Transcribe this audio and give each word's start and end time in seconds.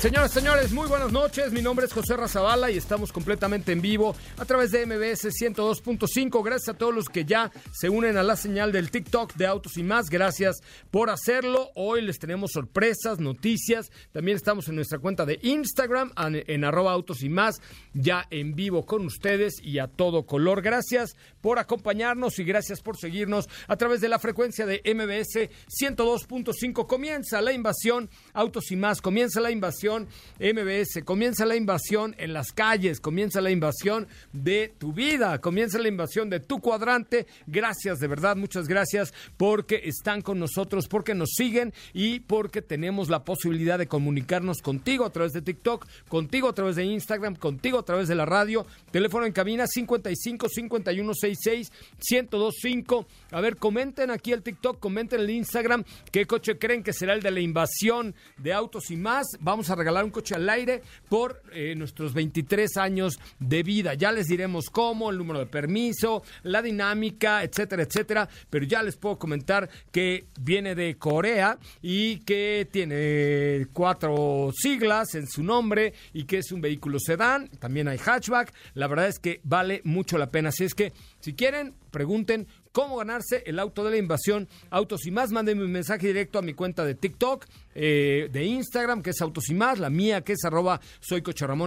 Señoras, 0.00 0.30
señores, 0.30 0.70
muy 0.70 0.86
buenas 0.86 1.10
noches. 1.10 1.50
Mi 1.50 1.60
nombre 1.60 1.84
es 1.84 1.92
José 1.92 2.16
Razabala 2.16 2.70
y 2.70 2.76
estamos 2.76 3.10
completamente 3.10 3.72
en 3.72 3.80
vivo 3.80 4.14
a 4.36 4.44
través 4.44 4.70
de 4.70 4.86
MBS 4.86 5.24
102.5. 5.24 6.44
Gracias 6.44 6.68
a 6.68 6.78
todos 6.78 6.94
los 6.94 7.08
que 7.08 7.24
ya 7.24 7.50
se 7.72 7.88
unen 7.88 8.16
a 8.16 8.22
la 8.22 8.36
señal 8.36 8.70
del 8.70 8.92
TikTok 8.92 9.34
de 9.34 9.48
Autos 9.48 9.76
y 9.76 9.82
más. 9.82 10.08
Gracias 10.08 10.60
por 10.92 11.10
hacerlo. 11.10 11.70
Hoy 11.74 12.02
les 12.02 12.20
tenemos 12.20 12.52
sorpresas, 12.52 13.18
noticias. 13.18 13.90
También 14.12 14.36
estamos 14.36 14.68
en 14.68 14.76
nuestra 14.76 15.00
cuenta 15.00 15.26
de 15.26 15.40
Instagram, 15.42 16.12
en, 16.16 16.64
arroba 16.64 16.92
Autos 16.92 17.24
y 17.24 17.28
más, 17.28 17.60
ya 17.92 18.24
en 18.30 18.54
vivo 18.54 18.86
con 18.86 19.04
ustedes 19.04 19.54
y 19.60 19.80
a 19.80 19.88
todo 19.88 20.26
color. 20.26 20.62
Gracias 20.62 21.16
por 21.40 21.58
acompañarnos 21.58 22.38
y 22.38 22.44
gracias 22.44 22.82
por 22.82 22.96
seguirnos 22.96 23.48
a 23.66 23.74
través 23.74 24.00
de 24.00 24.08
la 24.08 24.20
frecuencia 24.20 24.64
de 24.64 24.80
MBS 24.84 25.50
102.5. 25.82 26.86
Comienza 26.86 27.40
la 27.40 27.52
invasión 27.52 28.08
Autos 28.32 28.70
y 28.70 28.76
más. 28.76 29.02
Comienza 29.02 29.40
la 29.40 29.50
invasión 29.50 29.87
MBS, 29.96 31.02
comienza 31.04 31.46
la 31.46 31.56
invasión 31.56 32.14
en 32.18 32.32
las 32.32 32.52
calles, 32.52 33.00
comienza 33.00 33.40
la 33.40 33.50
invasión 33.50 34.06
de 34.32 34.72
tu 34.78 34.92
vida, 34.92 35.40
comienza 35.40 35.78
la 35.78 35.88
invasión 35.88 36.30
de 36.30 36.40
tu 36.40 36.60
cuadrante. 36.60 37.26
Gracias, 37.46 37.98
de 37.98 38.06
verdad, 38.06 38.36
muchas 38.36 38.68
gracias 38.68 39.14
porque 39.36 39.82
están 39.84 40.22
con 40.22 40.38
nosotros, 40.38 40.88
porque 40.88 41.14
nos 41.14 41.30
siguen 41.30 41.72
y 41.92 42.20
porque 42.20 42.62
tenemos 42.62 43.08
la 43.08 43.24
posibilidad 43.24 43.78
de 43.78 43.88
comunicarnos 43.88 44.62
contigo 44.62 45.04
a 45.04 45.10
través 45.10 45.32
de 45.32 45.42
TikTok, 45.42 45.86
contigo 46.08 46.48
a 46.48 46.54
través 46.54 46.76
de 46.76 46.84
Instagram, 46.84 47.36
contigo 47.36 47.78
a 47.78 47.84
través 47.84 48.08
de 48.08 48.14
la 48.14 48.26
radio. 48.26 48.66
Teléfono 48.90 49.26
en 49.26 49.32
cabina 49.32 49.66
55 49.66 50.48
51 50.48 51.14
66 51.14 51.72
1025. 52.10 53.06
A 53.32 53.40
ver, 53.40 53.56
comenten 53.56 54.10
aquí 54.10 54.32
el 54.32 54.42
TikTok, 54.42 54.78
comenten 54.78 55.20
el 55.20 55.30
Instagram 55.30 55.84
qué 56.12 56.26
coche 56.26 56.58
creen 56.58 56.82
que 56.82 56.92
será 56.92 57.14
el 57.14 57.22
de 57.22 57.30
la 57.30 57.40
invasión 57.40 58.14
de 58.36 58.52
autos 58.52 58.90
y 58.90 58.96
más. 58.96 59.26
Vamos 59.40 59.70
a 59.70 59.74
regalar 59.78 60.04
un 60.04 60.10
coche 60.10 60.34
al 60.34 60.48
aire 60.48 60.82
por 61.08 61.42
eh, 61.52 61.74
nuestros 61.74 62.12
23 62.14 62.76
años 62.76 63.18
de 63.38 63.62
vida. 63.62 63.94
Ya 63.94 64.12
les 64.12 64.26
diremos 64.26 64.70
cómo, 64.70 65.10
el 65.10 65.18
número 65.18 65.38
de 65.38 65.46
permiso, 65.46 66.22
la 66.42 66.62
dinámica, 66.62 67.42
etcétera, 67.42 67.82
etcétera. 67.82 68.28
Pero 68.50 68.66
ya 68.66 68.82
les 68.82 68.96
puedo 68.96 69.18
comentar 69.18 69.68
que 69.90 70.26
viene 70.40 70.74
de 70.74 70.96
Corea 70.98 71.58
y 71.80 72.18
que 72.20 72.68
tiene 72.70 73.66
cuatro 73.72 74.50
siglas 74.54 75.14
en 75.14 75.26
su 75.26 75.42
nombre 75.42 75.94
y 76.12 76.24
que 76.24 76.38
es 76.38 76.52
un 76.52 76.60
vehículo 76.60 76.98
sedán. 77.00 77.48
También 77.58 77.88
hay 77.88 77.98
hatchback. 77.98 78.52
La 78.74 78.86
verdad 78.88 79.08
es 79.08 79.18
que 79.18 79.40
vale 79.44 79.80
mucho 79.84 80.18
la 80.18 80.30
pena. 80.30 80.50
Así 80.50 80.64
es 80.64 80.74
que, 80.74 80.92
si 81.20 81.34
quieren, 81.34 81.74
pregunten 81.90 82.46
cómo 82.72 82.98
ganarse 82.98 83.42
el 83.46 83.58
auto 83.58 83.82
de 83.82 83.90
la 83.90 83.96
invasión. 83.96 84.48
Autos 84.70 85.04
y 85.06 85.10
más, 85.10 85.32
mándenme 85.32 85.64
un 85.64 85.72
mensaje 85.72 86.06
directo 86.06 86.38
a 86.38 86.42
mi 86.42 86.54
cuenta 86.54 86.84
de 86.84 86.94
TikTok, 86.94 87.46
eh, 87.74 88.28
de 88.30 88.44
Instagram, 88.44 89.02
que 89.02 89.10
es 89.10 89.20
Autos 89.20 89.48
y 89.50 89.54
más, 89.54 89.78
la 89.78 89.90
mía, 89.90 90.20
que 90.20 90.34
es 90.34 90.44
arroba 90.44 90.80
soy 91.00 91.22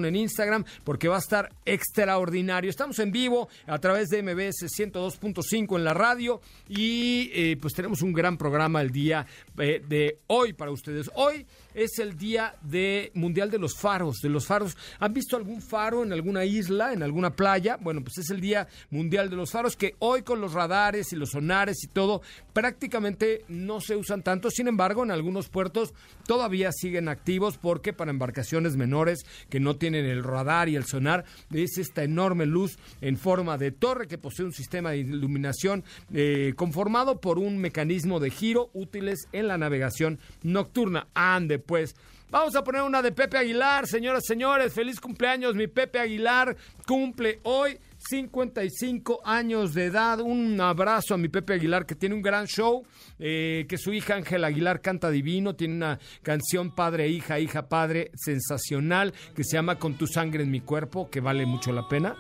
en 0.05 0.15
Instagram, 0.15 0.63
porque 0.83 1.07
va 1.07 1.17
a 1.17 1.19
estar 1.19 1.49
extraordinario. 1.65 2.69
Estamos 2.69 2.99
en 2.99 3.11
vivo 3.11 3.49
a 3.67 3.79
través 3.79 4.07
de 4.07 4.23
MBS 4.23 4.67
102.5 4.67 5.77
en 5.77 5.83
la 5.83 5.93
radio 5.93 6.39
y 6.69 7.29
eh, 7.33 7.57
pues 7.59 7.73
tenemos 7.73 8.01
un 8.01 8.13
gran 8.13 8.37
programa 8.37 8.81
el 8.81 8.91
día 8.91 9.25
eh, 9.57 9.81
de 9.85 10.19
hoy 10.27 10.53
para 10.53 10.71
ustedes. 10.71 11.09
Hoy 11.15 11.45
es 11.73 11.99
el 11.99 12.17
día 12.17 12.55
de 12.61 13.11
mundial 13.13 13.49
de 13.51 13.59
los 13.59 13.75
faros, 13.77 14.17
de 14.21 14.29
los 14.29 14.45
faros. 14.45 14.77
¿Han 14.99 15.13
visto 15.13 15.37
algún 15.37 15.61
faro 15.61 16.03
en 16.03 16.13
alguna 16.13 16.45
isla, 16.45 16.93
en 16.93 17.03
alguna 17.03 17.35
playa? 17.35 17.77
Bueno, 17.81 18.01
pues 18.01 18.17
es 18.17 18.29
el 18.29 18.41
día 18.41 18.67
mundial 18.89 19.29
de 19.29 19.35
los 19.35 19.51
faros 19.51 19.75
que 19.75 19.95
hoy 19.99 20.23
con 20.23 20.41
los 20.41 20.53
radares 20.53 21.11
y 21.13 21.15
los 21.15 21.31
sonares 21.31 21.83
y 21.83 21.87
todo 21.87 22.21
prácticamente 22.53 23.43
no 23.47 23.81
se 23.81 23.95
usan 23.95 24.23
tanto. 24.23 24.49
Sin 24.49 24.67
embargo, 24.67 25.03
en 25.03 25.11
algunos 25.11 25.49
puertos 25.49 25.93
todavía 26.25 26.71
siguen 26.71 27.07
activos 27.07 27.57
porque 27.57 27.93
para 27.93 28.11
embarcaciones 28.11 28.75
menores 28.75 29.25
que 29.49 29.59
no 29.59 29.75
tienen 29.75 30.05
el 30.05 30.23
radar 30.23 30.69
y 30.69 30.75
el 30.75 30.85
sonar 30.85 31.25
es 31.51 31.77
esta 31.77 32.03
enorme 32.03 32.45
luz 32.45 32.77
en 33.01 33.17
forma 33.17 33.57
de 33.57 33.71
torre 33.71 34.07
que 34.07 34.17
posee 34.17 34.45
un 34.45 34.53
sistema 34.53 34.91
de 34.91 34.99
iluminación 34.99 35.83
eh, 36.13 36.53
conformado 36.55 37.19
por 37.19 37.39
un 37.39 37.57
mecanismo 37.57 38.19
de 38.19 38.29
giro 38.29 38.69
útiles 38.73 39.27
en 39.31 39.47
la 39.47 39.57
navegación 39.57 40.19
nocturna. 40.43 41.07
Ande 41.13 41.59
pues. 41.61 41.95
Vamos 42.29 42.55
a 42.55 42.63
poner 42.63 42.81
una 42.81 43.01
de 43.01 43.11
Pepe 43.11 43.37
Aguilar, 43.37 43.85
señoras, 43.87 44.23
señores. 44.25 44.73
Feliz 44.73 45.01
cumpleaños, 45.01 45.53
mi 45.53 45.67
Pepe 45.67 45.99
Aguilar 45.99 46.55
cumple 46.87 47.41
hoy 47.43 47.77
55 47.97 49.19
años 49.25 49.73
de 49.73 49.85
edad. 49.85 50.21
Un 50.21 50.59
abrazo 50.61 51.13
a 51.13 51.17
mi 51.17 51.27
Pepe 51.27 51.55
Aguilar 51.55 51.85
que 51.85 51.95
tiene 51.95 52.15
un 52.15 52.21
gran 52.21 52.47
show, 52.47 52.85
eh, 53.19 53.65
que 53.67 53.77
su 53.77 53.91
hija 53.91 54.15
Ángela 54.15 54.47
Aguilar 54.47 54.79
canta 54.79 55.09
divino, 55.09 55.55
tiene 55.55 55.75
una 55.75 55.99
canción 56.23 56.73
padre, 56.73 57.09
hija, 57.09 57.37
hija, 57.37 57.67
padre, 57.67 58.11
sensacional, 58.15 59.13
que 59.35 59.43
se 59.43 59.57
llama 59.57 59.77
Con 59.77 59.95
tu 59.95 60.07
sangre 60.07 60.43
en 60.43 60.51
mi 60.51 60.61
cuerpo, 60.61 61.09
que 61.09 61.19
vale 61.19 61.45
mucho 61.45 61.73
la 61.73 61.87
pena. 61.89 62.15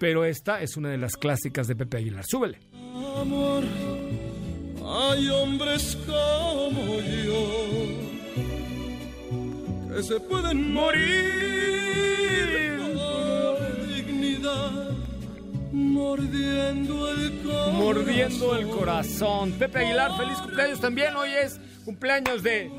Pero 0.00 0.24
esta 0.24 0.60
es 0.60 0.76
una 0.76 0.88
de 0.88 0.98
las 0.98 1.16
clásicas 1.16 1.68
de 1.68 1.76
Pepe 1.76 1.98
Aguilar. 1.98 2.24
Súbele. 2.26 2.58
Amor, 3.16 3.62
hay 4.84 5.28
hombres 5.28 5.96
que 10.00 10.06
se 10.06 10.20
pueden 10.20 10.72
morir 10.72 11.68
por 12.94 13.86
dignidad, 13.86 14.70
mordiendo 15.72 17.10
el 17.10 17.42
corazón. 17.42 17.74
Mordiendo 17.76 18.56
el 18.56 18.68
corazón. 18.68 19.52
Pepe 19.52 19.80
Aguilar, 19.80 20.16
feliz 20.16 20.38
cumpleaños 20.38 20.80
también. 20.80 21.14
Hoy 21.16 21.30
es 21.32 21.60
cumpleaños 21.84 22.42
de 22.42 22.72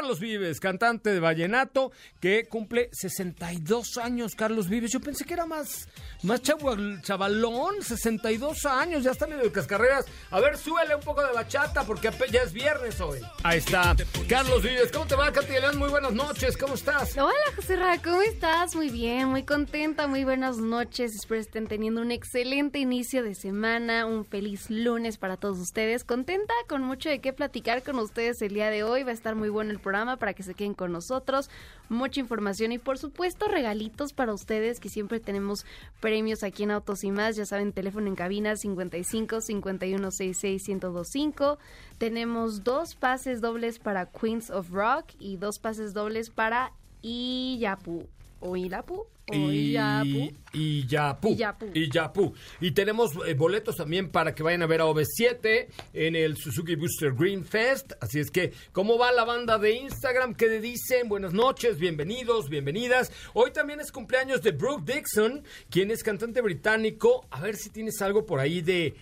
Carlos 0.00 0.18
Vives, 0.18 0.60
cantante 0.60 1.10
de 1.10 1.20
vallenato, 1.20 1.92
que 2.20 2.48
cumple 2.48 2.88
62 2.90 3.98
años, 3.98 4.34
Carlos 4.34 4.66
Vives. 4.66 4.92
Yo 4.92 4.98
pensé 4.98 5.26
que 5.26 5.34
era 5.34 5.44
más, 5.44 5.88
más 6.22 6.40
chavalón, 6.40 7.82
62 7.82 8.64
años, 8.64 9.04
ya 9.04 9.10
está 9.10 9.26
medio 9.26 9.42
de 9.42 9.52
cascarreras. 9.52 10.06
A 10.30 10.40
ver, 10.40 10.56
súbele 10.56 10.94
un 10.94 11.02
poco 11.02 11.22
de 11.22 11.34
bachata 11.34 11.84
porque 11.84 12.10
ya 12.32 12.40
es 12.40 12.54
viernes 12.54 12.98
hoy. 13.02 13.20
Ahí 13.42 13.58
está. 13.58 13.94
Carlos 14.26 14.62
Vives, 14.62 14.90
¿cómo 14.90 15.06
te 15.06 15.16
va, 15.16 15.30
Katy 15.30 15.52
León? 15.52 15.76
Muy 15.76 15.90
buenas 15.90 16.14
noches, 16.14 16.56
¿cómo 16.56 16.76
estás? 16.76 17.14
Hola, 17.18 17.34
José 17.54 17.76
Ra, 17.76 18.00
¿cómo 18.02 18.22
estás? 18.22 18.74
Muy 18.74 18.88
bien, 18.88 19.28
muy 19.28 19.42
contenta, 19.42 20.06
muy 20.06 20.24
buenas 20.24 20.56
noches. 20.56 21.14
Espero 21.14 21.42
estén 21.42 21.66
teniendo 21.66 22.00
un 22.00 22.10
excelente 22.10 22.78
inicio 22.78 23.22
de 23.22 23.34
semana, 23.34 24.06
un 24.06 24.24
feliz 24.24 24.70
lunes 24.70 25.18
para 25.18 25.36
todos 25.36 25.58
ustedes. 25.58 26.04
Contenta, 26.04 26.54
con 26.70 26.80
mucho 26.80 27.10
de 27.10 27.20
qué 27.20 27.34
platicar 27.34 27.82
con 27.82 27.98
ustedes 27.98 28.40
el 28.40 28.54
día 28.54 28.70
de 28.70 28.82
hoy. 28.82 29.02
Va 29.02 29.10
a 29.10 29.14
estar 29.14 29.34
muy 29.34 29.50
bueno 29.50 29.72
el 29.72 29.76
programa 29.78 29.89
para 30.18 30.34
que 30.34 30.42
se 30.42 30.54
queden 30.54 30.74
con 30.74 30.92
nosotros. 30.92 31.50
Mucha 31.88 32.20
información 32.20 32.72
y 32.72 32.78
por 32.78 32.98
supuesto 32.98 33.48
regalitos 33.48 34.12
para 34.12 34.32
ustedes 34.32 34.80
que 34.80 34.88
siempre 34.88 35.20
tenemos 35.20 35.66
premios 36.00 36.42
aquí 36.42 36.62
en 36.62 36.70
Autos 36.70 37.04
y 37.04 37.10
más. 37.10 37.36
Ya 37.36 37.46
saben, 37.46 37.72
teléfono 37.72 38.06
en 38.06 38.14
cabina 38.14 38.56
55 38.56 39.40
51 39.40 40.10
66 40.10 40.68
1025. 40.68 41.58
Tenemos 41.98 42.64
dos 42.64 42.94
pases 42.94 43.40
dobles 43.40 43.78
para 43.78 44.06
Queens 44.06 44.50
of 44.50 44.70
Rock 44.70 45.06
y 45.18 45.36
dos 45.36 45.58
pases 45.58 45.92
dobles 45.92 46.30
para 46.30 46.72
Iyapu. 47.02 48.08
¿O 48.40 48.56
Ilapu? 48.56 49.06
¿O 49.30 49.52
y 49.52 49.70
Iyapu? 49.70 50.32
y 50.52 50.86
Yapu. 50.86 51.28
Iyapu. 51.32 51.70
Y 51.74 51.90
Yapu. 51.90 52.34
Y 52.60 52.72
tenemos 52.72 53.12
eh, 53.26 53.34
boletos 53.34 53.76
también 53.76 54.10
para 54.10 54.34
que 54.34 54.42
vayan 54.42 54.62
a 54.62 54.66
ver 54.66 54.80
a 54.80 54.86
OV7 54.86 55.68
en 55.92 56.16
el 56.16 56.36
Suzuki 56.36 56.74
Booster 56.74 57.12
Green 57.12 57.44
Fest. 57.44 57.92
Así 58.00 58.18
es 58.18 58.30
que, 58.30 58.52
¿cómo 58.72 58.98
va 58.98 59.12
la 59.12 59.24
banda 59.24 59.58
de 59.58 59.72
Instagram? 59.72 60.34
¿Qué 60.34 60.46
le 60.46 60.60
dicen? 60.60 61.08
Buenas 61.08 61.32
noches, 61.32 61.78
bienvenidos, 61.78 62.48
bienvenidas. 62.48 63.12
Hoy 63.34 63.52
también 63.52 63.80
es 63.80 63.92
cumpleaños 63.92 64.42
de 64.42 64.52
Brooke 64.52 64.92
Dixon, 64.92 65.44
quien 65.70 65.90
es 65.90 66.02
cantante 66.02 66.40
británico. 66.40 67.26
A 67.30 67.40
ver 67.40 67.56
si 67.56 67.70
tienes 67.70 68.00
algo 68.02 68.26
por 68.26 68.40
ahí 68.40 68.60
de... 68.60 68.94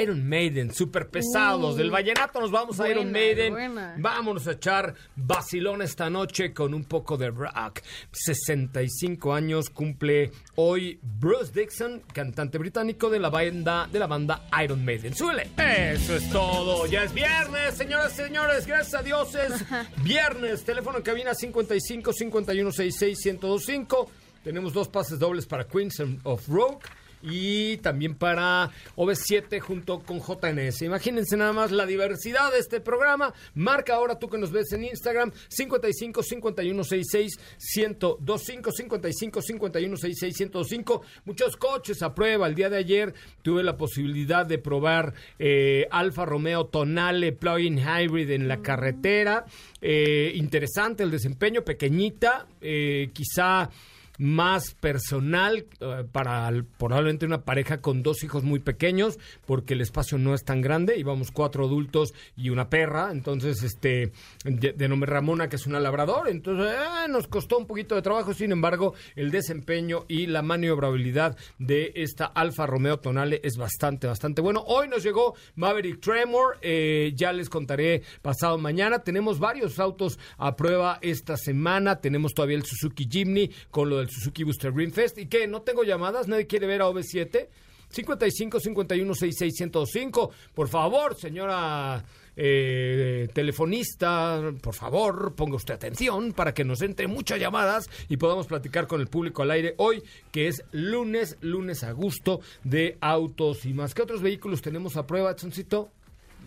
Iron 0.00 0.28
Maiden, 0.28 0.74
super 0.74 1.08
pesados. 1.08 1.74
Uh, 1.74 1.78
Del 1.78 1.90
vallenato 1.90 2.40
nos 2.40 2.50
vamos 2.50 2.78
a 2.80 2.88
Iron 2.90 3.10
Maiden. 3.12 3.52
buena. 3.52 3.94
Vámonos 3.98 4.46
a 4.48 4.52
echar 4.52 4.94
vacilón 5.16 5.82
esta 5.82 6.10
noche 6.10 6.52
con 6.52 6.74
un 6.74 6.84
poco 6.84 7.16
de 7.16 7.30
rock. 7.30 7.80
65 8.12 9.32
años 9.32 9.70
cumple 9.70 10.30
hoy 10.56 10.98
Bruce 11.02 11.52
Dixon, 11.52 12.02
cantante 12.12 12.58
británico 12.58 13.08
de 13.08 13.18
la 13.18 13.30
banda 13.30 13.88
de 13.90 13.98
la 13.98 14.06
banda 14.06 14.48
Iron 14.62 14.84
Maiden. 14.84 15.14
Súbele. 15.14 15.48
Eso 15.56 16.16
es 16.16 16.28
todo. 16.30 16.86
Ya 16.86 17.04
es 17.04 17.14
viernes, 17.14 17.74
señoras 17.74 18.12
y 18.14 18.16
señores. 18.16 18.66
Gracias 18.66 18.94
a 19.00 19.02
Dios 19.02 19.34
es 19.34 19.64
viernes. 20.02 20.64
Teléfono 20.64 20.98
en 20.98 21.04
cabina 21.04 21.34
55 21.34 22.12
51 22.12 22.72
66 22.72 23.18
1025. 23.40 24.10
Tenemos 24.44 24.72
dos 24.72 24.88
pases 24.88 25.18
dobles 25.18 25.46
para 25.46 25.66
Queens 25.66 26.02
of 26.24 26.48
Rock 26.48 26.84
y 27.22 27.78
también 27.78 28.14
para 28.14 28.70
OV7 28.96 29.60
junto 29.60 30.00
con 30.00 30.20
JNS. 30.20 30.82
Imagínense 30.82 31.36
nada 31.36 31.52
más 31.52 31.70
la 31.70 31.86
diversidad 31.86 32.52
de 32.52 32.58
este 32.58 32.80
programa. 32.80 33.32
Marca 33.54 33.94
ahora 33.94 34.18
tú 34.18 34.28
que 34.28 34.38
nos 34.38 34.52
ves 34.52 34.72
en 34.72 34.84
Instagram 34.84 35.32
55 35.48 36.22
51 36.22 36.84
66 36.84 37.38
1025 37.76 38.72
55 38.72 39.42
51 39.42 39.96
66 39.96 40.40
1025. 40.40 41.02
Muchos 41.24 41.56
coches 41.56 42.02
a 42.02 42.14
prueba. 42.14 42.46
El 42.46 42.54
día 42.54 42.70
de 42.70 42.78
ayer 42.78 43.14
tuve 43.42 43.62
la 43.62 43.76
posibilidad 43.76 44.46
de 44.46 44.58
probar 44.58 45.14
eh, 45.38 45.86
Alfa 45.90 46.24
Romeo 46.24 46.66
Tonale 46.66 47.32
Plug-in 47.32 47.78
Hybrid 47.78 48.30
en 48.30 48.48
la 48.48 48.58
carretera. 48.62 49.44
Eh, 49.80 50.32
interesante 50.34 51.02
el 51.02 51.10
desempeño, 51.10 51.62
pequeñita, 51.62 52.46
eh, 52.60 53.10
quizá 53.12 53.70
más 54.18 54.74
personal 54.74 55.66
eh, 55.80 56.04
para 56.10 56.50
probablemente 56.78 57.26
una 57.26 57.42
pareja 57.42 57.80
con 57.80 58.02
dos 58.02 58.22
hijos 58.24 58.44
muy 58.44 58.58
pequeños 58.60 59.18
porque 59.46 59.74
el 59.74 59.80
espacio 59.80 60.18
no 60.18 60.34
es 60.34 60.44
tan 60.44 60.60
grande 60.60 60.98
íbamos 60.98 61.30
cuatro 61.30 61.64
adultos 61.64 62.14
y 62.36 62.50
una 62.50 62.68
perra 62.68 63.10
entonces 63.10 63.62
este 63.62 64.12
de, 64.44 64.72
de 64.72 64.88
nombre 64.88 65.10
Ramona 65.10 65.48
que 65.48 65.56
es 65.56 65.66
una 65.66 65.80
labrador 65.80 66.28
entonces 66.28 66.72
eh, 66.72 67.08
nos 67.08 67.28
costó 67.28 67.58
un 67.58 67.66
poquito 67.66 67.94
de 67.94 68.02
trabajo 68.02 68.34
sin 68.34 68.52
embargo 68.52 68.94
el 69.16 69.30
desempeño 69.30 70.04
y 70.08 70.26
la 70.26 70.42
maniobrabilidad 70.42 71.36
de 71.58 71.92
esta 71.94 72.26
Alfa 72.26 72.66
Romeo 72.66 72.98
Tonale 72.98 73.40
es 73.44 73.56
bastante 73.56 74.06
bastante 74.06 74.40
bueno. 74.40 74.64
Hoy 74.66 74.88
nos 74.88 75.02
llegó 75.02 75.34
Maverick 75.56 76.00
Tremor 76.00 76.58
eh, 76.62 77.12
ya 77.14 77.32
les 77.32 77.48
contaré 77.48 78.02
pasado 78.22 78.58
mañana. 78.58 79.00
Tenemos 79.00 79.38
varios 79.38 79.78
autos 79.78 80.18
a 80.36 80.56
prueba 80.56 80.98
esta 81.02 81.36
semana. 81.36 82.00
Tenemos 82.00 82.34
todavía 82.34 82.56
el 82.56 82.64
Suzuki 82.64 83.08
Jimny 83.10 83.50
con 83.70 83.88
lo 83.88 83.98
del 83.98 84.07
Suzuki 84.08 84.44
Booster 84.44 84.72
Green 84.72 84.92
Fest. 84.92 85.18
¿Y 85.18 85.26
qué? 85.26 85.46
¿No 85.46 85.62
tengo 85.62 85.84
llamadas? 85.84 86.28
¿Nadie 86.28 86.46
quiere 86.46 86.66
ver 86.66 86.82
a 86.82 86.86
OV7? 86.88 87.48
55 87.90 88.60
51 88.60 89.14
66 89.14 89.54
105. 89.56 90.30
Por 90.54 90.68
favor, 90.68 91.16
señora 91.16 92.04
eh, 92.36 93.28
telefonista, 93.32 94.40
por 94.62 94.74
favor, 94.74 95.34
ponga 95.34 95.56
usted 95.56 95.74
atención 95.74 96.32
para 96.32 96.54
que 96.54 96.64
nos 96.64 96.82
entre 96.82 97.08
muchas 97.08 97.40
llamadas 97.40 97.90
y 98.08 98.16
podamos 98.16 98.46
platicar 98.46 98.86
con 98.86 99.00
el 99.00 99.08
público 99.08 99.42
al 99.42 99.50
aire 99.50 99.74
hoy, 99.78 100.02
que 100.30 100.48
es 100.48 100.62
lunes, 100.70 101.36
lunes 101.40 101.82
a 101.82 101.90
gusto 101.92 102.40
de 102.62 102.96
autos 103.00 103.64
y 103.66 103.72
más. 103.72 103.94
¿Qué 103.94 104.02
otros 104.02 104.22
vehículos 104.22 104.62
tenemos 104.62 104.96
a 104.96 105.06
prueba, 105.06 105.32
Edsoncito? 105.32 105.90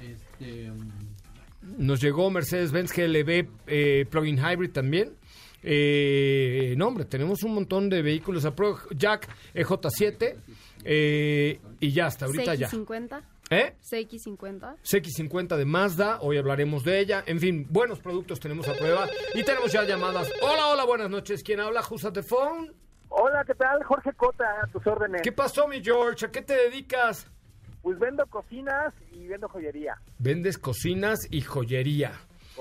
Este, 0.01 0.71
Nos 1.77 2.01
llegó 2.01 2.29
Mercedes-Benz 2.29 2.93
GLB 2.93 3.49
eh, 3.67 4.05
Plug-in 4.09 4.37
Hybrid 4.37 4.71
también. 4.71 5.17
Eh, 5.63 6.73
no, 6.77 6.87
hombre, 6.87 7.05
tenemos 7.05 7.43
un 7.43 7.53
montón 7.53 7.89
de 7.89 8.01
vehículos 8.01 8.45
a 8.45 8.55
prueba. 8.55 8.79
Jack 8.95 9.27
EJ7 9.53 10.35
eh, 10.83 11.59
y 11.79 11.91
ya 11.91 12.07
hasta 12.07 12.25
ahorita 12.25 12.55
ya. 12.55 12.69
CX50. 12.69 13.21
¿Eh? 13.51 13.75
CX50. 13.83 14.77
CX50 14.81 15.57
de 15.57 15.65
Mazda, 15.65 16.19
hoy 16.21 16.37
hablaremos 16.37 16.85
de 16.85 16.99
ella. 16.99 17.23
En 17.25 17.39
fin, 17.39 17.67
buenos 17.69 17.99
productos 17.99 18.39
tenemos 18.39 18.67
a 18.69 18.73
prueba 18.73 19.07
y 19.33 19.43
tenemos 19.43 19.71
ya 19.71 19.83
llamadas. 19.83 20.31
Hola, 20.41 20.67
hola, 20.67 20.85
buenas 20.85 21.09
noches. 21.09 21.43
¿Quién 21.43 21.59
habla? 21.59 21.81
Who's 21.89 22.05
at 22.05 22.13
the 22.13 22.23
phone? 22.23 22.73
Hola, 23.09 23.43
¿qué 23.45 23.53
tal? 23.53 23.83
Jorge 23.83 24.13
Cota, 24.13 24.45
a 24.63 24.67
tus 24.67 24.87
órdenes. 24.87 25.21
¿Qué 25.21 25.33
pasó, 25.33 25.67
mi 25.67 25.83
George? 25.83 26.25
¿A 26.25 26.31
qué 26.31 26.41
te 26.41 26.53
dedicas? 26.53 27.27
Pues 27.81 27.99
vendo 27.99 28.25
cocinas 28.27 28.93
y 29.11 29.27
vendo 29.27 29.49
joyería. 29.49 29.95
Vendes 30.17 30.57
cocinas 30.57 31.19
y 31.29 31.41
joyería. 31.41 32.13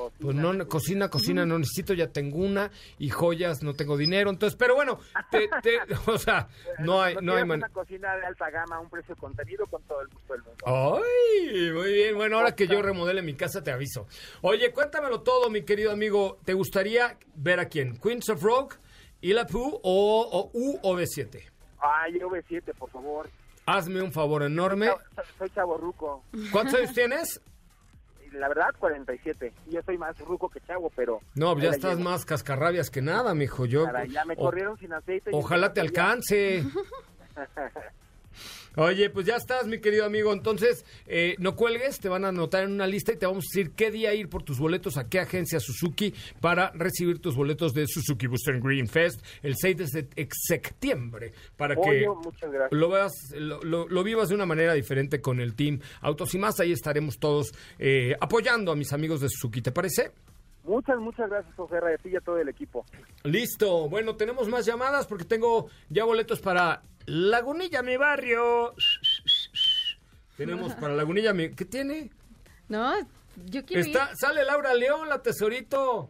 Cocinas. 0.08 0.20
Pues 0.20 0.37
no, 0.37 0.69
cocina, 0.69 1.08
cocina, 1.11 1.47
no 1.47 1.58
necesito, 1.58 1.93
ya 1.94 2.08
tengo 2.08 2.38
una 2.38 2.70
y 2.99 3.11
joyas, 3.11 3.62
no 3.62 3.75
tengo 3.75 3.97
dinero, 3.97 4.31
entonces, 4.31 4.56
pero 4.56 4.75
bueno, 4.75 4.99
te, 5.31 5.49
te- 5.62 5.79
o 6.11 6.19
sea, 6.19 6.49
no 6.79 7.02
hay, 7.02 7.14
no 7.17 7.32
hay 7.32 7.43
quieres 7.43 7.47
man- 7.47 7.58
una 7.58 7.69
cocina 7.69 8.17
de 8.17 8.26
alta 8.26 8.50
gama, 8.50 8.76
a 8.76 8.81
un 8.81 8.88
precio 8.91 9.14
contenido 9.17 9.67
con 9.67 9.82
todo 9.82 10.00
el 10.02 10.08
gusto 10.08 10.32
del 10.32 10.43
mundo. 10.43 10.64
Ay, 10.67 11.70
muy 11.73 11.93
bien, 11.93 12.14
bueno, 12.17 12.37
ahora 12.38 12.55
que 12.55 12.67
yo 12.67 12.81
remodele 12.82 13.23
mi 13.23 13.35
casa 13.35 13.62
te 13.62 13.70
aviso. 13.73 14.06
Oye, 14.43 14.73
cuéntamelo 14.73 15.20
todo, 15.23 15.50
mi 15.50 15.62
querido 15.62 15.93
amigo, 15.93 16.38
¿te 16.44 16.55
gustaría 16.55 17.17
ver 17.35 17.61
a 17.61 17.69
quién? 17.69 17.96
¿Queens 17.99 18.29
of 18.31 18.43
Rock, 18.43 18.76
Ilapu 19.20 19.81
o, 19.82 20.50
o 20.53 20.53
UOV7? 20.53 21.43
Ay, 21.81 22.12
V7, 22.14 22.75
por 22.79 22.91
favor. 22.91 23.29
Hazme 23.67 24.03
un 24.03 24.12
favor 24.12 24.43
enorme. 24.43 24.87
Soy- 24.88 25.25
Soy 25.38 25.50
chavo 25.50 25.76
ruco. 25.76 26.25
¿Cuántos 26.53 26.75
años 26.75 26.93
tienes? 26.94 27.41
La 28.32 28.49
verdad, 28.49 28.69
47. 28.79 29.53
Y 29.67 29.73
Yo 29.75 29.82
soy 29.82 29.99
más 29.99 30.19
ruco 30.21 30.49
que 30.49 30.61
chavo, 30.61 30.91
pero... 30.94 31.21
No, 31.35 31.59
ya 31.59 31.71
estás 31.71 31.97
llevo. 31.99 32.11
más 32.11 32.25
cascarrabias 32.25 32.91
que 32.91 33.03
nada, 33.03 33.35
mijo. 33.35 33.67
Yo, 33.67 33.87
ya 34.09 34.25
me 34.25 34.35
o- 34.35 34.37
corrieron 34.38 34.79
sin 34.79 34.93
aceite. 34.93 35.31
Ojalá 35.32 35.73
te 35.73 35.81
alcance. 35.81 36.65
Oye, 38.82 39.11
pues 39.11 39.27
ya 39.27 39.37
estás, 39.37 39.67
mi 39.67 39.79
querido 39.79 40.06
amigo. 40.06 40.32
Entonces, 40.32 40.87
eh, 41.06 41.35
no 41.38 41.55
cuelgues, 41.55 42.00
te 42.00 42.09
van 42.09 42.25
a 42.25 42.29
anotar 42.29 42.65
en 42.65 42.73
una 42.73 42.87
lista 42.87 43.12
y 43.12 43.17
te 43.17 43.27
vamos 43.27 43.44
a 43.44 43.49
decir 43.53 43.73
qué 43.73 43.91
día 43.91 44.15
ir 44.15 44.29
por 44.31 44.43
tus 44.43 44.59
boletos, 44.59 44.97
a 44.97 45.09
qué 45.09 45.21
agencia 45.21 45.61
Suzuki 45.61 46.15
para 46.41 46.71
recibir 46.71 47.19
tus 47.20 47.37
boletos 47.37 47.75
de 47.75 47.87
Suzuki 47.87 48.27
Booster 48.27 48.58
Green 48.58 48.89
Fest 48.89 49.20
el 49.43 49.55
6 49.56 49.77
de 49.77 49.87
se- 49.87 50.08
septiembre. 50.32 51.32
Para 51.56 51.77
que 51.77 52.06
lo, 52.70 52.89
veas, 52.89 53.13
lo, 53.34 53.60
lo- 53.63 53.87
lo 53.89 54.03
vivas 54.03 54.31
de 54.31 54.34
una 54.34 54.46
manera 54.46 54.72
diferente 54.72 55.20
con 55.20 55.41
el 55.41 55.55
team 55.55 55.81
Autos 56.01 56.34
y 56.34 56.39
más. 56.39 56.58
Ahí 56.60 56.72
estaremos 56.72 57.19
todos 57.19 57.53
eh, 57.79 58.17
apoyando 58.20 58.72
a 58.72 58.77
mis 58.77 58.93
amigos 58.93 59.20
de 59.20 59.29
Suzuki. 59.29 59.60
¿Te 59.60 59.72
parece? 59.72 60.13
Muchas, 60.65 60.99
muchas 60.99 61.29
gracias, 61.31 61.55
José 61.55 61.77
a 61.79 61.96
ti 61.99 62.10
y 62.10 62.17
a 62.17 62.20
todo 62.20 62.39
el 62.39 62.49
equipo. 62.49 62.84
Listo. 63.25 63.89
Bueno, 63.89 64.17
tenemos 64.17 64.49
más 64.49 64.67
llamadas 64.67 65.06
porque 65.06 65.25
tengo 65.25 65.69
ya 65.89 66.05
boletos 66.05 66.41
para 66.41 66.82
Lagunilla, 67.06 67.82
mi 67.82 67.96
barrio. 67.96 68.74
Tenemos 70.36 70.74
para 70.74 70.94
Lagunilla, 70.94 71.32
mi... 71.32 71.50
¿Qué 71.50 71.64
tiene? 71.64 72.10
No, 72.69 72.94
yo 73.46 73.64
quiero 73.64 73.82
Está, 73.82 74.14
sale 74.16 74.44
Laura 74.44 74.74
León, 74.74 75.08
la 75.08 75.22
tesorito. 75.22 76.08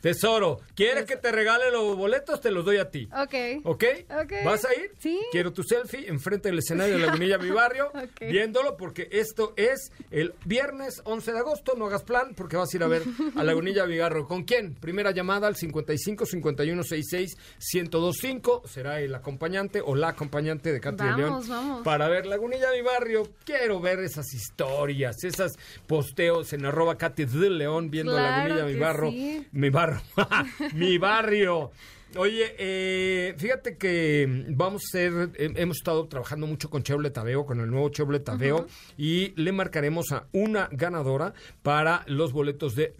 Tesoro, 0.00 0.60
¿quieres 0.74 1.04
que 1.06 1.16
te 1.16 1.32
regale 1.32 1.70
los 1.72 1.96
boletos? 1.96 2.40
Te 2.40 2.50
los 2.50 2.64
doy 2.64 2.76
a 2.76 2.90
ti. 2.90 3.08
Ok. 3.12 3.34
¿Ok? 3.64 3.84
Ok. 4.22 4.32
¿Vas 4.44 4.64
a 4.64 4.72
ir? 4.74 4.92
Sí. 4.98 5.18
Quiero 5.32 5.52
tu 5.52 5.62
selfie 5.64 6.08
enfrente 6.08 6.48
del 6.50 6.58
escenario 6.58 6.98
de 6.98 7.04
Lagunilla, 7.06 7.36
mi 7.38 7.50
barrio, 7.50 7.88
Ok. 7.94 8.20
viéndolo, 8.30 8.76
porque 8.76 9.08
esto 9.10 9.52
es 9.56 9.90
el 10.10 10.34
viernes 10.44 11.00
11 11.04 11.32
de 11.32 11.38
agosto. 11.38 11.74
No 11.76 11.86
hagas 11.86 12.04
plan, 12.04 12.32
porque 12.36 12.56
vas 12.56 12.72
a 12.72 12.76
ir 12.76 12.82
a 12.84 12.86
ver 12.86 13.02
a 13.34 13.42
Lagunilla 13.42 13.84
Vigarro. 13.86 14.28
¿Con 14.28 14.44
quién? 14.44 14.74
Primera 14.74 15.10
llamada 15.10 15.48
al 15.48 15.56
55 15.56 16.26
51 16.26 16.82
66 16.84 17.36
1025. 17.74 18.62
Será 18.68 19.00
el 19.00 19.14
acompañante 19.14 19.80
o 19.84 19.96
la 19.96 20.08
acompañante 20.10 20.72
de 20.72 20.80
Katy 20.80 21.04
de 21.04 21.16
León. 21.16 21.30
Vamos, 21.30 21.48
vamos. 21.48 21.82
Para 21.82 22.08
ver 22.08 22.26
Lagunilla, 22.26 22.70
mi 22.72 22.82
barrio. 22.82 23.24
Quiero 23.44 23.80
ver 23.80 23.98
esas 24.00 24.32
historias, 24.32 25.16
esas 25.24 25.52
posteos 25.88 26.52
en 26.52 26.66
arroba 26.66 26.96
Katy 26.96 27.24
de 27.24 27.50
León 27.50 27.90
viendo 27.90 28.12
Claro 28.12 28.48
Lagunilla, 28.48 28.64
mi 28.66 28.72
que 28.74 28.78
barro. 28.78 29.10
sí. 29.10 29.46
Mi 29.50 29.70
barrio. 29.70 29.87
Mi 30.74 30.98
barrio. 30.98 31.70
Oye, 32.16 32.54
eh, 32.58 33.34
fíjate 33.36 33.76
que 33.76 34.46
vamos 34.48 34.82
a 34.86 34.92
ser, 34.92 35.30
eh, 35.34 35.52
hemos 35.56 35.76
estado 35.76 36.06
trabajando 36.06 36.46
mucho 36.46 36.70
con 36.70 36.82
Chevrolet 36.82 37.16
Aveo, 37.18 37.44
con 37.44 37.60
el 37.60 37.70
nuevo 37.70 37.90
Chevrolet 37.90 38.26
Aveo, 38.30 38.66
y 38.96 39.34
le 39.36 39.52
marcaremos 39.52 40.10
a 40.12 40.26
una 40.32 40.70
ganadora 40.72 41.34
para 41.62 42.04
los 42.06 42.32
boletos 42.32 42.74
de 42.74 42.94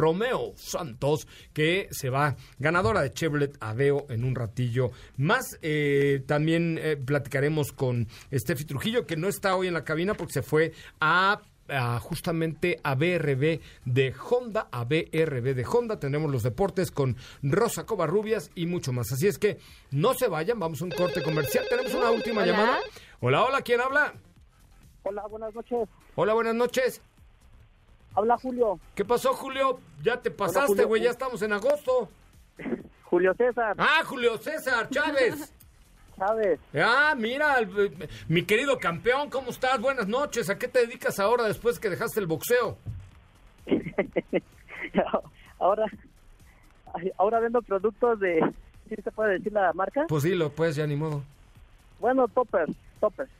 Romeo 0.00 0.54
Santos, 0.56 1.28
que 1.52 1.88
se 1.92 2.10
va 2.10 2.36
ganadora 2.58 3.02
de 3.02 3.12
Chevrolet 3.12 3.56
Aveo 3.60 4.06
en 4.08 4.24
un 4.24 4.34
ratillo 4.34 4.90
más. 5.16 5.58
Eh, 5.62 6.24
también 6.26 6.78
eh, 6.82 6.96
platicaremos 6.96 7.72
con 7.72 8.08
Steffi 8.32 8.64
Trujillo, 8.64 9.06
que 9.06 9.16
no 9.16 9.28
está 9.28 9.54
hoy 9.54 9.68
en 9.68 9.74
la 9.74 9.84
cabina 9.84 10.14
porque 10.14 10.32
se 10.32 10.42
fue 10.42 10.72
a 11.00 11.40
justamente 12.00 12.78
a 12.82 12.94
BRB 12.94 13.60
de 13.84 14.14
Honda, 14.30 14.68
a 14.70 14.84
BRB 14.84 15.54
de 15.54 15.64
Honda. 15.70 15.98
Tendremos 16.00 16.30
los 16.30 16.42
deportes 16.42 16.90
con 16.90 17.16
Rosa 17.42 17.86
Covarrubias 17.86 18.50
y 18.54 18.66
mucho 18.66 18.92
más. 18.92 19.12
Así 19.12 19.26
es 19.26 19.38
que 19.38 19.58
no 19.90 20.14
se 20.14 20.28
vayan, 20.28 20.58
vamos 20.58 20.80
a 20.82 20.84
un 20.84 20.90
corte 20.90 21.22
comercial. 21.22 21.64
Tenemos 21.68 21.94
una 21.94 22.10
última 22.10 22.42
Hola. 22.42 22.52
llamada. 22.52 22.78
Hola, 23.20 23.44
hola, 23.44 23.62
¿quién 23.62 23.80
habla? 23.80 24.14
Hola, 25.02 25.26
buenas 25.28 25.54
noches. 25.54 25.88
Hola, 26.16 26.34
buenas 26.34 26.54
noches. 26.54 27.00
Habla 28.14 28.36
Julio. 28.38 28.80
¿Qué 28.94 29.04
pasó, 29.04 29.32
Julio? 29.34 29.78
Ya 30.02 30.20
te 30.20 30.30
pasaste, 30.30 30.84
güey, 30.84 31.02
ya 31.02 31.10
estamos 31.10 31.40
en 31.42 31.52
agosto. 31.52 32.08
Julio 33.04 33.34
César 33.34 33.74
Ah, 33.78 34.02
Julio 34.04 34.36
César 34.38 34.88
Chávez. 34.90 35.52
Chávez. 36.20 36.60
Ah, 36.74 37.14
mira, 37.16 37.56
mi 38.28 38.44
querido 38.44 38.78
campeón, 38.78 39.30
¿cómo 39.30 39.50
estás? 39.50 39.80
Buenas 39.80 40.06
noches. 40.06 40.50
¿A 40.50 40.58
qué 40.58 40.68
te 40.68 40.80
dedicas 40.80 41.18
ahora 41.18 41.44
después 41.44 41.78
que 41.78 41.88
dejaste 41.88 42.20
el 42.20 42.26
boxeo? 42.26 42.76
ahora, 45.58 45.86
ahora 47.16 47.40
vendo 47.40 47.62
productos 47.62 48.20
de, 48.20 48.38
¿sí 48.90 48.96
se 49.02 49.10
puede 49.10 49.38
decir 49.38 49.52
la 49.54 49.72
marca? 49.72 50.04
Pues 50.08 50.22
dilo, 50.22 50.50
pues, 50.50 50.76
ya 50.76 50.86
ni 50.86 50.94
modo. 50.94 51.22
Bueno, 52.00 52.28
toppers, 52.28 52.76
toppers. 53.00 53.30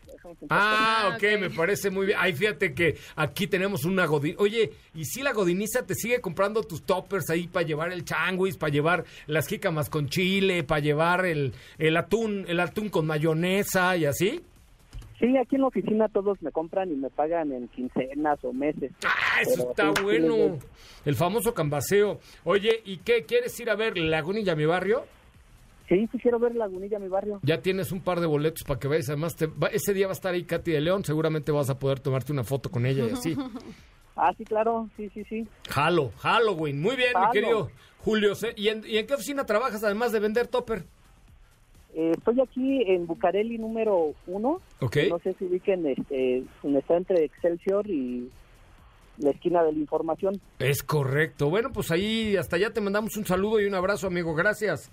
Ah, 0.49 1.09
Ah, 1.11 1.17
ok, 1.17 1.23
ok. 1.35 1.41
me 1.41 1.51
parece 1.51 1.91
muy 1.91 2.07
bien. 2.07 2.19
Ay, 2.21 2.33
fíjate 2.33 2.75
que 2.75 2.97
aquí 3.17 3.47
tenemos 3.47 3.85
una 3.85 4.07
godin. 4.07 4.35
Oye, 4.39 4.73
¿y 4.95 5.05
si 5.05 5.23
la 5.23 5.33
godiniza 5.33 5.87
te 5.87 5.95
sigue 5.95 6.21
comprando 6.21 6.63
tus 6.63 6.83
toppers 6.83 7.31
ahí 7.31 7.49
para 7.49 7.67
llevar 7.67 7.93
el 7.93 8.05
changuis, 8.05 8.57
para 8.57 8.73
llevar 8.73 9.05
las 9.27 9.47
jícamas 9.47 9.89
con 9.91 10.09
chile, 10.09 10.63
para 10.65 10.81
llevar 10.81 11.25
el, 11.25 11.53
el 11.79 11.97
atún, 11.97 12.45
el 12.49 12.61
atún 12.61 12.89
con 12.89 13.07
mayonesa 13.07 13.97
y 13.97 14.05
así? 14.05 14.41
Sí, 15.19 15.37
aquí 15.37 15.57
en 15.57 15.61
la 15.63 15.67
oficina 15.69 16.09
todos 16.09 16.41
me 16.41 16.51
compran 16.51 16.91
y 16.91 16.95
me 16.97 17.11
pagan 17.11 17.53
en 17.53 17.69
quincenas 17.69 18.43
o 18.43 18.53
meses. 18.55 18.91
Ah, 19.05 19.43
eso 19.43 19.51
Pero 19.59 19.71
está 19.71 19.89
sí, 19.89 19.93
sí, 19.99 20.03
bueno. 20.03 20.59
El 21.05 21.15
famoso 21.15 21.53
cambaseo. 21.53 22.21
Oye, 22.45 22.81
¿y 22.87 22.99
qué? 22.99 23.25
¿Quieres 23.25 23.59
ir 23.61 23.69
a 23.69 23.75
ver 23.77 23.99
Lagunilla, 23.99 24.55
mi 24.57 24.65
barrio? 24.65 25.05
Sí, 25.91 26.09
sí 26.11 26.19
quiero 26.19 26.39
ver 26.39 26.55
Lagunilla, 26.55 26.99
mi 26.99 27.09
barrio. 27.09 27.41
Ya 27.43 27.61
tienes 27.61 27.93
un 27.93 28.01
par 28.01 28.21
de 28.21 28.27
boletos 28.27 28.63
para 28.63 28.81
que 28.81 28.89
vayas. 28.89 29.09
Además, 29.11 29.37
te- 29.37 29.47
va- 29.49 29.69
ese 29.69 29.93
día 29.93 30.07
va 30.07 30.13
a 30.13 30.15
estar 30.15 30.33
ahí 30.33 30.45
Katy 30.45 30.71
de 30.71 30.81
León. 30.81 31.05
Seguramente 31.05 31.53
vas 31.53 31.69
a 31.69 31.79
poder 31.79 32.01
tomarte 32.01 32.33
una 32.33 32.45
foto 32.45 32.71
con 32.71 32.87
ella 32.87 33.05
y 33.07 33.11
así. 33.11 33.37
Ah, 34.17 34.35
sí, 34.37 34.45
claro, 34.45 34.91
sí, 34.99 35.09
sí, 35.15 35.25
sí. 35.31 35.47
Halo, 35.75 36.11
Halloween. 36.19 36.81
Muy 36.83 36.95
bien, 36.97 37.13
mi 37.19 37.31
querido 37.33 37.71
Julio. 38.01 38.33
¿Y 38.55 38.69
en, 38.69 38.83
y 38.87 38.99
en 38.99 39.07
qué 39.07 39.15
oficina 39.15 39.47
trabajas 39.47 39.83
además 39.83 40.13
de 40.13 40.21
vender 40.21 40.47
topper? 40.47 40.85
Eh, 41.95 42.13
estoy 42.19 42.39
aquí 42.41 42.83
en 42.87 43.07
Bucareli 43.07 43.57
número 43.57 44.13
uno. 44.27 44.61
Ok. 44.81 44.97
No 45.09 45.19
sé 45.21 45.35
si 45.39 45.47
ubiquen, 45.47 45.87
este, 45.87 46.45
está 46.77 46.97
entre 46.99 47.25
Excelsior 47.25 47.89
y 47.89 48.29
la 49.19 49.31
esquina 49.31 49.63
de 49.65 49.73
la 49.73 49.79
información. 49.79 50.39
Es 50.59 50.83
correcto. 50.83 51.49
Bueno, 51.49 51.71
pues 51.73 51.91
ahí 51.91 52.37
hasta 52.37 52.57
allá 52.57 52.73
te 52.75 52.81
mandamos 52.83 53.17
un 53.17 53.25
saludo 53.25 53.59
y 53.61 53.65
un 53.67 53.75
abrazo, 53.75 54.07
amigo. 54.09 54.35
Gracias. 54.35 54.91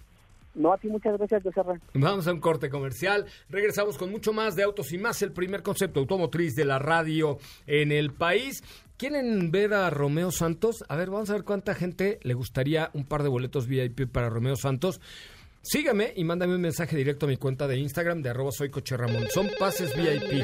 No, 0.58 0.74
a 0.74 0.78
ti 0.78 0.88
muchas 0.88 1.18
gracias, 1.18 1.44
Becerra. 1.44 1.80
Vamos 1.94 2.28
a 2.28 2.34
un 2.34 2.40
corte 2.40 2.70
comercial. 2.70 3.26
Regresamos 3.48 3.98
con 3.98 4.12
mucho 4.12 4.34
más 4.34 4.56
de 4.56 4.64
Autos 4.64 4.92
y 4.92 4.98
Más, 4.98 5.22
el 5.22 5.32
primer 5.32 5.62
concepto 5.62 6.00
automotriz 6.00 6.56
de 6.56 6.66
la 6.66 6.80
radio 6.80 7.38
en 7.68 7.92
el 7.92 8.12
país. 8.12 8.64
¿Quieren 8.98 9.52
ver 9.52 9.76
a 9.76 9.92
Romeo 9.92 10.32
Santos? 10.32 10.84
A 10.90 10.96
ver, 10.96 11.12
vamos 11.12 11.30
a 11.30 11.34
ver 11.34 11.44
cuánta 11.44 11.76
gente 11.76 12.18
le 12.24 12.34
gustaría 12.34 12.90
un 12.94 13.06
par 13.06 13.22
de 13.22 13.30
boletos 13.30 13.68
VIP 13.68 14.12
para 14.12 14.30
Romeo 14.30 14.56
Santos. 14.56 15.00
Sígame 15.70 16.14
y 16.16 16.24
mándame 16.24 16.56
un 16.56 16.62
mensaje 16.62 16.96
directo 16.96 17.26
a 17.26 17.30
mi 17.30 17.36
cuenta 17.36 17.68
de 17.68 17.76
Instagram 17.76 18.22
de 18.22 18.30
arroba 18.30 18.52
soy 18.54 18.70
Coche 18.70 18.96
Ramón. 18.96 19.28
Son 19.30 19.50
pases 19.60 19.94
VIP. 19.98 20.42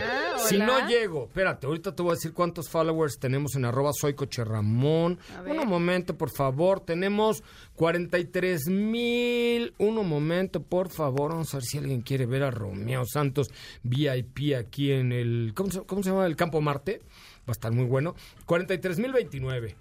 Si 0.49 0.57
no 0.57 0.85
llego, 0.85 1.27
espérate, 1.27 1.65
ahorita 1.65 1.95
te 1.95 2.03
voy 2.03 2.11
a 2.11 2.15
decir 2.15 2.33
cuántos 2.33 2.67
followers 2.67 3.19
tenemos 3.19 3.55
en 3.55 3.63
arroba 3.63 3.91
soy 3.93 4.15
Coche 4.15 4.43
Ramón. 4.43 5.17
Un 5.47 5.65
momento, 5.65 6.17
por 6.17 6.29
favor. 6.29 6.81
Tenemos 6.81 7.41
43 7.75 8.67
mil. 8.67 9.73
Un 9.77 10.05
momento, 10.05 10.61
por 10.61 10.89
favor. 10.89 11.31
Vamos 11.31 11.53
a 11.53 11.57
ver 11.57 11.63
si 11.63 11.77
alguien 11.77 12.01
quiere 12.01 12.25
ver 12.25 12.43
a 12.43 12.51
Romeo 12.51 13.05
Santos 13.05 13.47
VIP 13.83 14.55
aquí 14.59 14.91
en 14.91 15.13
el... 15.13 15.53
¿Cómo 15.55 15.71
se, 15.71 15.83
cómo 15.83 16.03
se 16.03 16.09
llama? 16.09 16.25
El 16.25 16.35
Campo 16.35 16.59
Marte. 16.59 16.99
Va 17.47 17.49
a 17.49 17.51
estar 17.53 17.71
muy 17.71 17.85
bueno. 17.85 18.13
43 18.45 18.99
mil 18.99 19.13
29. 19.13 19.77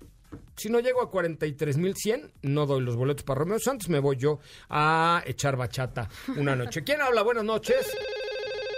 Si 0.56 0.68
no 0.68 0.80
llego 0.80 1.02
a 1.02 1.10
43.100, 1.10 2.30
no 2.42 2.66
doy 2.66 2.82
los 2.82 2.96
boletos 2.96 3.24
para 3.24 3.40
Romeo 3.40 3.58
Santos, 3.58 3.88
me 3.88 3.98
voy 3.98 4.16
yo 4.16 4.38
a 4.70 5.22
echar 5.26 5.56
bachata 5.56 6.08
una 6.36 6.54
noche. 6.54 6.84
¿Quién 6.84 7.00
habla? 7.00 7.22
Buenas 7.22 7.44
noches. 7.44 7.96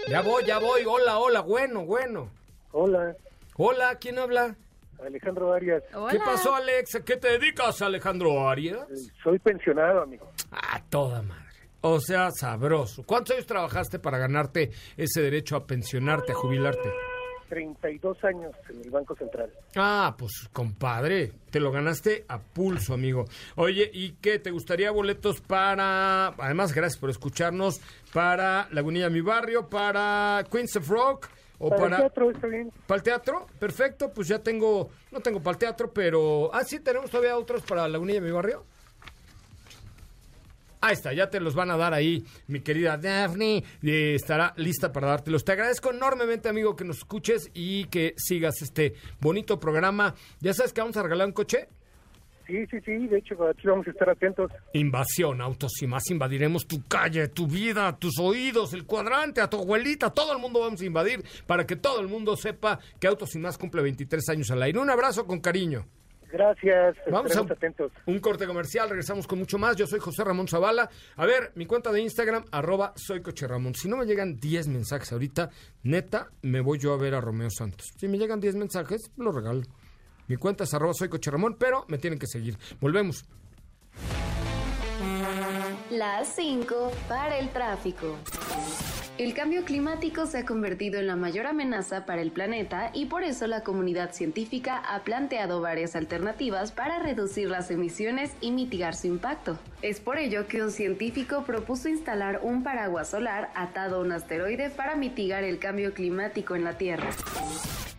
Ya 0.08 0.22
voy, 0.22 0.44
ya 0.44 0.58
voy. 0.58 0.82
Hola, 0.86 1.18
hola, 1.18 1.40
bueno, 1.40 1.84
bueno. 1.84 2.30
Hola, 2.72 3.14
Hola, 3.56 3.96
¿quién 4.00 4.18
habla? 4.18 4.56
Alejandro 5.04 5.52
Arias. 5.52 5.82
Hola. 5.94 6.10
¿Qué 6.10 6.18
pasó, 6.18 6.54
Alex? 6.54 6.96
¿A 6.96 7.04
qué 7.04 7.16
te 7.16 7.38
dedicas, 7.38 7.80
Alejandro 7.82 8.48
Arias? 8.48 8.86
Soy 9.22 9.38
pensionado, 9.38 10.02
amigo. 10.02 10.28
A 10.50 10.82
toda 10.88 11.22
madre. 11.22 11.44
O 11.82 12.00
sea, 12.00 12.30
sabroso. 12.30 13.04
¿Cuántos 13.04 13.36
años 13.36 13.46
trabajaste 13.46 13.98
para 13.98 14.18
ganarte 14.18 14.70
ese 14.96 15.20
derecho 15.20 15.54
a 15.54 15.66
pensionarte, 15.66 16.32
a 16.32 16.34
jubilarte? 16.34 16.90
32 17.48 18.24
años 18.24 18.52
en 18.70 18.80
el 18.82 18.90
Banco 18.90 19.14
Central. 19.16 19.50
Ah, 19.76 20.14
pues 20.18 20.48
compadre, 20.52 21.32
te 21.50 21.60
lo 21.60 21.70
ganaste 21.70 22.24
a 22.28 22.38
pulso, 22.38 22.94
amigo. 22.94 23.24
Oye, 23.56 23.90
¿y 23.92 24.12
qué? 24.20 24.38
¿Te 24.38 24.50
gustaría 24.50 24.90
boletos 24.90 25.40
para, 25.40 26.28
además, 26.28 26.72
gracias 26.72 26.98
por 27.00 27.10
escucharnos, 27.10 27.80
para 28.12 28.68
Lagunilla 28.72 29.10
Mi 29.10 29.20
Barrio, 29.20 29.68
para 29.68 30.44
Queens 30.50 30.76
of 30.76 30.88
Rock 30.88 31.28
o 31.58 31.68
Para, 31.68 31.82
para... 31.82 31.96
el 31.96 32.02
teatro 32.02 32.30
está 32.30 32.46
bien. 32.46 32.72
¿Para 32.86 32.96
el 32.96 33.02
teatro? 33.02 33.46
Perfecto, 33.58 34.12
pues 34.12 34.28
ya 34.28 34.38
tengo, 34.40 34.90
no 35.12 35.20
tengo 35.20 35.40
para 35.40 35.52
el 35.52 35.58
teatro, 35.58 35.92
pero... 35.92 36.50
Ah, 36.52 36.64
sí, 36.64 36.80
tenemos 36.80 37.10
todavía 37.10 37.36
otros 37.36 37.62
para 37.62 37.88
Lagunilla 37.88 38.20
Mi 38.20 38.30
Barrio. 38.30 38.64
Ahí 40.84 40.92
está, 40.92 41.14
ya 41.14 41.30
te 41.30 41.40
los 41.40 41.54
van 41.54 41.70
a 41.70 41.78
dar 41.78 41.94
ahí, 41.94 42.22
mi 42.46 42.60
querida 42.60 42.98
Daphne. 42.98 43.64
eh, 43.82 44.14
estará 44.14 44.52
lista 44.58 44.92
para 44.92 45.06
dártelos. 45.06 45.42
Te 45.42 45.52
agradezco 45.52 45.90
enormemente, 45.90 46.50
amigo, 46.50 46.76
que 46.76 46.84
nos 46.84 46.98
escuches 46.98 47.50
y 47.54 47.86
que 47.86 48.12
sigas 48.18 48.60
este 48.60 48.94
bonito 49.18 49.58
programa. 49.58 50.14
¿Ya 50.40 50.52
sabes 50.52 50.74
que 50.74 50.82
vamos 50.82 50.98
a 50.98 51.02
regalar 51.02 51.26
un 51.26 51.32
coche? 51.32 51.68
Sí, 52.46 52.66
sí, 52.70 52.76
sí. 52.84 53.06
De 53.06 53.16
hecho, 53.16 53.34
aquí 53.48 53.66
vamos 53.66 53.86
a 53.86 53.92
estar 53.92 54.10
atentos. 54.10 54.52
Invasión, 54.74 55.40
autos 55.40 55.72
y 55.80 55.86
más. 55.86 56.02
Invadiremos 56.10 56.66
tu 56.66 56.86
calle, 56.86 57.28
tu 57.28 57.46
vida, 57.46 57.96
tus 57.96 58.18
oídos, 58.18 58.74
el 58.74 58.84
cuadrante, 58.84 59.40
a 59.40 59.48
tu 59.48 59.62
abuelita. 59.62 60.10
Todo 60.10 60.34
el 60.34 60.38
mundo 60.38 60.60
vamos 60.60 60.82
a 60.82 60.84
invadir 60.84 61.24
para 61.46 61.66
que 61.66 61.76
todo 61.76 61.98
el 62.02 62.08
mundo 62.08 62.36
sepa 62.36 62.78
que 63.00 63.06
Autos 63.06 63.34
y 63.34 63.38
más 63.38 63.56
cumple 63.56 63.80
23 63.80 64.28
años 64.28 64.50
al 64.50 64.62
aire. 64.62 64.78
Un 64.78 64.90
abrazo 64.90 65.26
con 65.26 65.40
cariño. 65.40 65.86
Gracias. 66.34 66.96
Vamos 67.12 67.36
a 67.36 67.40
atentos. 67.42 67.92
un 68.06 68.18
corte 68.18 68.44
comercial, 68.44 68.88
regresamos 68.88 69.28
con 69.28 69.38
mucho 69.38 69.56
más. 69.56 69.76
Yo 69.76 69.86
soy 69.86 70.00
José 70.00 70.24
Ramón 70.24 70.48
Zavala. 70.48 70.90
A 71.14 71.26
ver, 71.26 71.52
mi 71.54 71.64
cuenta 71.64 71.92
de 71.92 72.00
Instagram, 72.00 72.44
arroba 72.50 72.92
soy 72.96 73.22
Coche 73.22 73.46
Ramón. 73.46 73.76
Si 73.76 73.88
no 73.88 73.96
me 73.96 74.04
llegan 74.04 74.40
10 74.40 74.66
mensajes 74.66 75.12
ahorita, 75.12 75.50
neta, 75.84 76.30
me 76.42 76.60
voy 76.60 76.80
yo 76.80 76.92
a 76.92 76.96
ver 76.96 77.14
a 77.14 77.20
Romeo 77.20 77.50
Santos. 77.50 77.86
Si 77.96 78.08
me 78.08 78.18
llegan 78.18 78.40
10 78.40 78.56
mensajes, 78.56 79.12
lo 79.16 79.30
regalo. 79.30 79.62
Mi 80.26 80.34
cuenta 80.34 80.64
es 80.64 80.74
arroba 80.74 80.92
soy 80.92 81.08
Coche 81.08 81.30
Ramón, 81.30 81.54
pero 81.56 81.84
me 81.86 81.98
tienen 81.98 82.18
que 82.18 82.26
seguir. 82.26 82.58
Volvemos. 82.80 83.24
Las 85.90 86.28
5 86.28 86.92
para 87.08 87.38
el 87.38 87.50
tráfico. 87.50 88.16
El 89.18 89.34
cambio 89.34 89.64
climático 89.64 90.24
se 90.24 90.38
ha 90.38 90.46
convertido 90.46 90.98
en 90.98 91.06
la 91.06 91.14
mayor 91.14 91.46
amenaza 91.46 92.06
para 92.06 92.22
el 92.22 92.32
planeta 92.32 92.90
y 92.94 93.04
por 93.04 93.22
eso 93.22 93.46
la 93.46 93.62
comunidad 93.62 94.12
científica 94.12 94.78
ha 94.78 95.04
planteado 95.04 95.60
varias 95.60 95.94
alternativas 95.94 96.72
para 96.72 97.00
reducir 97.00 97.50
las 97.50 97.70
emisiones 97.70 98.32
y 98.40 98.50
mitigar 98.50 98.96
su 98.96 99.08
impacto. 99.08 99.58
Es 99.82 100.00
por 100.00 100.16
ello 100.16 100.48
que 100.48 100.62
un 100.62 100.70
científico 100.70 101.44
propuso 101.44 101.90
instalar 101.90 102.40
un 102.42 102.62
paraguas 102.62 103.10
solar 103.10 103.50
atado 103.54 103.96
a 103.96 104.00
un 104.00 104.12
asteroide 104.12 104.70
para 104.70 104.96
mitigar 104.96 105.44
el 105.44 105.58
cambio 105.58 105.92
climático 105.92 106.56
en 106.56 106.64
la 106.64 106.78
Tierra. 106.78 107.10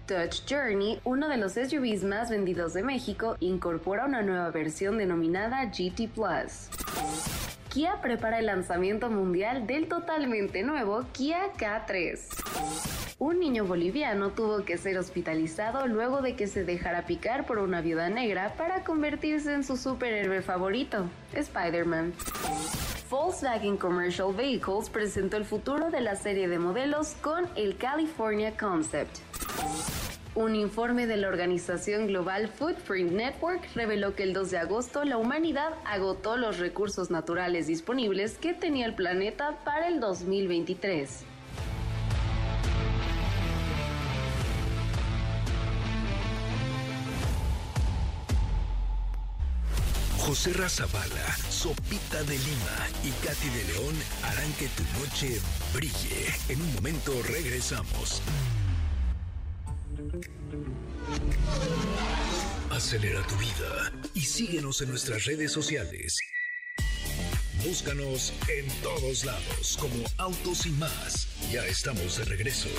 Touch 0.08 0.42
Journey, 0.50 1.00
uno 1.04 1.30
de 1.30 1.38
los 1.38 1.54
SUVs 1.54 2.04
más 2.04 2.32
vendidos 2.32 2.74
de 2.74 2.82
México, 2.82 3.38
incorpora 3.40 4.06
una 4.06 4.24
nueva 4.24 4.50
versión 4.50 4.98
denominada 4.98 5.66
GT 5.66 6.10
Plus. 6.14 6.70
Kia 7.76 8.00
prepara 8.02 8.40
el 8.40 8.46
lanzamiento 8.46 9.10
mundial 9.10 9.68
del 9.68 9.90
totalmente 9.90 10.64
nuevo 10.64 11.04
Kia 11.12 11.52
K3. 11.58 12.18
Un 13.20 13.38
niño 13.42 13.66
boliviano 13.66 14.30
tuvo 14.30 14.64
que 14.64 14.78
ser 14.78 14.98
hospitalizado 14.98 15.86
luego 15.86 16.22
de 16.22 16.38
que 16.38 16.48
se 16.48 16.64
dejara 16.64 17.06
picar 17.06 17.46
por 17.46 17.58
una 17.58 17.82
viuda 17.82 18.08
negra 18.08 18.54
para 18.58 18.86
convertirse 18.86 19.54
en 19.54 19.66
su 19.66 19.76
superhéroe 19.76 20.42
favorito, 20.42 21.10
Spider-Man. 21.34 22.14
Volkswagen 23.10 23.76
Commercial 23.76 24.34
Vehicles 24.34 24.90
presentó 24.90 25.36
el 25.36 25.44
futuro 25.44 25.92
de 25.92 26.00
la 26.00 26.16
serie 26.16 26.48
de 26.48 26.60
modelos 26.60 27.16
con 27.22 27.46
el 27.58 27.76
California 27.76 28.56
Concept. 28.56 29.18
Un 30.36 30.54
informe 30.54 31.08
de 31.08 31.16
la 31.16 31.30
organización 31.30 32.08
Global 32.08 32.50
Footprint 32.50 33.14
Network 33.14 33.70
reveló 33.74 34.16
que 34.16 34.24
el 34.24 34.34
2 34.34 34.52
de 34.52 34.58
agosto 34.58 35.06
la 35.06 35.18
humanidad 35.18 35.70
agotó 35.86 36.36
los 36.36 36.60
recursos 36.60 37.10
naturales 37.10 37.68
disponibles 37.68 38.38
que 38.38 38.54
tenía 38.54 38.86
el 38.86 38.96
planeta 38.96 39.58
para 39.64 39.88
el 39.88 40.02
2023. 40.02 41.24
José 50.18 50.52
Razabala, 50.52 51.38
Sopita 51.50 52.22
de 52.24 52.38
Lima 52.38 52.88
y 53.06 53.12
Katy 53.26 53.50
de 53.50 53.64
León 53.72 53.96
harán 54.24 54.52
que 54.54 54.68
tu 54.68 54.84
noche 55.00 55.40
brille. 55.74 56.26
En 56.50 56.62
un 56.62 56.74
momento 56.74 57.14
regresamos. 57.30 58.22
Acelera 62.72 63.22
tu 63.28 63.36
vida 63.36 63.94
y 64.14 64.22
síguenos 64.22 64.82
en 64.82 64.90
nuestras 64.90 65.26
redes 65.26 65.52
sociales. 65.52 66.18
Búscanos 67.66 68.34
en 68.50 68.66
todos 68.84 69.26
lados 69.26 69.78
como 69.80 70.04
Autos 70.18 70.66
y 70.66 70.72
más. 70.72 71.28
Ya 71.52 71.66
estamos 71.66 72.18
de 72.20 72.26
regreso. 72.26 72.70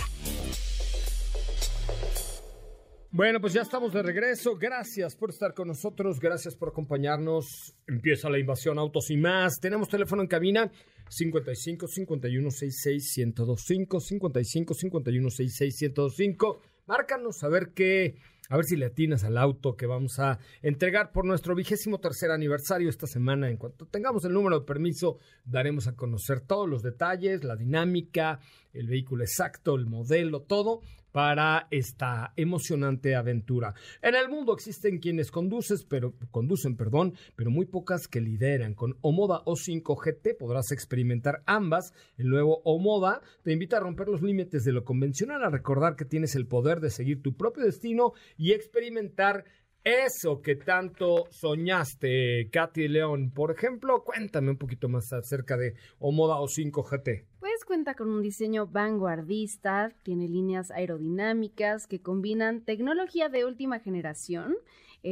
Bueno, 3.10 3.40
pues 3.40 3.54
ya 3.54 3.62
estamos 3.62 3.94
de 3.94 4.02
regreso. 4.02 4.56
Gracias 4.56 5.16
por 5.16 5.30
estar 5.30 5.54
con 5.54 5.68
nosotros. 5.68 6.20
Gracias 6.20 6.54
por 6.54 6.68
acompañarnos. 6.68 7.74
Empieza 7.86 8.28
la 8.28 8.38
invasión 8.38 8.78
Autos 8.78 9.10
y 9.10 9.16
más. 9.16 9.58
Tenemos 9.58 9.88
teléfono 9.88 10.20
en 10.22 10.28
cabina 10.28 10.70
55 11.08 11.88
51 11.88 12.50
66 12.50 13.18
1025 13.18 14.00
55 14.00 14.74
51 14.74 15.30
66 15.30 15.82
1025. 15.82 16.75
Márcanos 16.86 17.42
a 17.42 17.48
ver 17.48 17.72
qué, 17.74 18.14
a 18.48 18.54
ver 18.54 18.64
si 18.64 18.76
le 18.76 18.86
atinas 18.86 19.24
al 19.24 19.38
auto 19.38 19.74
que 19.74 19.86
vamos 19.86 20.20
a 20.20 20.38
entregar 20.62 21.10
por 21.10 21.24
nuestro 21.24 21.56
vigésimo 21.56 21.98
tercer 21.98 22.30
aniversario 22.30 22.88
esta 22.88 23.08
semana. 23.08 23.50
En 23.50 23.56
cuanto 23.56 23.86
tengamos 23.86 24.24
el 24.24 24.32
número 24.32 24.60
de 24.60 24.66
permiso, 24.66 25.18
daremos 25.44 25.88
a 25.88 25.96
conocer 25.96 26.42
todos 26.42 26.68
los 26.68 26.82
detalles, 26.82 27.42
la 27.42 27.56
dinámica, 27.56 28.38
el 28.72 28.86
vehículo 28.86 29.24
exacto, 29.24 29.74
el 29.74 29.86
modelo, 29.86 30.42
todo 30.42 30.80
para 31.16 31.66
esta 31.70 32.34
emocionante 32.36 33.14
aventura. 33.14 33.72
En 34.02 34.14
el 34.14 34.28
mundo 34.28 34.52
existen 34.52 34.98
quienes 34.98 35.30
conduces, 35.30 35.82
pero, 35.88 36.12
conducen, 36.30 36.76
perdón, 36.76 37.14
pero 37.34 37.50
muy 37.50 37.64
pocas 37.64 38.06
que 38.06 38.20
lideran. 38.20 38.74
Con 38.74 38.98
Omoda 39.00 39.42
O5 39.46 39.96
GT 39.96 40.36
podrás 40.38 40.72
experimentar 40.72 41.42
ambas. 41.46 41.94
El 42.18 42.28
nuevo 42.28 42.60
Omoda 42.64 43.22
te 43.42 43.52
invita 43.54 43.78
a 43.78 43.80
romper 43.80 44.08
los 44.08 44.20
límites 44.20 44.62
de 44.64 44.72
lo 44.72 44.84
convencional, 44.84 45.42
a 45.42 45.48
recordar 45.48 45.96
que 45.96 46.04
tienes 46.04 46.34
el 46.34 46.46
poder 46.46 46.80
de 46.80 46.90
seguir 46.90 47.22
tu 47.22 47.34
propio 47.34 47.64
destino 47.64 48.12
y 48.36 48.52
experimentar 48.52 49.46
eso 49.86 50.42
que 50.42 50.56
tanto 50.56 51.26
soñaste, 51.30 52.50
Katy 52.50 52.88
León. 52.88 53.30
Por 53.30 53.52
ejemplo, 53.52 54.02
cuéntame 54.02 54.50
un 54.50 54.58
poquito 54.58 54.88
más 54.88 55.12
acerca 55.12 55.56
de 55.56 55.74
Omoda 56.00 56.34
O5 56.38 56.82
GT. 56.82 57.24
Pues 57.38 57.64
cuenta 57.64 57.94
con 57.94 58.10
un 58.10 58.20
diseño 58.20 58.66
vanguardista, 58.66 59.92
tiene 60.02 60.26
líneas 60.26 60.72
aerodinámicas 60.72 61.86
que 61.86 62.00
combinan 62.00 62.64
tecnología 62.64 63.28
de 63.28 63.44
última 63.44 63.78
generación, 63.78 64.56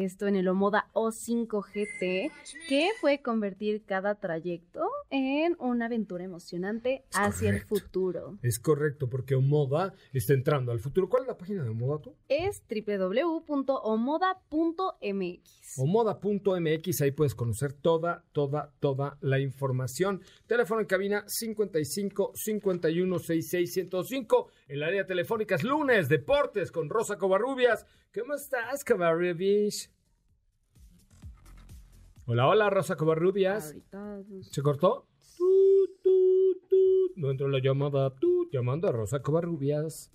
esto 0.02 0.26
en 0.26 0.36
el 0.36 0.48
Omoda 0.48 0.90
O5 0.92 1.62
GT, 1.62 2.32
que 2.68 2.90
fue 3.00 3.20
convertir 3.22 3.84
cada 3.84 4.16
trayecto 4.16 4.88
en 5.10 5.56
una 5.60 5.86
aventura 5.86 6.24
emocionante 6.24 7.04
Es 7.10 7.16
hacia 7.16 7.50
el 7.50 7.60
futuro. 7.62 8.38
Es 8.42 8.58
correcto, 8.58 9.08
porque 9.08 9.34
Omoda 9.34 9.94
está 10.12 10.34
entrando 10.34 10.72
al 10.72 10.80
futuro. 10.80 11.08
¿Cuál 11.08 11.22
es 11.22 11.28
la 11.28 11.38
página 11.38 11.62
de 11.62 11.70
Omoda 11.70 12.02
tú? 12.02 12.16
Es 12.28 12.62
www.omoda.mx. 12.68 13.78
Omoda.mx, 15.78 17.00
ahí 17.00 17.12
puedes 17.12 17.34
conocer 17.34 17.72
toda, 17.72 18.24
toda, 18.32 18.72
toda 18.80 19.16
la 19.20 19.38
información. 19.38 20.22
Teléfono 20.46 20.80
en 20.80 20.86
cabina 20.86 21.24
55 21.26 22.32
51 22.34 23.18
66 23.18 23.72
105. 23.72 24.50
En 24.66 24.80
la 24.80 24.86
área 24.86 25.04
telefónica 25.04 25.56
es 25.56 25.62
lunes, 25.62 26.08
deportes 26.08 26.72
con 26.72 26.88
Rosa 26.88 27.18
Covarrubias. 27.18 27.86
¿Cómo 28.14 28.34
estás, 28.34 28.82
Covarrubias? 28.82 29.92
Hola, 32.26 32.48
hola, 32.48 32.70
Rosa 32.70 32.96
Covarrubias. 32.96 33.66
Ahorita, 33.66 34.22
pues, 34.26 34.48
¿Se 34.50 34.62
cortó? 34.62 35.06
No 37.16 37.30
entró 37.30 37.48
la 37.48 37.58
llamada. 37.60 38.14
Tu, 38.16 38.48
llamando 38.50 38.88
a 38.88 38.92
Rosa 38.92 39.20
Covarrubias. 39.20 40.10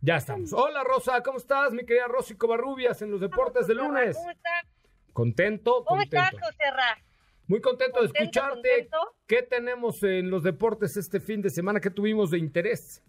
Ya 0.00 0.16
estamos. 0.16 0.54
Hola, 0.54 0.82
Rosa, 0.82 1.22
¿cómo 1.22 1.36
estás, 1.36 1.72
mi 1.72 1.84
querida 1.84 2.08
Rosy 2.08 2.36
Covarrubias, 2.36 3.02
en 3.02 3.10
los 3.10 3.20
deportes 3.20 3.66
de 3.66 3.74
lunes? 3.74 4.16
¿Cómo 4.16 4.30
estás? 4.30 4.66
Contento, 5.12 5.84
¿Cómo 5.86 6.00
estás, 6.00 6.30
contento. 6.30 6.46
José 6.46 6.70
Ra? 6.70 6.98
Muy 7.46 7.60
contento 7.60 8.00
de 8.00 8.08
¿Contento, 8.08 8.22
escucharte. 8.22 8.70
contento? 8.70 8.98
¿Qué 9.26 9.42
tenemos 9.42 10.02
en 10.02 10.30
los 10.30 10.42
deportes 10.42 10.96
este 10.96 11.20
fin 11.20 11.42
de 11.42 11.50
semana? 11.50 11.80
¿Qué 11.80 11.90
tuvimos 11.90 12.30
de 12.30 12.38
interés? 12.38 13.02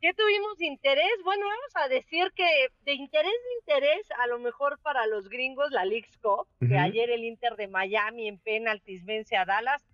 ¿Qué 0.00 0.12
tuvimos 0.14 0.58
de 0.58 0.66
interés? 0.66 1.12
Bueno, 1.24 1.46
vamos 1.46 1.72
a 1.74 1.88
decir 1.88 2.32
que 2.34 2.44
de 2.84 2.94
interés 2.94 3.30
de 3.30 3.54
interés, 3.60 4.06
a 4.18 4.26
lo 4.26 4.40
mejor 4.40 4.78
para 4.82 5.06
los 5.06 5.28
gringos, 5.28 5.70
la 5.70 5.84
League's 5.84 6.16
Cup, 6.18 6.48
que 6.58 6.76
ayer 6.76 7.10
el 7.10 7.24
Inter 7.24 7.54
de 7.54 7.68
Miami 7.68 8.26
en 8.26 8.38
penaltis 8.38 9.04
vence 9.04 9.36
a 9.36 9.44
Dallas. 9.44 9.84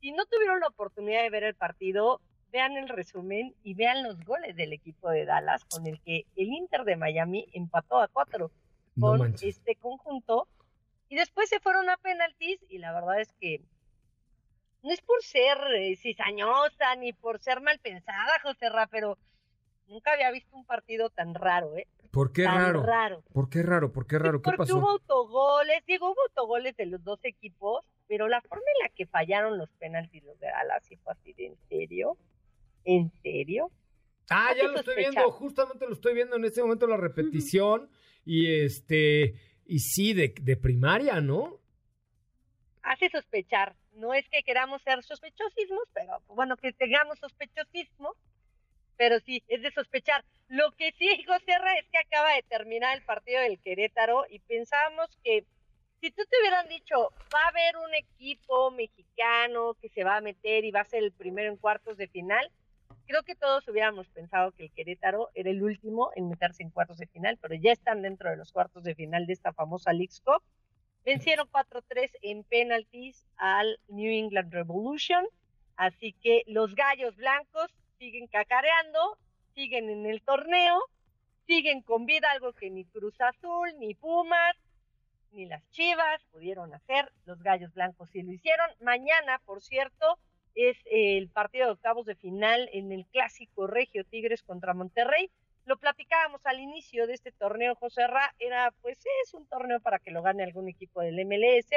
Si 0.00 0.10
no 0.10 0.24
tuvieron 0.26 0.58
la 0.58 0.66
oportunidad 0.66 1.22
de 1.22 1.30
ver 1.30 1.44
el 1.44 1.54
partido, 1.54 2.20
vean 2.50 2.76
el 2.76 2.88
resumen 2.88 3.54
y 3.62 3.74
vean 3.74 4.02
los 4.02 4.20
goles 4.24 4.56
del 4.56 4.72
equipo 4.72 5.10
de 5.10 5.24
Dallas, 5.24 5.64
con 5.64 5.86
el 5.86 6.00
que 6.02 6.26
el 6.34 6.48
Inter 6.48 6.82
de 6.82 6.96
Miami 6.96 7.46
empató 7.52 8.00
a 8.00 8.08
cuatro 8.08 8.50
con 8.98 9.34
este 9.40 9.76
conjunto. 9.76 10.48
Y 11.12 11.16
después 11.16 11.46
se 11.50 11.60
fueron 11.60 11.90
a 11.90 11.98
penaltis 11.98 12.58
y 12.70 12.78
la 12.78 12.90
verdad 12.90 13.20
es 13.20 13.30
que 13.34 13.60
no 14.82 14.90
es 14.90 15.02
por 15.02 15.22
ser 15.22 15.58
eh, 15.76 15.94
cizañosa 15.94 16.96
ni 16.96 17.12
por 17.12 17.38
ser 17.38 17.60
mal 17.60 17.78
pensada, 17.80 18.40
José 18.42 18.70
Ra, 18.70 18.86
pero 18.86 19.18
nunca 19.88 20.14
había 20.14 20.30
visto 20.30 20.56
un 20.56 20.64
partido 20.64 21.10
tan 21.10 21.34
raro, 21.34 21.76
¿eh? 21.76 21.86
¿Por 22.12 22.32
qué 22.32 22.44
tan 22.44 22.56
raro? 22.56 22.82
raro. 22.82 23.24
¿Por 23.30 23.50
qué 23.50 23.62
raro? 23.62 23.92
¿Por 23.92 24.06
qué 24.06 24.18
raro? 24.18 24.38
¿Qué 24.40 24.44
Porque 24.44 24.56
pasó? 24.56 24.78
hubo 24.78 24.88
autogoles, 24.88 25.84
digo, 25.86 26.10
hubo 26.12 26.22
autogoles 26.30 26.74
de 26.78 26.86
los 26.86 27.04
dos 27.04 27.20
equipos, 27.24 27.84
pero 28.08 28.26
la 28.26 28.40
forma 28.40 28.64
en 28.78 28.88
la 28.88 28.94
que 28.94 29.04
fallaron 29.04 29.58
los 29.58 29.68
penaltis 29.72 30.24
los 30.24 30.40
de 30.40 30.46
Dallas 30.46 30.82
sí 30.82 30.96
fue 30.96 31.12
así 31.12 31.34
de 31.34 31.48
en 31.48 31.56
serio, 31.68 32.16
en 32.86 33.12
serio. 33.22 33.70
Ah, 34.30 34.54
ya 34.56 34.62
lo 34.62 34.78
estoy 34.78 34.94
sospechar. 34.94 35.12
viendo, 35.12 35.30
justamente 35.30 35.86
lo 35.86 35.92
estoy 35.92 36.14
viendo 36.14 36.36
en 36.36 36.46
este 36.46 36.62
momento 36.62 36.86
la 36.86 36.96
repetición 36.96 37.90
y 38.24 38.62
este 38.64 39.34
y 39.66 39.78
sí 39.80 40.14
de, 40.14 40.34
de 40.40 40.56
primaria, 40.56 41.20
¿no? 41.20 41.62
hace 42.82 43.08
sospechar. 43.10 43.74
No 43.94 44.14
es 44.14 44.28
que 44.28 44.42
queramos 44.42 44.82
ser 44.82 45.02
sospechosismos, 45.02 45.84
pero 45.92 46.20
bueno, 46.28 46.56
que 46.56 46.72
tengamos 46.72 47.18
sospechosismo, 47.18 48.14
pero 48.96 49.20
sí, 49.20 49.42
es 49.48 49.62
de 49.62 49.72
sospechar. 49.72 50.24
Lo 50.48 50.72
que 50.72 50.92
sí, 50.92 51.08
José 51.26 51.58
Ra, 51.58 51.78
es 51.78 51.86
que 51.90 51.98
acaba 51.98 52.34
de 52.34 52.42
terminar 52.42 52.96
el 52.96 53.04
partido 53.04 53.40
del 53.40 53.60
Querétaro 53.60 54.26
y 54.28 54.38
pensábamos 54.40 55.08
que 55.22 55.44
si 56.00 56.10
tú 56.10 56.22
te 56.28 56.36
hubieran 56.40 56.68
dicho, 56.68 57.10
va 57.34 57.44
a 57.44 57.48
haber 57.48 57.76
un 57.76 57.94
equipo 57.94 58.70
mexicano 58.72 59.74
que 59.80 59.88
se 59.90 60.02
va 60.02 60.16
a 60.16 60.20
meter 60.20 60.64
y 60.64 60.72
va 60.72 60.80
a 60.80 60.84
ser 60.84 61.04
el 61.04 61.12
primero 61.12 61.50
en 61.50 61.56
cuartos 61.56 61.96
de 61.96 62.08
final, 62.08 62.50
creo 63.06 63.22
que 63.22 63.34
todos 63.34 63.66
hubiéramos 63.68 64.08
pensado 64.08 64.52
que 64.52 64.64
el 64.64 64.72
Querétaro 64.72 65.30
era 65.34 65.50
el 65.50 65.62
último 65.62 66.10
en 66.16 66.28
meterse 66.28 66.62
en 66.62 66.70
cuartos 66.70 66.98
de 66.98 67.06
final, 67.06 67.38
pero 67.40 67.54
ya 67.54 67.72
están 67.72 68.02
dentro 68.02 68.30
de 68.30 68.36
los 68.36 68.52
cuartos 68.52 68.84
de 68.84 68.94
final 68.94 69.26
de 69.26 69.32
esta 69.32 69.52
famosa 69.52 69.92
Leagues 69.92 70.20
Cup. 70.20 70.42
Vencieron 71.04 71.48
4-3 71.48 72.10
en 72.22 72.44
penalties 72.44 73.26
al 73.36 73.78
New 73.88 74.12
England 74.12 74.52
Revolution. 74.52 75.26
Así 75.76 76.12
que 76.22 76.44
los 76.46 76.74
gallos 76.74 77.16
blancos 77.16 77.68
siguen 77.98 78.28
cacareando, 78.28 79.18
siguen 79.54 79.88
en 79.88 80.06
el 80.06 80.22
torneo, 80.22 80.78
siguen 81.46 81.82
con 81.82 82.06
vida, 82.06 82.30
algo 82.30 82.52
que 82.52 82.70
ni 82.70 82.84
Cruz 82.84 83.20
Azul, 83.20 83.68
ni 83.78 83.94
Pumas, 83.94 84.56
ni 85.32 85.46
las 85.46 85.68
Chivas 85.70 86.22
pudieron 86.30 86.72
hacer. 86.74 87.10
Los 87.24 87.42
gallos 87.42 87.72
blancos 87.74 88.10
sí 88.10 88.22
lo 88.22 88.32
hicieron. 88.32 88.70
Mañana, 88.80 89.40
por 89.44 89.62
cierto, 89.62 90.18
es 90.54 90.76
el 90.90 91.28
partido 91.28 91.66
de 91.66 91.72
octavos 91.72 92.06
de 92.06 92.14
final 92.14 92.68
en 92.72 92.92
el 92.92 93.06
clásico 93.06 93.66
Regio 93.66 94.04
Tigres 94.04 94.42
contra 94.42 94.74
Monterrey. 94.74 95.30
Lo 95.64 95.76
platicábamos 95.78 96.44
al 96.44 96.60
inicio 96.60 97.06
de 97.06 97.14
este 97.14 97.32
torneo, 97.32 97.74
José 97.76 98.06
Ra, 98.06 98.34
era 98.38 98.72
pues 98.82 98.98
es 99.22 99.34
un 99.34 99.46
torneo 99.46 99.80
para 99.80 99.98
que 99.98 100.10
lo 100.10 100.22
gane 100.22 100.42
algún 100.42 100.68
equipo 100.68 101.00
del 101.00 101.24
MLS 101.24 101.70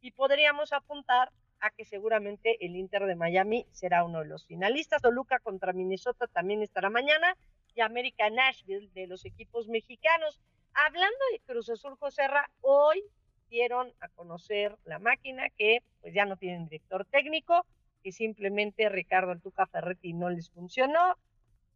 y 0.00 0.10
podríamos 0.10 0.72
apuntar 0.72 1.30
a 1.60 1.70
que 1.70 1.84
seguramente 1.84 2.64
el 2.64 2.76
Inter 2.76 3.06
de 3.06 3.16
Miami 3.16 3.66
será 3.72 4.04
uno 4.04 4.20
de 4.20 4.26
los 4.26 4.46
finalistas. 4.46 5.02
Toluca 5.02 5.38
contra 5.38 5.72
Minnesota 5.72 6.26
también 6.26 6.62
estará 6.62 6.90
mañana 6.90 7.36
y 7.74 7.80
América 7.80 8.28
Nashville 8.30 8.90
de 8.94 9.06
los 9.06 9.24
equipos 9.24 9.68
mexicanos. 9.68 10.40
Hablando 10.74 11.18
de 11.32 11.40
Cruz 11.40 11.68
Azul, 11.70 11.96
José 11.96 12.26
Ra, 12.28 12.48
hoy 12.60 13.02
dieron 13.50 13.92
a 14.00 14.08
conocer 14.08 14.76
la 14.84 14.98
máquina 14.98 15.48
que 15.50 15.82
pues 16.00 16.14
ya 16.14 16.24
no 16.24 16.36
tienen 16.36 16.68
director 16.68 17.04
técnico, 17.06 17.66
simplemente 18.12 18.88
Ricardo 18.88 19.32
Altuca 19.32 19.66
Ferretti 19.66 20.12
no 20.12 20.30
les 20.30 20.50
funcionó, 20.50 21.16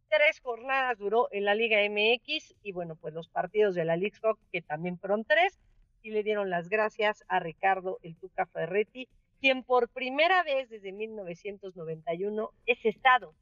tres 0.09 0.39
jornadas 0.41 0.97
duró 0.97 1.27
en 1.31 1.45
la 1.45 1.55
Liga 1.55 1.77
MX 1.89 2.55
y 2.61 2.71
bueno, 2.71 2.95
pues 2.95 3.13
los 3.13 3.29
partidos 3.29 3.75
de 3.75 3.85
la 3.85 3.97
League 3.97 4.17
que 4.51 4.61
también 4.61 4.99
fueron 4.99 5.25
tres, 5.25 5.59
y 6.03 6.11
le 6.11 6.21
dieron 6.21 6.49
las 6.49 6.69
gracias 6.69 7.23
a 7.29 7.39
Ricardo 7.39 7.97
el 8.03 8.15
Tuca 8.17 8.45
Ferretti, 8.45 9.07
quien 9.39 9.63
por 9.63 9.89
primera 9.89 10.43
vez 10.43 10.69
desde 10.69 10.91
1991 10.91 12.51
es 12.65 12.85
estado 12.85 13.33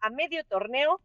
a 0.00 0.10
medio 0.10 0.44
torneo, 0.44 1.00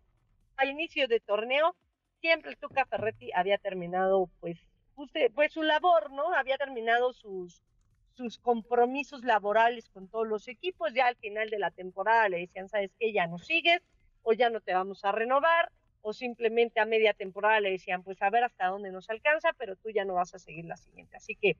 al 0.56 0.70
inicio 0.70 1.08
de 1.08 1.20
torneo, 1.20 1.76
siempre 2.20 2.52
el 2.52 2.58
Tuca 2.58 2.86
Ferretti 2.86 3.32
había 3.34 3.58
terminado 3.58 4.30
pues, 4.40 4.58
pues 5.36 5.52
su 5.52 5.62
labor, 5.62 6.12
¿no? 6.12 6.34
Había 6.34 6.58
terminado 6.58 7.14
sus, 7.14 7.62
sus 8.18 8.40
compromisos 8.40 9.24
laborales 9.24 9.90
con 9.90 10.08
todos 10.10 10.28
los 10.28 10.48
equipos, 10.48 10.92
ya 10.94 11.06
al 11.06 11.16
final 11.18 11.52
de 11.52 11.60
la 11.60 11.70
temporada 11.70 12.28
le 12.30 12.40
decían, 12.40 12.68
¿sabes 12.68 12.92
qué? 13.00 13.14
Ya 13.14 13.28
no 13.28 13.38
sigues, 13.38 13.82
o 14.24 14.34
ya 14.34 14.50
no 14.50 14.60
te 14.60 14.74
vamos 14.74 15.06
a 15.06 15.12
renovar, 15.12 15.72
o 16.02 16.14
simplemente 16.14 16.80
a 16.80 16.86
media 16.86 17.14
temporada 17.14 17.60
le 17.60 17.72
decían, 17.72 18.04
pues 18.04 18.20
a 18.22 18.30
ver 18.32 18.44
hasta 18.44 18.68
dónde 18.68 18.92
nos 18.92 19.10
alcanza, 19.10 19.54
pero 19.58 19.76
tú 19.76 19.92
ya 19.92 20.04
no 20.04 20.16
vas 20.16 20.34
a 20.34 20.40
seguir 20.40 20.66
la 20.66 20.78
siguiente. 20.78 21.16
Así 21.16 21.36
que 21.36 21.58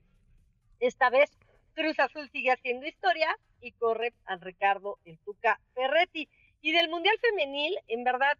esta 0.80 1.10
vez 1.10 1.30
Cruz 1.74 1.98
Azul 2.00 2.28
sigue 2.30 2.50
haciendo 2.50 2.86
historia 2.86 3.28
y 3.60 3.70
corre 3.72 4.12
al 4.24 4.40
Ricardo 4.40 4.98
el 5.04 5.18
Tuca 5.20 5.60
Ferretti. 5.74 6.28
Y 6.60 6.72
del 6.72 6.88
Mundial 6.88 7.16
Femenil, 7.20 7.78
en 7.86 8.02
verdad, 8.02 8.36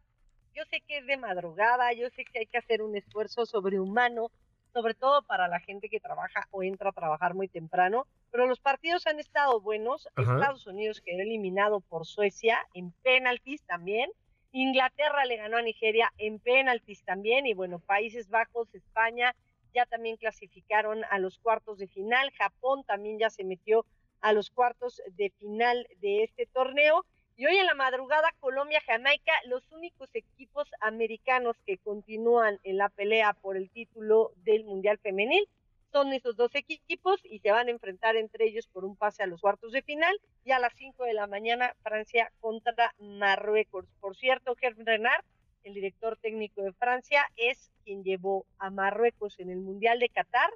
yo 0.54 0.64
sé 0.64 0.80
que 0.80 0.98
es 0.98 1.06
de 1.06 1.16
madrugada, 1.16 1.92
yo 1.92 2.10
sé 2.10 2.24
que 2.24 2.40
hay 2.40 2.46
que 2.46 2.58
hacer 2.58 2.82
un 2.82 2.96
esfuerzo 2.96 3.46
sobrehumano, 3.46 4.32
sobre 4.72 4.94
todo 4.94 5.22
para 5.22 5.48
la 5.48 5.60
gente 5.60 5.88
que 5.88 6.00
trabaja 6.00 6.46
o 6.50 6.62
entra 6.62 6.90
a 6.90 6.92
trabajar 6.92 7.34
muy 7.34 7.48
temprano, 7.48 8.06
pero 8.30 8.46
los 8.46 8.60
partidos 8.60 9.06
han 9.06 9.18
estado 9.18 9.60
buenos. 9.60 10.08
Ajá. 10.14 10.34
Estados 10.34 10.66
Unidos 10.66 11.00
quedó 11.00 11.20
eliminado 11.20 11.80
por 11.80 12.06
Suecia 12.06 12.58
en 12.74 12.92
penaltis 13.02 13.62
también. 13.62 14.10
Inglaterra 14.52 15.24
le 15.24 15.36
ganó 15.36 15.58
a 15.58 15.62
Nigeria 15.62 16.12
en 16.18 16.38
penaltis 16.38 17.02
también. 17.04 17.46
Y 17.46 17.54
bueno, 17.54 17.78
Países 17.78 18.28
Bajos, 18.28 18.74
España 18.74 19.34
ya 19.74 19.86
también 19.86 20.16
clasificaron 20.16 21.04
a 21.10 21.18
los 21.18 21.38
cuartos 21.38 21.78
de 21.78 21.88
final. 21.88 22.30
Japón 22.32 22.84
también 22.84 23.18
ya 23.18 23.30
se 23.30 23.44
metió 23.44 23.84
a 24.20 24.32
los 24.32 24.50
cuartos 24.50 25.00
de 25.12 25.30
final 25.30 25.86
de 26.00 26.24
este 26.24 26.46
torneo. 26.46 27.04
Y 27.38 27.46
hoy 27.46 27.56
en 27.56 27.66
la 27.66 27.74
madrugada, 27.74 28.34
Colombia, 28.40 28.82
Jamaica, 28.84 29.30
los 29.46 29.62
únicos 29.70 30.10
equipos 30.12 30.68
americanos 30.80 31.54
que 31.64 31.78
continúan 31.78 32.58
en 32.64 32.78
la 32.78 32.88
pelea 32.88 33.32
por 33.32 33.56
el 33.56 33.70
título 33.70 34.32
del 34.38 34.64
Mundial 34.64 34.98
Femenil 34.98 35.48
son 35.92 36.12
esos 36.12 36.34
dos 36.34 36.50
equipos 36.56 37.20
y 37.22 37.38
se 37.38 37.52
van 37.52 37.68
a 37.68 37.70
enfrentar 37.70 38.16
entre 38.16 38.46
ellos 38.46 38.66
por 38.66 38.84
un 38.84 38.96
pase 38.96 39.22
a 39.22 39.28
los 39.28 39.40
cuartos 39.40 39.70
de 39.70 39.82
final. 39.82 40.20
Y 40.44 40.50
a 40.50 40.58
las 40.58 40.72
5 40.74 41.04
de 41.04 41.14
la 41.14 41.28
mañana, 41.28 41.76
Francia 41.84 42.32
contra 42.40 42.92
Marruecos. 42.98 43.84
Por 44.00 44.16
cierto, 44.16 44.56
Gerard 44.56 44.84
Renard, 44.84 45.24
el 45.62 45.74
director 45.74 46.18
técnico 46.20 46.62
de 46.62 46.72
Francia, 46.72 47.24
es 47.36 47.70
quien 47.84 48.02
llevó 48.02 48.46
a 48.58 48.70
Marruecos 48.70 49.38
en 49.38 49.50
el 49.50 49.60
Mundial 49.60 50.00
de 50.00 50.08
Qatar 50.08 50.50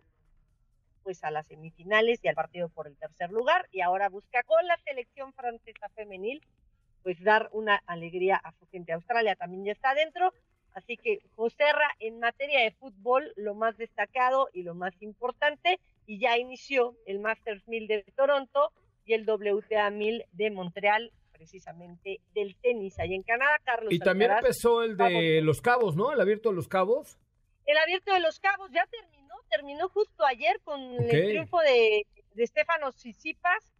pues 1.04 1.22
a 1.24 1.30
las 1.30 1.46
semifinales 1.46 2.20
y 2.22 2.28
al 2.28 2.36
partido 2.36 2.68
por 2.68 2.86
el 2.86 2.96
tercer 2.96 3.32
lugar 3.32 3.68
y 3.72 3.80
ahora 3.80 4.08
busca 4.08 4.44
con 4.44 4.64
la 4.68 4.76
selección 4.84 5.32
francesa 5.32 5.88
femenil 5.96 6.40
pues 7.02 7.22
dar 7.22 7.48
una 7.52 7.82
alegría 7.86 8.36
a 8.36 8.52
su 8.52 8.66
gente. 8.66 8.92
Australia 8.92 9.36
también 9.36 9.64
ya 9.64 9.72
está 9.72 9.90
adentro, 9.90 10.32
así 10.74 10.96
que 10.96 11.20
Joserra 11.36 11.88
en 12.00 12.20
materia 12.20 12.60
de 12.60 12.70
fútbol 12.72 13.32
lo 13.36 13.54
más 13.54 13.76
destacado 13.76 14.48
y 14.52 14.62
lo 14.62 14.74
más 14.74 14.94
importante 15.00 15.80
y 16.06 16.18
ya 16.18 16.38
inició 16.38 16.96
el 17.06 17.20
Masters 17.20 17.66
1000 17.68 17.86
de 17.86 18.04
Toronto 18.16 18.72
y 19.04 19.14
el 19.14 19.28
WTA 19.28 19.90
1000 19.90 20.24
de 20.32 20.50
Montreal 20.50 21.12
precisamente 21.32 22.20
del 22.34 22.54
tenis 22.56 22.98
ahí 23.00 23.14
en 23.14 23.22
Canadá, 23.22 23.58
Carlos. 23.64 23.92
Y 23.92 23.98
también 23.98 24.30
Alcaraz, 24.30 24.44
empezó 24.44 24.82
el 24.82 24.96
de 24.96 25.04
Cabos. 25.04 25.44
Los 25.44 25.60
Cabos, 25.60 25.96
¿no? 25.96 26.12
El 26.12 26.20
abierto 26.20 26.50
de 26.50 26.54
Los 26.54 26.68
Cabos. 26.68 27.18
El 27.66 27.76
abierto 27.78 28.12
de 28.12 28.20
los 28.20 28.40
cabos 28.40 28.70
ya 28.72 28.84
terminó, 28.86 29.34
terminó 29.48 29.88
justo 29.88 30.24
ayer 30.24 30.60
con 30.64 30.80
el 30.80 31.08
triunfo 31.08 31.60
de, 31.60 32.06
de 32.34 32.46
Stefano 32.46 32.90
Tsitsipas, 32.90 33.72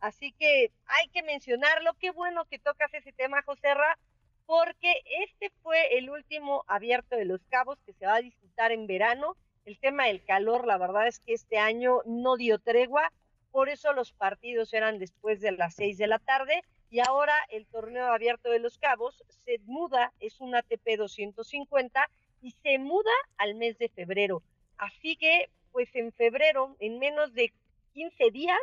así 0.00 0.32
que 0.32 0.70
hay 0.86 1.08
que 1.08 1.22
mencionarlo, 1.22 1.94
qué 2.00 2.10
bueno 2.10 2.44
que 2.46 2.58
tocas 2.58 2.92
ese 2.94 3.12
tema, 3.12 3.42
Joserra, 3.42 3.98
porque 4.46 4.92
este 5.24 5.50
fue 5.62 5.98
el 5.98 6.08
último 6.08 6.64
abierto 6.66 7.16
de 7.16 7.26
los 7.26 7.40
cabos 7.50 7.78
que 7.84 7.92
se 7.92 8.06
va 8.06 8.16
a 8.16 8.22
disputar 8.22 8.72
en 8.72 8.86
verano. 8.86 9.36
El 9.64 9.78
tema 9.78 10.06
del 10.06 10.24
calor, 10.24 10.66
la 10.66 10.78
verdad 10.78 11.06
es 11.06 11.20
que 11.20 11.34
este 11.34 11.58
año 11.58 12.00
no 12.06 12.36
dio 12.36 12.58
tregua, 12.58 13.12
por 13.50 13.68
eso 13.68 13.92
los 13.92 14.12
partidos 14.12 14.72
eran 14.72 14.98
después 14.98 15.40
de 15.40 15.52
las 15.52 15.74
6 15.74 15.98
de 15.98 16.06
la 16.06 16.18
tarde 16.18 16.62
y 16.90 17.00
ahora 17.00 17.34
el 17.50 17.66
torneo 17.66 18.06
abierto 18.06 18.50
de 18.50 18.60
los 18.60 18.78
cabos 18.78 19.22
se 19.44 19.58
muda, 19.66 20.12
es 20.20 20.40
un 20.40 20.54
ATP 20.54 20.96
250 20.96 22.08
y 22.40 22.52
se 22.62 22.78
muda 22.78 23.10
al 23.36 23.54
mes 23.54 23.76
de 23.78 23.88
febrero. 23.88 24.42
Así 24.78 25.16
que, 25.16 25.50
pues 25.72 25.94
en 25.94 26.12
febrero, 26.12 26.76
en 26.80 26.98
menos 26.98 27.34
de 27.34 27.52
15 27.92 28.30
días, 28.30 28.58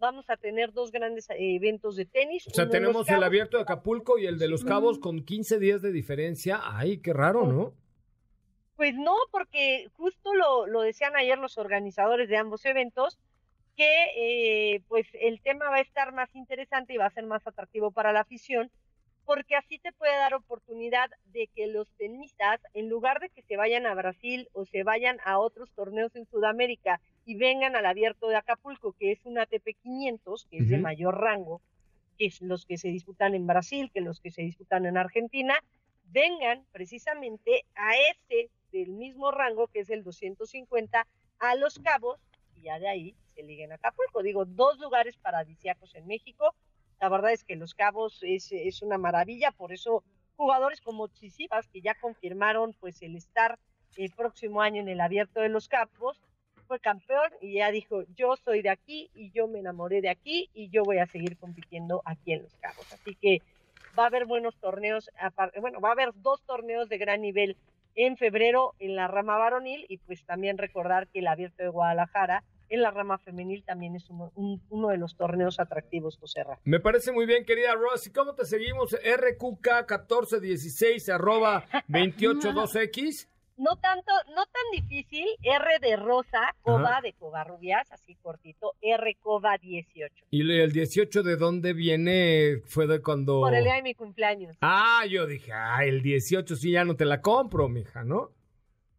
vamos 0.00 0.28
a 0.28 0.36
tener 0.36 0.72
dos 0.72 0.90
grandes 0.90 1.30
eh, 1.30 1.36
eventos 1.38 1.94
de 1.94 2.06
tenis. 2.06 2.46
O 2.48 2.50
sea, 2.50 2.68
tenemos 2.68 3.08
el 3.08 3.22
abierto 3.22 3.56
de 3.56 3.62
Acapulco 3.62 4.18
y 4.18 4.26
el 4.26 4.38
de 4.38 4.48
Los 4.48 4.64
Cabos 4.64 4.98
con 4.98 5.24
15 5.24 5.60
días 5.60 5.82
de 5.82 5.92
diferencia. 5.92 6.60
Ay, 6.64 6.98
qué 6.98 7.12
raro, 7.12 7.46
¿no? 7.46 7.74
Pues 8.76 8.94
no, 8.96 9.14
porque 9.30 9.88
justo 9.92 10.34
lo, 10.34 10.66
lo 10.66 10.80
decían 10.80 11.14
ayer 11.14 11.38
los 11.38 11.58
organizadores 11.58 12.28
de 12.30 12.38
ambos 12.38 12.64
eventos, 12.64 13.18
que 13.76 14.06
eh, 14.16 14.82
pues 14.88 15.06
el 15.12 15.40
tema 15.42 15.68
va 15.68 15.76
a 15.76 15.82
estar 15.82 16.12
más 16.12 16.34
interesante 16.34 16.94
y 16.94 16.96
va 16.96 17.06
a 17.06 17.10
ser 17.10 17.26
más 17.26 17.46
atractivo 17.46 17.90
para 17.92 18.12
la 18.12 18.20
afición, 18.20 18.70
porque 19.30 19.54
así 19.54 19.78
te 19.78 19.92
puede 19.92 20.16
dar 20.16 20.34
oportunidad 20.34 21.08
de 21.26 21.46
que 21.54 21.68
los 21.68 21.86
tenistas, 21.96 22.60
en 22.74 22.88
lugar 22.88 23.20
de 23.20 23.28
que 23.28 23.42
se 23.42 23.56
vayan 23.56 23.86
a 23.86 23.94
Brasil 23.94 24.48
o 24.54 24.64
se 24.64 24.82
vayan 24.82 25.18
a 25.24 25.38
otros 25.38 25.70
torneos 25.76 26.16
en 26.16 26.26
Sudamérica 26.26 27.00
y 27.24 27.36
vengan 27.36 27.76
al 27.76 27.86
abierto 27.86 28.26
de 28.26 28.34
Acapulco, 28.34 28.92
que 28.98 29.12
es 29.12 29.24
un 29.24 29.38
ATP 29.38 29.76
500, 29.84 30.48
que 30.50 30.58
es 30.58 30.68
de 30.68 30.78
mayor 30.78 31.20
rango, 31.20 31.62
que 32.18 32.26
es 32.26 32.40
los 32.40 32.66
que 32.66 32.76
se 32.76 32.88
disputan 32.88 33.36
en 33.36 33.46
Brasil, 33.46 33.92
que 33.94 34.00
los 34.00 34.18
que 34.18 34.32
se 34.32 34.42
disputan 34.42 34.84
en 34.84 34.96
Argentina, 34.96 35.54
vengan 36.06 36.64
precisamente 36.72 37.64
a 37.76 37.92
ese 38.10 38.50
del 38.72 38.88
mismo 38.88 39.30
rango, 39.30 39.68
que 39.68 39.78
es 39.78 39.90
el 39.90 40.02
250, 40.02 41.06
a 41.38 41.54
Los 41.54 41.78
Cabos, 41.78 42.18
y 42.56 42.62
ya 42.62 42.80
de 42.80 42.88
ahí 42.88 43.14
se 43.36 43.44
liguen 43.44 43.70
a 43.70 43.76
Acapulco. 43.76 44.24
Digo, 44.24 44.44
dos 44.44 44.80
lugares 44.80 45.16
paradisíacos 45.18 45.94
en 45.94 46.08
México. 46.08 46.52
La 47.00 47.08
verdad 47.08 47.32
es 47.32 47.44
que 47.44 47.56
Los 47.56 47.74
Cabos 47.74 48.18
es, 48.22 48.52
es 48.52 48.82
una 48.82 48.98
maravilla, 48.98 49.52
por 49.52 49.72
eso 49.72 50.04
jugadores 50.36 50.80
como 50.80 51.08
Tsitsipas, 51.08 51.68
que 51.68 51.80
ya 51.80 51.94
confirmaron 51.94 52.74
pues 52.74 53.02
el 53.02 53.16
estar 53.16 53.58
el 53.96 54.10
próximo 54.10 54.62
año 54.62 54.80
en 54.80 54.88
el 54.88 55.00
Abierto 55.00 55.40
de 55.40 55.48
Los 55.48 55.68
Cabos, 55.68 56.20
fue 56.66 56.78
campeón 56.78 57.30
y 57.40 57.54
ya 57.54 57.70
dijo, 57.72 58.04
yo 58.14 58.36
soy 58.36 58.62
de 58.62 58.70
aquí 58.70 59.10
y 59.12 59.32
yo 59.32 59.48
me 59.48 59.58
enamoré 59.58 60.00
de 60.00 60.08
aquí 60.08 60.48
y 60.54 60.68
yo 60.68 60.84
voy 60.84 60.98
a 60.98 61.06
seguir 61.06 61.36
compitiendo 61.36 62.00
aquí 62.04 62.32
en 62.32 62.42
Los 62.42 62.54
Cabos. 62.58 62.92
Así 62.92 63.16
que 63.16 63.42
va 63.98 64.04
a 64.04 64.06
haber 64.06 64.24
buenos 64.24 64.56
torneos, 64.58 65.10
bueno, 65.60 65.80
va 65.80 65.88
a 65.88 65.92
haber 65.92 66.12
dos 66.14 66.42
torneos 66.42 66.88
de 66.88 66.98
gran 66.98 67.22
nivel 67.22 67.56
en 67.96 68.16
febrero 68.16 68.74
en 68.78 68.94
la 68.94 69.08
rama 69.08 69.36
varonil 69.36 69.84
y 69.88 69.98
pues 69.98 70.24
también 70.24 70.58
recordar 70.58 71.08
que 71.08 71.18
el 71.18 71.26
Abierto 71.26 71.62
de 71.62 71.70
Guadalajara 71.70 72.44
en 72.70 72.80
la 72.82 72.90
rama 72.90 73.18
femenil 73.18 73.62
también 73.64 73.94
es 73.96 74.08
uno, 74.08 74.32
un- 74.36 74.62
uno 74.70 74.88
de 74.88 74.96
los 74.96 75.16
torneos 75.16 75.60
atractivos, 75.60 76.16
José 76.18 76.44
Ra. 76.44 76.58
Me 76.64 76.80
parece 76.80 77.12
muy 77.12 77.26
bien, 77.26 77.44
querida 77.44 77.74
Rosy. 77.74 78.10
¿Cómo 78.10 78.34
te 78.34 78.46
seguimos? 78.46 78.92
RQK1416 78.94 81.12
arroba 81.12 81.64
282X. 81.88 83.26
No 83.56 83.76
tanto, 83.76 84.10
no 84.34 84.44
tan 84.46 84.62
difícil, 84.72 85.26
R 85.42 85.64
de 85.86 85.96
Rosa, 85.96 86.54
Ajá. 86.64 87.00
de 87.02 87.12
Covarrubias, 87.12 87.92
así 87.92 88.14
cortito, 88.22 88.72
R 88.80 89.14
Cova 89.20 89.58
18. 89.58 90.24
¿Y 90.30 90.50
el 90.60 90.72
18 90.72 91.22
de 91.22 91.36
dónde 91.36 91.74
viene? 91.74 92.62
Fue 92.64 92.86
de 92.86 93.02
cuando... 93.02 93.40
Por 93.40 93.52
el 93.54 93.64
día 93.64 93.74
de 93.74 93.82
mi 93.82 93.94
cumpleaños. 93.94 94.56
Ah, 94.62 95.04
yo 95.10 95.26
dije, 95.26 95.52
ah, 95.52 95.84
el 95.84 96.00
18 96.00 96.56
sí 96.56 96.70
ya 96.72 96.86
no 96.86 96.96
te 96.96 97.04
la 97.04 97.20
compro, 97.20 97.68
mija, 97.68 98.02
¿no? 98.02 98.30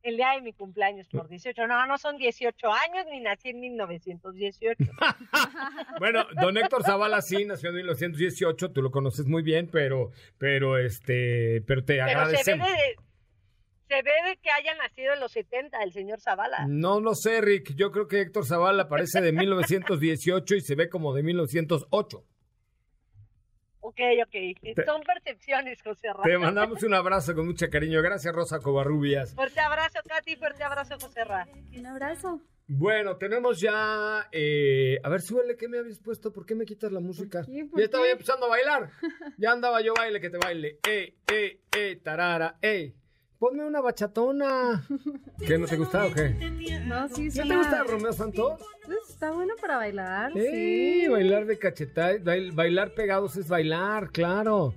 El 0.04 0.18
día 0.18 0.32
de 0.36 0.42
mi 0.42 0.54
cumpleaños 0.54 1.08
por 1.08 1.28
18. 1.28 1.68
No, 1.68 1.86
no 1.86 1.98
son 1.98 2.18
18 2.18 2.68
años, 2.68 3.06
ni 3.12 3.20
nací 3.20 3.50
en 3.50 3.60
1918. 3.60 4.78
Bueno, 6.00 6.26
don 6.42 6.58
Héctor 6.58 6.84
Zavala 6.84 7.22
sí 7.22 7.46
nació 7.46 7.70
en 7.70 7.76
1918, 7.78 8.72
tú 8.72 8.82
lo 8.82 8.92
conoces 8.92 9.28
muy 9.28 9.44
bien, 9.44 9.70
pero, 9.72 10.12
pero 10.38 10.78
este, 10.78 11.62
pero 11.68 11.84
te 11.84 12.00
Pero 12.04 12.26
se 12.26 12.54
ve, 12.54 12.64
de, 12.64 12.96
se 13.88 14.02
ve 14.02 14.12
de 14.30 14.38
que 14.38 14.50
haya 14.50 14.74
nacido 14.76 15.14
en 15.14 15.20
los 15.20 15.32
70 15.32 15.84
el 15.84 15.92
señor 15.92 16.20
Zavala. 16.20 16.66
No 16.68 17.00
lo 17.00 17.14
sé, 17.14 17.42
Rick. 17.42 17.76
Yo 17.76 17.92
creo 17.92 18.08
que 18.08 18.22
Héctor 18.22 18.46
Zavala 18.46 18.88
parece 18.88 19.22
de 19.22 19.32
1918 19.32 20.56
y 20.56 20.62
se 20.62 20.76
ve 20.76 20.90
como 20.90 21.14
de 21.14 21.24
1908. 21.24 22.24
Ok, 23.82 24.00
ok. 24.26 24.86
Son 24.86 25.02
percepciones, 25.02 25.82
José 25.82 26.08
Ra. 26.14 26.24
Te 26.24 26.38
mandamos 26.38 26.82
un 26.84 26.94
abrazo 26.94 27.34
con 27.36 27.48
mucho 27.48 27.70
cariño. 27.70 28.02
Gracias, 28.02 28.34
Rosa 28.34 28.60
Covarrubias. 28.60 29.34
Fuerte 29.36 29.60
abrazo, 29.60 30.00
Katy. 30.08 30.36
Fuerte 30.38 30.64
abrazo, 30.64 30.96
José 31.00 31.24
Ra. 31.26 31.48
Un 31.78 31.86
abrazo. 31.86 32.42
Bueno, 32.68 33.18
tenemos 33.18 33.60
ya. 33.60 34.28
eh, 34.32 34.98
a 35.04 35.10
ver, 35.10 35.22
súbele, 35.22 35.58
¿qué 35.58 35.68
me 35.68 35.80
habías 35.80 36.00
puesto? 36.00 36.32
¿Por 36.32 36.46
qué 36.46 36.56
me 36.56 36.66
quitas 36.66 36.92
la 36.92 37.00
música? 37.02 37.44
qué? 37.46 37.66
¿Por 37.66 37.80
Ya 37.80 37.86
estaba 37.86 38.06
qué? 38.06 38.12
empezando 38.12 38.46
a 38.46 38.50
bailar. 38.50 38.90
Ya 39.38 39.52
andaba 39.52 39.82
yo 39.82 39.94
baile 39.94 40.22
que 40.22 40.30
te 40.30 40.38
baile. 40.38 40.78
¡Ey, 40.88 41.16
ey, 41.28 41.60
ey, 41.76 41.96
tarara, 41.98 42.58
ey! 42.62 42.96
Ponme 43.42 43.66
una 43.66 43.82
bachatona. 43.82 44.86
¿Qué, 45.48 45.58
no 45.58 45.66
te 45.66 45.76
gusta 45.76 46.06
o 46.06 46.14
qué? 46.14 46.30
No, 46.86 47.10
sí, 47.10 47.30
¿No 47.36 47.48
te 47.48 47.58
gusta 47.58 47.84
Romeo 47.86 48.14
Santos? 48.14 48.62
Pues, 48.86 49.00
está 49.10 49.32
bueno 49.32 49.56
para 49.60 49.78
bailar, 49.78 50.32
Sí, 50.34 51.02
sí. 51.06 51.08
bailar 51.08 51.48
de 51.48 51.58
cachetada, 51.58 52.14
bail- 52.20 52.52
bailar 52.54 52.94
pegados 52.94 53.36
es 53.38 53.48
bailar, 53.48 54.12
claro. 54.12 54.76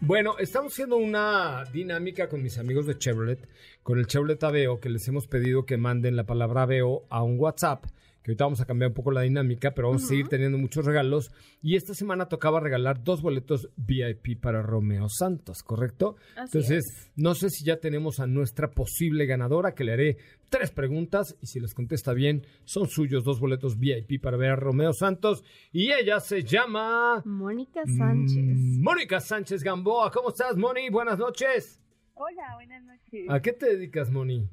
Bueno, 0.00 0.38
estamos 0.38 0.72
haciendo 0.72 0.96
una 0.96 1.64
dinámica 1.70 2.30
con 2.30 2.42
mis 2.42 2.56
amigos 2.56 2.86
de 2.86 2.96
Chevrolet, 2.96 3.46
con 3.82 3.98
el 3.98 4.06
Chevrolet 4.06 4.42
Aveo, 4.44 4.80
que 4.80 4.88
les 4.88 5.06
hemos 5.08 5.26
pedido 5.26 5.66
que 5.66 5.76
manden 5.76 6.16
la 6.16 6.24
palabra 6.24 6.62
Aveo 6.62 7.04
a 7.10 7.22
un 7.22 7.38
WhatsApp, 7.38 7.84
que 8.28 8.32
ahorita 8.32 8.44
vamos 8.44 8.60
a 8.60 8.66
cambiar 8.66 8.90
un 8.90 8.94
poco 8.94 9.10
la 9.10 9.22
dinámica, 9.22 9.72
pero 9.72 9.88
vamos 9.88 10.04
a 10.04 10.08
seguir 10.08 10.28
teniendo 10.28 10.58
muchos 10.58 10.84
regalos. 10.84 11.30
Y 11.62 11.76
esta 11.76 11.94
semana 11.94 12.28
tocaba 12.28 12.60
regalar 12.60 13.02
dos 13.02 13.22
boletos 13.22 13.70
VIP 13.76 14.38
para 14.38 14.60
Romeo 14.60 15.08
Santos, 15.08 15.62
¿correcto? 15.62 16.16
Así 16.36 16.58
Entonces, 16.58 17.10
no 17.16 17.34
sé 17.34 17.48
si 17.48 17.64
ya 17.64 17.78
tenemos 17.78 18.20
a 18.20 18.26
nuestra 18.26 18.68
posible 18.68 19.24
ganadora, 19.24 19.74
que 19.74 19.84
le 19.84 19.92
haré 19.92 20.16
tres 20.50 20.70
preguntas 20.70 21.38
y 21.40 21.46
si 21.46 21.58
les 21.58 21.72
contesta 21.72 22.12
bien, 22.12 22.46
son 22.64 22.88
suyos 22.88 23.24
dos 23.24 23.40
boletos 23.40 23.78
VIP 23.78 24.20
para 24.20 24.36
ver 24.36 24.50
a 24.50 24.56
Romeo 24.56 24.92
Santos. 24.92 25.42
Y 25.72 25.90
ella 25.90 26.20
se 26.20 26.42
llama... 26.42 27.22
Mónica 27.24 27.80
Sánchez. 27.86 28.36
Mm, 28.36 28.82
Mónica 28.82 29.20
Sánchez 29.20 29.62
Gamboa. 29.62 30.10
¿Cómo 30.10 30.28
estás, 30.28 30.54
Moni? 30.58 30.90
Buenas 30.90 31.18
noches. 31.18 31.80
Hola, 32.12 32.56
buenas 32.56 32.84
noches. 32.84 33.24
¿A 33.30 33.40
qué 33.40 33.54
te 33.54 33.74
dedicas, 33.74 34.10
Moni? 34.10 34.50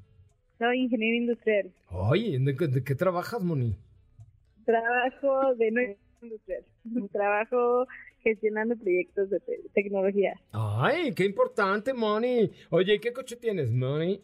Soy 0.57 0.81
ingeniero 0.81 1.17
industrial. 1.17 1.71
Oye, 1.91 2.37
¿de, 2.39 2.55
qué- 2.55 2.67
de 2.67 2.83
qué 2.83 2.95
trabajas, 2.95 3.41
Moni? 3.43 3.75
Trabajo 4.65 5.53
de 5.55 5.71
no 5.71 5.81
industrial. 6.21 6.63
Trabajo 7.11 7.87
gestionando 8.23 8.75
proyectos 8.77 9.29
de 9.29 9.39
te- 9.41 9.61
tecnología. 9.73 10.33
Ay, 10.51 11.13
qué 11.13 11.25
importante, 11.25 11.93
Moni. 11.93 12.51
Oye, 12.69 12.99
¿qué 12.99 13.13
coche 13.13 13.35
tienes, 13.35 13.71
Moni? 13.71 14.21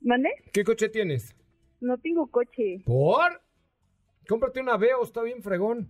¿Mande? 0.00 0.30
¿Qué 0.52 0.64
coche 0.64 0.88
tienes? 0.88 1.34
No 1.80 1.98
tengo 1.98 2.26
coche. 2.26 2.82
¿Por? 2.84 3.40
Cómprate 4.28 4.60
una 4.60 4.76
Veo, 4.76 5.02
está 5.02 5.22
bien 5.22 5.42
fregón. 5.42 5.88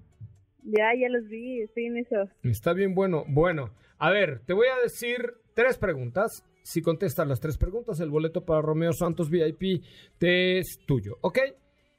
Ya, 0.65 0.93
ya 0.99 1.09
los 1.09 1.29
vi, 1.29 1.61
estoy 1.63 1.87
en 1.87 1.99
eso. 1.99 2.29
Está 2.43 2.73
bien 2.73 2.95
bueno. 2.95 3.25
Bueno, 3.29 3.71
a 3.99 4.11
ver, 4.11 4.41
te 4.47 4.53
voy 4.55 4.67
a 4.69 4.83
decir 4.83 5.35
tres 5.55 5.77
preguntas. 5.79 6.45
Si 6.65 6.81
contestas 6.81 7.29
las 7.29 7.41
tres 7.41 7.59
preguntas, 7.59 8.01
el 8.01 8.09
boleto 8.09 8.43
para 8.47 8.63
Romeo 8.63 8.95
Santos 8.95 9.29
VIP 9.29 9.85
te 10.17 10.59
es 10.59 10.79
tuyo, 10.87 11.19
¿ok? 11.21 11.39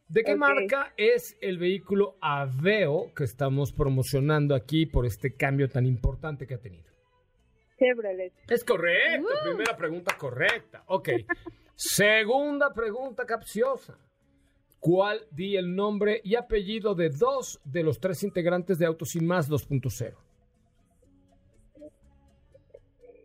¿De 0.10 0.24
qué 0.24 0.36
marca 0.36 0.92
es 0.98 1.38
el 1.40 1.60
vehículo 1.60 2.18
Aveo 2.20 3.14
que 3.16 3.26
estamos 3.26 3.72
promocionando 3.72 4.56
aquí 4.56 4.88
por 4.88 5.06
este 5.06 5.36
cambio 5.36 5.70
tan 5.70 5.86
importante 5.86 6.48
que 6.48 6.56
ha 6.56 6.60
tenido? 6.60 6.92
Chevrolet. 7.78 8.34
Es 8.50 8.64
correcto, 8.64 9.28
primera 9.44 9.78
pregunta 9.78 10.18
correcta. 10.18 10.84
Ok. 10.88 11.10
Segunda 11.76 12.74
pregunta 12.74 13.24
capciosa. 13.24 14.00
¿Cuál 14.80 15.28
di 15.30 15.58
el 15.58 15.76
nombre 15.76 16.22
y 16.24 16.36
apellido 16.36 16.96
de 16.96 17.10
dos 17.10 17.62
de 17.64 17.84
los 17.84 18.00
tres 18.00 18.24
integrantes 18.24 18.80
de 18.80 18.88
Autos 18.88 19.16
y 19.16 19.20
Más 19.20 19.48
2.0? 19.48 20.16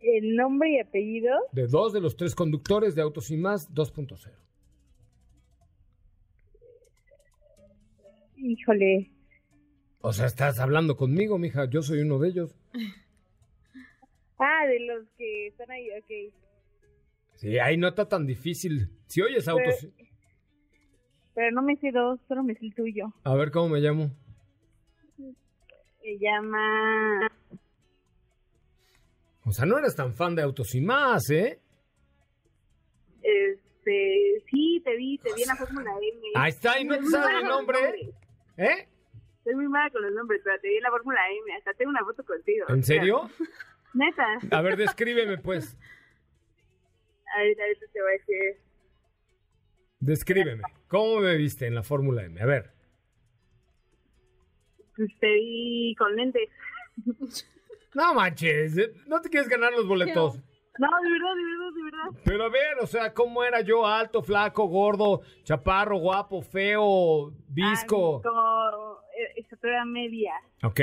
El 0.01 0.35
nombre 0.35 0.71
y 0.71 0.79
apellido, 0.79 1.31
De 1.51 1.67
dos 1.67 1.93
de 1.93 2.01
los 2.01 2.15
tres 2.15 2.33
conductores 2.35 2.95
de 2.95 3.01
Autos 3.01 3.29
y 3.31 3.37
Más 3.37 3.71
2.0. 3.73 4.31
híjole. 8.41 9.11
O 10.01 10.13
sea, 10.13 10.25
estás 10.25 10.59
hablando 10.59 10.97
conmigo, 10.97 11.37
mija. 11.37 11.69
Yo 11.69 11.81
soy 11.81 12.01
uno 12.01 12.19
de 12.19 12.29
ellos. 12.29 12.55
Ah, 14.43 14.65
de 14.65 14.79
los 14.79 15.07
que 15.19 15.49
están 15.49 15.69
ahí, 15.69 15.87
ok. 15.91 16.33
Sí, 17.35 17.59
ahí 17.59 17.77
no 17.77 17.89
está 17.89 18.09
tan 18.09 18.25
difícil. 18.25 18.89
Si 19.05 19.21
oyes 19.21 19.47
Autos... 19.47 19.87
Pero 21.35 21.51
no 21.51 21.61
me 21.61 21.75
sé 21.75 21.91
dos, 21.91 22.19
solo 22.27 22.41
me 22.41 22.55
sé 22.55 22.65
el 22.65 22.73
tuyo. 22.73 23.13
A 23.23 23.35
ver 23.35 23.51
cómo 23.51 23.69
me 23.69 23.79
llamo. 23.79 24.09
Se 25.15 26.17
llama... 26.19 27.29
O 29.45 29.51
sea, 29.51 29.65
no 29.65 29.77
eres 29.77 29.95
tan 29.95 30.13
fan 30.13 30.35
de 30.35 30.43
Autos 30.43 30.75
y 30.75 30.81
Más, 30.81 31.29
¿eh? 31.29 31.59
Este... 33.21 34.43
Sí, 34.49 34.81
te 34.83 34.95
vi, 34.95 35.17
te 35.17 35.33
vi 35.33 35.41
en 35.41 35.47
la 35.47 35.55
Fórmula 35.55 35.91
M. 35.91 36.21
Ahí 36.35 36.49
está, 36.49 36.79
y 36.79 36.85
no 36.85 36.97
te 36.97 37.05
sabes 37.05 37.41
el 37.41 37.47
nombre. 37.47 37.77
¿Eh? 38.57 38.87
Soy 39.43 39.55
muy 39.55 39.67
mala 39.67 39.89
con 39.89 40.03
los 40.03 40.11
nombres, 40.13 40.41
pero 40.43 40.59
te 40.59 40.67
vi 40.67 40.77
en 40.77 40.83
la 40.83 40.91
Fórmula 40.91 41.19
M. 41.29 41.55
Hasta 41.57 41.73
tengo 41.73 41.89
una 41.89 42.03
foto 42.03 42.23
contigo. 42.23 42.65
¿En 42.69 42.83
serio? 42.83 43.29
Neta. 43.93 44.25
A 44.51 44.61
ver, 44.61 44.77
descríbeme, 44.77 45.37
pues. 45.39 45.77
Ahorita, 47.35 47.63
ahorita 47.63 47.85
te 47.91 48.01
voy 48.01 48.09
a 48.09 48.17
decir. 48.17 48.61
Descríbeme. 49.99 50.63
¿Cómo 50.87 51.21
me 51.21 51.35
viste 51.37 51.65
en 51.65 51.75
la 51.75 51.83
Fórmula 51.83 52.23
M? 52.23 52.39
A 52.41 52.45
ver. 52.45 52.71
Pues 54.95 55.09
te 55.19 55.33
vi 55.33 55.95
con 55.97 56.15
lentes. 56.15 56.49
No 57.93 58.13
manches, 58.13 58.77
¿eh? 58.77 58.93
no 59.07 59.19
te 59.21 59.29
quieres 59.29 59.49
ganar 59.49 59.71
los 59.73 59.87
boletos. 59.87 60.39
No, 60.79 60.87
de 61.03 61.11
verdad, 61.11 61.35
de 61.35 61.43
verdad, 61.43 61.73
de 61.75 61.83
verdad. 61.83 62.21
Pero 62.23 62.43
a 62.45 62.49
ver, 62.49 62.79
o 62.81 62.87
sea, 62.87 63.13
¿cómo 63.13 63.43
era 63.43 63.61
yo? 63.61 63.85
Alto, 63.85 64.23
flaco, 64.23 64.65
gordo, 64.67 65.21
chaparro, 65.43 65.97
guapo, 65.97 66.41
feo, 66.41 67.33
visco. 67.49 68.21
Como 68.21 68.97
eh, 69.17 69.33
estatura 69.35 69.83
media. 69.85 70.33
Ok. 70.63 70.79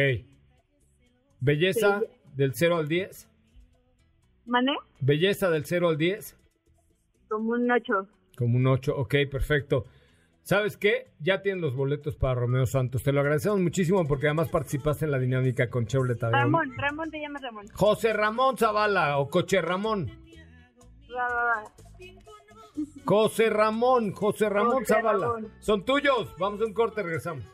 Belleza 1.41 2.01
Sí. 2.01 2.07
del 2.35 2.55
0 2.55 2.77
al 2.77 2.89
10. 2.89 3.29
¿Mané? 4.47 4.77
Belleza 5.01 5.51
del 5.51 5.65
0 5.65 5.89
al 5.89 5.97
10. 5.97 6.37
Como 7.29 7.51
un 7.53 7.71
8. 7.71 8.09
Como 8.37 8.57
un 8.59 8.67
8. 8.67 8.95
Ok, 8.97 9.15
perfecto. 9.31 9.87
¿Sabes 10.49 10.79
qué? 10.79 11.11
Ya 11.21 11.43
tienen 11.43 11.61
los 11.61 11.77
boletos 11.77 12.17
para 12.17 12.37
Romeo 12.37 12.65
Santos. 12.65 13.03
Te 13.03 13.13
lo 13.13 13.21
agradecemos 13.21 13.61
muchísimo 13.61 14.09
porque 14.09 14.29
además 14.29 14.49
participaste 14.49 15.05
en 15.05 15.11
la 15.11 15.19
dinámica 15.19 15.69
con 15.69 15.87
Chevrolet. 15.87 16.23
Ramón, 16.23 16.73
Ramón 16.75 17.11
te 17.11 17.21
llamas 17.21 17.43
Ramón. 17.43 17.67
José 17.75 18.15
Ramón 18.15 18.57
Zavala 18.57 19.19
o 19.19 19.29
Coche 19.29 19.61
Ramón. 19.61 20.11
Va, 21.15 21.29
va, 21.29 21.45
va. 21.45 21.65
José 23.05 23.51
Ramón, 23.51 24.13
José 24.13 24.49
Ramón 24.49 24.79
José 24.79 24.95
Zavala. 24.95 25.27
Ramón. 25.27 25.53
Son 25.61 25.85
tuyos. 25.85 26.35
Vamos 26.39 26.63
a 26.63 26.65
un 26.65 26.73
corte, 26.73 27.03
regresamos. 27.03 27.45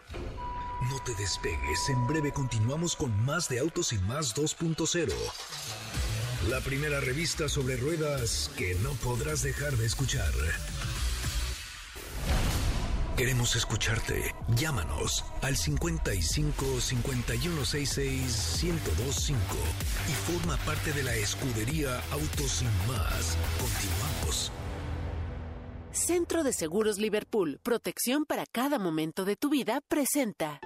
No 0.88 1.02
te 1.04 1.20
despegues, 1.20 1.88
en 1.88 2.06
breve 2.06 2.30
continuamos 2.30 2.94
con 2.94 3.10
más 3.24 3.48
de 3.48 3.58
Autos 3.58 3.92
y 3.92 3.98
Más 4.06 4.36
2.0. 4.36 5.10
La 6.48 6.60
primera 6.60 7.00
revista 7.00 7.48
sobre 7.48 7.76
ruedas 7.76 8.52
que 8.56 8.76
no 8.84 8.90
podrás 9.02 9.42
dejar 9.42 9.72
de 9.72 9.86
escuchar. 9.86 10.30
Queremos 13.16 13.54
escucharte. 13.54 14.34
Llámanos 14.56 15.24
al 15.40 15.56
55 15.56 16.80
5166 16.80 18.64
1025 18.64 19.38
y 20.08 20.12
forma 20.32 20.56
parte 20.64 20.92
de 20.92 21.04
la 21.04 21.14
escudería 21.14 22.00
Autos 22.10 22.62
y 22.62 22.88
Más. 22.90 23.36
Continuamos. 23.60 24.52
Centro 25.92 26.42
de 26.42 26.52
Seguros 26.52 26.98
Liverpool, 26.98 27.60
protección 27.62 28.24
para 28.24 28.46
cada 28.46 28.80
momento 28.80 29.24
de 29.24 29.36
tu 29.36 29.48
vida, 29.48 29.80
presenta. 29.86 30.58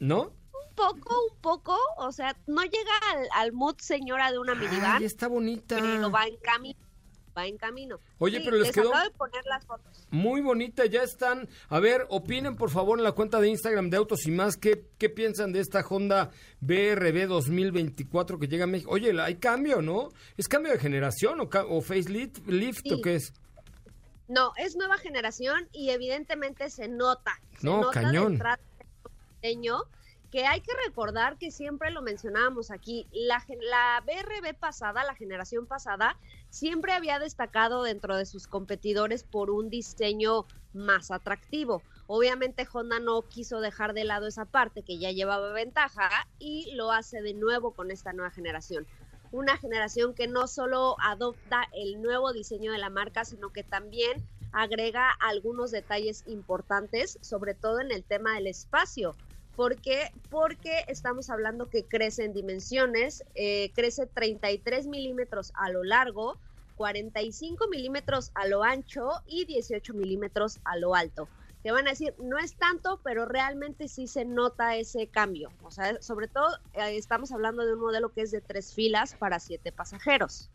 ¿No? 0.00 0.32
Un 0.78 1.00
poco, 1.00 1.14
un 1.32 1.40
poco, 1.40 1.76
o 1.96 2.12
sea, 2.12 2.36
no 2.46 2.62
llega 2.62 2.92
al, 3.12 3.28
al 3.34 3.52
mood 3.52 3.76
señora 3.78 4.30
de 4.30 4.38
una 4.38 4.54
minivan, 4.54 4.96
Ay, 4.98 5.04
está 5.04 5.28
bonita. 5.28 5.76
pero 5.80 6.10
va 6.10 6.24
en 6.26 6.36
camino, 6.38 6.78
va 7.36 7.46
en 7.46 7.56
camino. 7.58 7.98
Oye, 8.18 8.38
Sí, 8.38 8.44
pero 8.44 8.56
les 8.58 8.72
quedó- 8.72 8.90
acabo 8.90 9.04
de 9.04 9.10
poner 9.16 9.44
las 9.46 9.64
fotos. 9.66 10.06
Muy 10.10 10.40
bonita, 10.40 10.86
ya 10.86 11.02
están. 11.02 11.48
A 11.68 11.80
ver, 11.80 12.06
opinen 12.10 12.56
por 12.56 12.70
favor 12.70 12.98
en 12.98 13.04
la 13.04 13.12
cuenta 13.12 13.40
de 13.40 13.48
Instagram 13.48 13.90
de 13.90 13.96
Autos 13.96 14.26
y 14.26 14.30
más. 14.30 14.56
¿Qué, 14.56 14.86
qué 14.98 15.08
piensan 15.10 15.52
de 15.52 15.60
esta 15.60 15.80
Honda 15.86 16.30
BRB 16.60 17.26
2024 17.28 18.38
que 18.38 18.48
llega 18.48 18.64
a 18.64 18.66
México? 18.66 18.90
Oye, 18.92 19.12
hay 19.20 19.36
cambio, 19.36 19.82
¿no? 19.82 20.08
¿Es 20.36 20.48
cambio 20.48 20.72
de 20.72 20.78
generación 20.78 21.40
o, 21.40 21.48
o 21.68 21.80
facelift 21.82 22.46
lift, 22.46 22.80
Sí. 22.84 22.92
o 22.94 23.00
qué 23.02 23.16
es? 23.16 23.32
No, 24.28 24.52
es 24.56 24.76
nueva 24.76 24.98
generación 24.98 25.68
y 25.72 25.90
evidentemente 25.90 26.68
se 26.70 26.86
nota. 26.88 27.32
Se 27.58 27.66
No, 27.66 27.80
nota 27.82 28.00
cañón. 28.02 28.38
de 29.42 29.50
que 30.30 30.46
hay 30.46 30.60
que 30.60 30.72
recordar 30.86 31.38
que 31.38 31.50
siempre 31.50 31.90
lo 31.90 32.02
mencionábamos 32.02 32.70
aquí, 32.70 33.06
la, 33.12 33.42
la 33.62 34.02
BRB 34.04 34.54
pasada, 34.58 35.04
la 35.04 35.14
generación 35.14 35.66
pasada, 35.66 36.16
siempre 36.50 36.92
había 36.92 37.18
destacado 37.18 37.82
dentro 37.82 38.16
de 38.16 38.26
sus 38.26 38.46
competidores 38.46 39.24
por 39.24 39.50
un 39.50 39.70
diseño 39.70 40.46
más 40.74 41.10
atractivo. 41.10 41.82
Obviamente 42.06 42.66
Honda 42.70 43.00
no 43.00 43.22
quiso 43.22 43.60
dejar 43.60 43.94
de 43.94 44.04
lado 44.04 44.26
esa 44.26 44.44
parte 44.44 44.82
que 44.82 44.98
ya 44.98 45.12
llevaba 45.12 45.52
ventaja 45.52 46.08
y 46.38 46.72
lo 46.74 46.92
hace 46.92 47.22
de 47.22 47.34
nuevo 47.34 47.72
con 47.72 47.90
esta 47.90 48.12
nueva 48.12 48.30
generación 48.30 48.86
una 49.30 49.56
generación 49.56 50.14
que 50.14 50.26
no 50.26 50.46
solo 50.46 50.96
adopta 51.00 51.68
el 51.72 52.00
nuevo 52.00 52.32
diseño 52.32 52.72
de 52.72 52.78
la 52.78 52.90
marca, 52.90 53.24
sino 53.24 53.52
que 53.52 53.62
también 53.62 54.24
agrega 54.52 55.10
algunos 55.20 55.70
detalles 55.70 56.24
importantes, 56.26 57.18
sobre 57.20 57.54
todo 57.54 57.80
en 57.80 57.92
el 57.92 58.04
tema 58.04 58.34
del 58.34 58.46
espacio. 58.46 59.14
¿Por 59.58 59.80
qué? 59.80 60.12
Porque 60.30 60.84
estamos 60.86 61.30
hablando 61.30 61.68
que 61.68 61.84
crece 61.84 62.24
en 62.24 62.32
dimensiones, 62.32 63.24
eh, 63.34 63.72
crece 63.74 64.06
33 64.06 64.86
milímetros 64.86 65.50
a 65.56 65.68
lo 65.68 65.82
largo, 65.82 66.38
45 66.76 67.66
milímetros 67.66 68.30
a 68.36 68.46
lo 68.46 68.62
ancho 68.62 69.10
y 69.26 69.46
18 69.46 69.94
milímetros 69.94 70.60
a 70.62 70.76
lo 70.76 70.94
alto. 70.94 71.28
Te 71.64 71.72
van 71.72 71.88
a 71.88 71.90
decir, 71.90 72.14
no 72.20 72.38
es 72.38 72.54
tanto, 72.54 73.00
pero 73.02 73.26
realmente 73.26 73.88
sí 73.88 74.06
se 74.06 74.24
nota 74.24 74.76
ese 74.76 75.08
cambio. 75.08 75.50
O 75.64 75.72
sea, 75.72 76.00
sobre 76.00 76.28
todo 76.28 76.46
eh, 76.74 76.96
estamos 76.96 77.32
hablando 77.32 77.66
de 77.66 77.74
un 77.74 77.80
modelo 77.80 78.12
que 78.12 78.20
es 78.20 78.30
de 78.30 78.40
tres 78.40 78.72
filas 78.72 79.16
para 79.16 79.40
siete 79.40 79.72
pasajeros. 79.72 80.52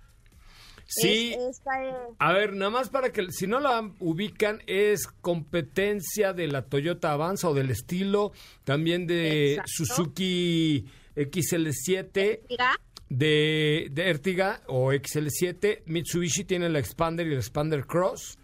Sí. 0.86 1.34
Es- 1.34 1.58
esta, 1.58 1.84
eh, 1.84 1.94
A 2.20 2.34
ver, 2.34 2.54
nada 2.54 2.70
más 2.72 2.90
para 2.90 3.12
que, 3.12 3.32
si 3.32 3.48
no 3.48 3.60
la 3.60 3.92
ubican, 4.00 4.62
es 4.68 5.08
competencia 5.08 6.34
de 6.34 6.48
la 6.48 6.64
Toyota 6.64 7.12
Avanza 7.12 7.50
o 7.50 7.54
del 7.54 7.70
estilo, 7.72 8.32
también 8.64 9.08
de 9.08 9.54
Exacto. 9.54 9.72
Suzuki 9.86 10.86
XL7. 11.16 12.42
mira, 12.50 12.76
de, 13.10 13.88
de 13.92 14.10
Ertiga 14.10 14.62
o 14.68 14.92
XL7. 14.92 15.84
Mitsubishi 15.86 16.46
tiene 16.46 16.70
la 16.70 16.80
Expander 16.80 17.28
y 17.28 17.32
el 17.34 17.38
Expander 17.38 17.86
Cross. 17.86 18.38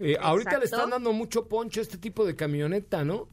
Eh, 0.00 0.16
ahorita 0.20 0.58
le 0.58 0.64
están 0.66 0.90
dando 0.90 1.12
mucho 1.12 1.46
poncho 1.48 1.80
a 1.80 1.82
este 1.82 1.98
tipo 1.98 2.24
de 2.24 2.36
camioneta, 2.36 3.04
¿no? 3.04 3.28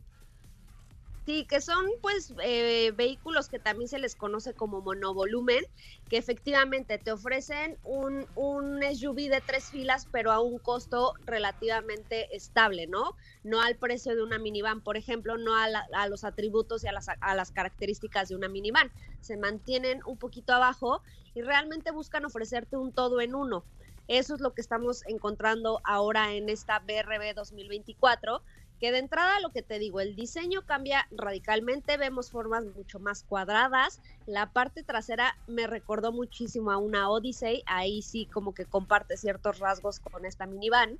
Sí, 1.25 1.47
que 1.47 1.59
son 1.59 1.83
pues 2.03 2.31
eh, 2.43 2.91
vehículos 2.95 3.49
que 3.49 3.57
también 3.57 3.88
se 3.89 3.97
les 3.97 4.15
conoce 4.15 4.53
como 4.53 4.81
monovolumen, 4.81 5.63
que 6.07 6.17
efectivamente 6.17 6.99
te 6.99 7.11
ofrecen 7.11 7.79
un, 7.81 8.27
un 8.35 8.83
SUV 8.83 9.29
de 9.29 9.41
tres 9.41 9.71
filas, 9.71 10.07
pero 10.11 10.31
a 10.31 10.39
un 10.39 10.59
costo 10.59 11.13
relativamente 11.25 12.35
estable, 12.35 12.85
¿no? 12.85 13.15
No 13.41 13.59
al 13.63 13.75
precio 13.79 14.15
de 14.15 14.21
una 14.21 14.38
minivan, 14.38 14.81
por 14.83 14.97
ejemplo, 14.97 15.35
no 15.39 15.55
a, 15.57 15.67
la- 15.67 15.88
a 15.93 16.07
los 16.07 16.23
atributos 16.23 16.83
y 16.83 16.88
a 16.88 16.91
las, 16.91 17.07
a 17.19 17.33
las 17.35 17.51
características 17.51 18.29
de 18.29 18.35
una 18.35 18.47
minivan. 18.47 18.91
Se 19.19 19.35
mantienen 19.35 20.01
un 20.05 20.19
poquito 20.19 20.53
abajo 20.53 21.01
y 21.33 21.41
realmente 21.41 21.89
buscan 21.91 22.25
ofrecerte 22.25 22.77
un 22.77 22.93
todo 22.93 23.19
en 23.19 23.33
uno. 23.33 23.65
Eso 24.07 24.35
es 24.35 24.41
lo 24.41 24.53
que 24.53 24.61
estamos 24.61 25.01
encontrando 25.07 25.81
ahora 25.83 26.33
en 26.35 26.49
esta 26.49 26.77
BRB 26.79 27.33
2024 27.33 28.43
de 28.91 29.00
entrada 29.00 29.39
lo 29.39 29.50
que 29.50 29.62
te 29.62 29.80
digo, 29.80 30.00
el 30.00 30.15
diseño 30.15 30.62
cambia 30.63 31.08
radicalmente, 31.12 31.98
vemos 31.98 32.32
formas 32.32 32.65
mucho 32.65 33.00
más 33.00 33.24
cuadradas, 33.24 34.02
la 34.26 34.52
parte 34.52 34.84
trasera 34.84 35.38
me 35.48 35.67
recordó 35.67 36.12
muchísimo 36.12 36.71
a 36.71 36.78
una 36.78 37.10
Odyssey, 37.10 37.63
ahí 37.65 38.02
sí 38.02 38.26
como 38.26 38.54
que 38.54 38.65
comparte 38.65 39.17
ciertos 39.17 39.60
rasgos 39.60 40.00
con 40.00 40.26
esta 40.26 40.45
minivan. 40.45 41.00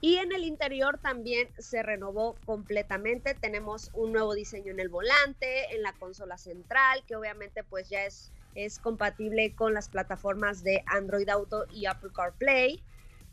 Y 0.00 0.16
en 0.16 0.32
el 0.32 0.44
interior 0.44 0.98
también 0.98 1.48
se 1.58 1.82
renovó 1.82 2.36
completamente, 2.44 3.34
tenemos 3.34 3.90
un 3.94 4.12
nuevo 4.12 4.34
diseño 4.34 4.72
en 4.72 4.80
el 4.80 4.90
volante, 4.90 5.74
en 5.74 5.82
la 5.82 5.94
consola 5.94 6.36
central, 6.36 7.02
que 7.06 7.16
obviamente 7.16 7.64
pues 7.64 7.88
ya 7.88 8.04
es, 8.04 8.30
es 8.54 8.78
compatible 8.78 9.54
con 9.54 9.72
las 9.72 9.88
plataformas 9.88 10.62
de 10.62 10.82
Android 10.86 11.28
Auto 11.30 11.64
y 11.70 11.86
Apple 11.86 12.10
CarPlay 12.14 12.82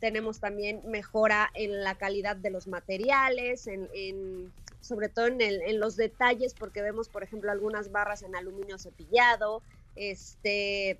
tenemos 0.02 0.40
también 0.40 0.82
mejora 0.84 1.48
en 1.54 1.84
la 1.84 1.94
calidad 1.94 2.34
de 2.34 2.50
los 2.50 2.66
materiales, 2.66 3.68
en, 3.68 3.88
en- 3.94 4.52
sobre 4.80 5.08
todo 5.08 5.28
en, 5.28 5.40
el- 5.40 5.62
en 5.62 5.78
los 5.78 5.94
detalles, 5.94 6.54
porque 6.58 6.82
vemos, 6.82 7.08
por 7.08 7.22
ejemplo, 7.22 7.52
algunas 7.52 7.92
barras 7.92 8.24
en 8.24 8.34
aluminio 8.34 8.78
cepillado, 8.80 9.62
este 9.94 10.98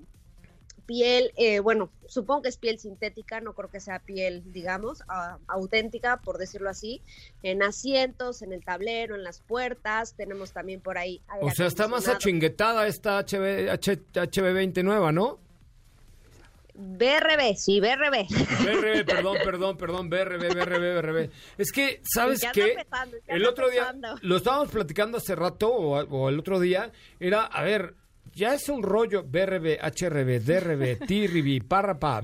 piel, 0.87 1.33
eh, 1.37 1.59
bueno, 1.59 1.91
supongo 2.07 2.43
que 2.43 2.49
es 2.51 2.57
piel 2.59 2.79
sintética, 2.79 3.41
no 3.41 3.55
creo 3.55 3.71
que 3.71 3.81
sea 3.81 3.99
piel, 3.99 4.45
digamos, 4.53 5.03
ah, 5.09 5.39
auténtica, 5.49 6.19
por 6.19 6.39
decirlo 6.39 6.71
así, 6.71 7.03
en 7.43 7.65
asientos, 7.65 8.43
en 8.43 8.53
el 8.53 8.65
tablero, 8.65 9.17
en 9.17 9.25
las 9.25 9.41
puertas, 9.41 10.15
tenemos 10.15 10.53
también 10.53 10.81
por 10.81 10.97
ahí. 10.97 11.21
O 11.41 11.51
sea, 11.51 11.67
está 11.67 11.89
más 11.89 12.07
achinguetada 12.09 12.87
esta 12.87 13.19
HB, 13.19 13.69
H- 13.71 13.99
HB20 14.13 14.85
nueva, 14.85 15.11
¿no? 15.11 15.41
BRB, 16.75 17.55
sí, 17.57 17.81
BRB. 17.81 18.27
BRB, 18.65 19.05
perdón, 19.05 19.37
perdón, 19.45 19.77
perdón, 19.77 20.11
BRB, 20.11 20.55
BRB, 20.55 21.03
BRB. 21.03 21.31
Es 21.59 21.71
que, 21.71 22.01
¿sabes 22.05 22.41
Ya 22.41 22.53
qué? 22.53 22.77
ya 23.29 23.35
El 23.35 23.47
otro 23.47 23.69
día, 23.69 23.95
lo 24.23 24.37
estábamos 24.37 24.69
platicando 24.71 25.19
hace 25.19 25.35
rato, 25.35 25.69
o, 25.71 25.99
o 25.99 26.29
el 26.29 26.39
otro 26.39 26.59
día, 26.59 26.91
era, 27.21 27.45
a 27.45 27.63
ver, 27.63 27.95
ya 28.35 28.55
es 28.55 28.69
un 28.69 28.83
rollo 28.83 29.23
BRB, 29.25 29.79
HRB, 29.83 30.41
DRB, 30.41 30.99
TRB, 31.07 31.67
Parrapa, 31.67 32.23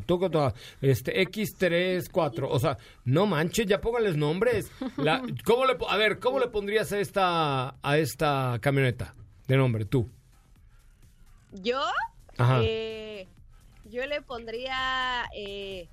este, 0.81 1.21
X3, 1.29 2.09
4, 2.11 2.49
o 2.49 2.59
sea, 2.59 2.79
no 3.05 3.27
manches, 3.27 3.67
ya 3.67 3.81
póngales 3.81 4.17
nombres. 4.17 4.71
La, 4.97 5.23
¿cómo 5.45 5.67
le, 5.67 5.77
a 5.89 5.97
ver, 5.97 6.19
¿cómo 6.19 6.39
le 6.39 6.49
pondrías 6.49 6.93
a 6.93 6.99
esta, 7.01 7.77
a 7.83 7.99
esta 7.99 8.59
camioneta 8.61 9.15
de 9.47 9.57
nombre, 9.57 9.85
tú? 9.85 10.09
¿Yo? 11.53 11.81
Ajá. 12.37 12.61
Eh, 12.63 13.27
yo 13.91 14.07
le 14.07 14.23
pondría... 14.23 15.25
eh, 15.35 15.89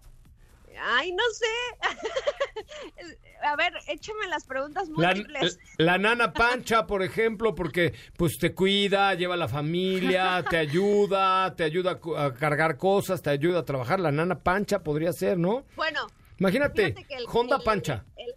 ay, 0.82 1.12
no 1.14 1.24
sé. 1.34 1.46
A 3.44 3.56
ver, 3.56 3.74
échame 3.88 4.28
las 4.28 4.46
preguntas 4.46 4.90
La, 4.90 5.14
múltiples. 5.14 5.60
la 5.78 5.98
nana 5.98 6.34
pancha, 6.34 6.88
por 6.88 7.04
ejemplo, 7.04 7.54
porque 7.54 7.93
pues 8.18 8.38
te 8.39 8.54
cuida, 8.56 9.14
lleva 9.14 9.36
a 9.36 9.38
la 9.38 9.48
familia, 9.48 10.43
te 10.50 10.58
ayuda, 10.58 11.54
te 11.56 11.64
ayuda 11.64 12.00
a 12.18 12.34
cargar 12.34 12.78
cosas, 12.78 13.22
te 13.22 13.30
ayuda 13.30 13.60
a 13.60 13.66
trabajar. 13.66 14.00
La 14.00 14.12
nana 14.12 14.39
pancha 14.39 14.84
podría 14.84 15.14
ser, 15.14 15.38
¿no? 15.38 15.66
Bueno. 15.76 16.08
Imagínate, 16.38 16.88
fíjate 16.88 17.04
que 17.08 17.16
el- 17.16 17.26
Honda 17.32 17.58
el- 17.58 17.64
pancha. 17.64 18.06
el- 18.18 18.36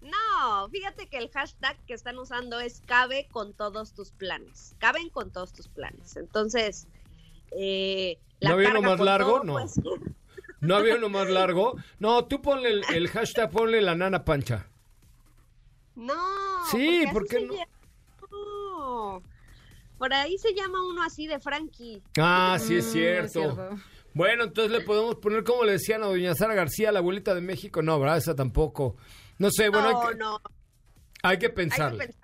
no, 0.00 0.68
fíjate 0.70 1.06
que 1.08 1.18
el 1.18 1.30
hashtag 1.30 1.76
que 1.86 1.92
están 1.94 2.18
usando 2.18 2.58
es 2.58 2.80
cabe 2.86 3.28
con 3.30 3.52
todos 3.52 3.92
tus 3.92 4.10
planes. 4.12 4.74
Caben 4.78 5.10
con 5.10 5.30
todos 5.30 5.52
tus 5.52 5.68
planes. 5.68 6.16
Entonces, 6.16 6.88
eh, 7.52 8.18
¿No 8.40 8.52
había 8.52 8.70
uno 8.70 8.82
más 8.82 9.00
largo? 9.00 9.32
todo, 9.40 9.44
No. 9.44 9.52
pues. 9.54 9.74
¿No 10.60 10.76
había 10.76 10.96
uno 10.96 11.08
más 11.08 11.28
largo? 11.30 11.76
No, 11.98 12.26
tú 12.26 12.42
ponle 12.42 12.68
el, 12.70 12.84
el 12.94 13.08
hashtag, 13.08 13.50
ponle 13.50 13.80
la 13.80 13.94
nana 13.94 14.24
pancha. 14.24 14.66
No. 15.94 16.14
Sí, 16.70 17.04
porque 17.12 17.12
¿por 17.12 17.26
qué 17.28 17.38
se 17.40 17.46
no? 17.46 17.52
llama- 17.54 17.66
No. 18.30 19.22
Por 19.98 20.14
ahí 20.14 20.38
se 20.38 20.54
llama 20.54 20.78
uno 20.86 21.02
así 21.02 21.26
de 21.26 21.38
Frankie. 21.40 22.02
Ah, 22.18 22.58
sí 22.60 22.76
es 22.76 22.86
Mm, 22.86 22.90
cierto. 22.92 23.24
es 23.26 23.32
cierto. 23.54 23.76
Bueno, 24.14 24.44
entonces 24.44 24.72
le 24.72 24.80
podemos 24.84 25.16
poner 25.16 25.44
como 25.44 25.64
le 25.64 25.72
decían 25.72 26.02
a 26.02 26.06
doña 26.06 26.34
Sara 26.34 26.54
García, 26.54 26.90
la 26.90 26.98
abuelita 27.00 27.34
de 27.34 27.40
México. 27.42 27.80
No, 27.82 27.98
¿verdad? 28.00 28.16
Esa 28.18 28.34
tampoco. 28.34 28.96
No 29.38 29.50
sé, 29.50 29.68
bueno, 29.68 29.90
no, 29.92 30.00
hay, 30.02 30.08
que, 30.08 30.14
no. 30.16 30.40
hay 31.22 31.38
que 31.38 31.46
Hay 31.46 31.52
pensarle. 31.52 31.98
que 31.98 32.06
pensar. 32.06 32.19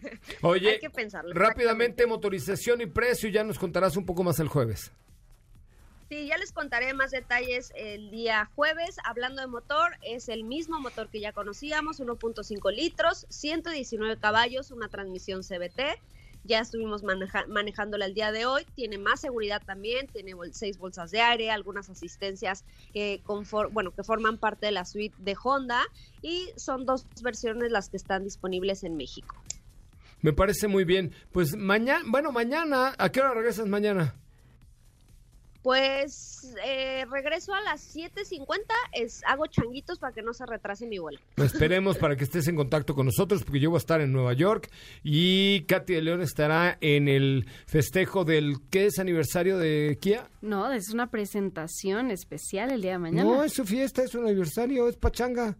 Oye, 0.42 0.70
hay 0.70 0.78
que 0.80 0.90
pensarlo, 0.90 1.32
rápidamente, 1.34 2.06
motorización 2.06 2.80
y 2.80 2.86
precio, 2.86 3.28
ya 3.28 3.44
nos 3.44 3.58
contarás 3.58 3.96
un 3.96 4.06
poco 4.06 4.22
más 4.22 4.38
el 4.40 4.48
jueves. 4.48 4.92
Sí, 6.08 6.26
ya 6.26 6.36
les 6.36 6.52
contaré 6.52 6.92
más 6.92 7.10
detalles 7.10 7.72
el 7.74 8.10
día 8.10 8.50
jueves. 8.54 8.96
Hablando 9.04 9.40
de 9.40 9.46
motor, 9.46 9.92
es 10.02 10.28
el 10.28 10.44
mismo 10.44 10.78
motor 10.78 11.08
que 11.08 11.20
ya 11.20 11.32
conocíamos, 11.32 12.00
1.5 12.00 12.70
litros, 12.70 13.24
119 13.30 14.18
caballos, 14.18 14.70
una 14.72 14.88
transmisión 14.88 15.42
CBT. 15.42 15.80
Ya 16.44 16.58
estuvimos 16.58 17.04
maneja- 17.04 17.46
manejándola 17.46 18.04
el 18.04 18.14
día 18.14 18.32
de 18.32 18.44
hoy. 18.46 18.66
Tiene 18.74 18.98
más 18.98 19.20
seguridad 19.20 19.62
también, 19.64 20.08
tiene 20.08 20.34
bol- 20.34 20.52
seis 20.52 20.76
bolsas 20.76 21.12
de 21.12 21.20
aire, 21.20 21.50
algunas 21.50 21.88
asistencias 21.88 22.64
que, 22.92 23.22
bueno, 23.70 23.92
que 23.92 24.02
forman 24.02 24.36
parte 24.38 24.66
de 24.66 24.72
la 24.72 24.84
suite 24.84 25.14
de 25.18 25.36
Honda 25.40 25.80
y 26.20 26.50
son 26.56 26.84
dos 26.84 27.06
versiones 27.22 27.70
las 27.70 27.88
que 27.88 27.96
están 27.96 28.24
disponibles 28.24 28.82
en 28.82 28.96
México. 28.96 29.34
Me 30.22 30.32
parece 30.32 30.68
muy 30.68 30.84
bien. 30.84 31.12
Pues 31.32 31.56
mañana, 31.56 32.04
bueno, 32.06 32.32
mañana, 32.32 32.94
¿a 32.96 33.10
qué 33.10 33.20
hora 33.20 33.34
regresas 33.34 33.66
mañana? 33.66 34.14
Pues 35.62 36.52
eh, 36.64 37.04
regreso 37.08 37.54
a 37.54 37.60
las 37.60 37.94
7.50, 37.94 38.64
es, 38.94 39.22
hago 39.28 39.46
changuitos 39.46 40.00
para 40.00 40.12
que 40.12 40.20
no 40.20 40.32
se 40.34 40.44
retrase 40.44 40.88
mi 40.88 40.98
vuelo. 40.98 41.20
Esperemos 41.36 41.98
para 41.98 42.16
que 42.16 42.24
estés 42.24 42.48
en 42.48 42.56
contacto 42.56 42.96
con 42.96 43.06
nosotros, 43.06 43.44
porque 43.44 43.60
yo 43.60 43.70
voy 43.70 43.76
a 43.76 43.78
estar 43.78 44.00
en 44.00 44.12
Nueva 44.12 44.32
York 44.32 44.68
y 45.04 45.62
Katy 45.66 45.94
de 45.94 46.02
León 46.02 46.20
estará 46.20 46.78
en 46.80 47.06
el 47.06 47.46
festejo 47.66 48.24
del, 48.24 48.56
¿qué 48.70 48.86
es 48.86 48.98
aniversario 48.98 49.56
de 49.56 49.98
Kia? 50.00 50.28
No, 50.40 50.72
es 50.72 50.90
una 50.90 51.10
presentación 51.10 52.10
especial 52.10 52.72
el 52.72 52.82
día 52.82 52.92
de 52.92 52.98
mañana. 52.98 53.22
No, 53.22 53.44
es 53.44 53.52
su 53.52 53.64
fiesta, 53.64 54.02
es 54.02 54.10
su 54.10 54.20
aniversario, 54.20 54.88
es 54.88 54.96
pachanga. 54.96 55.56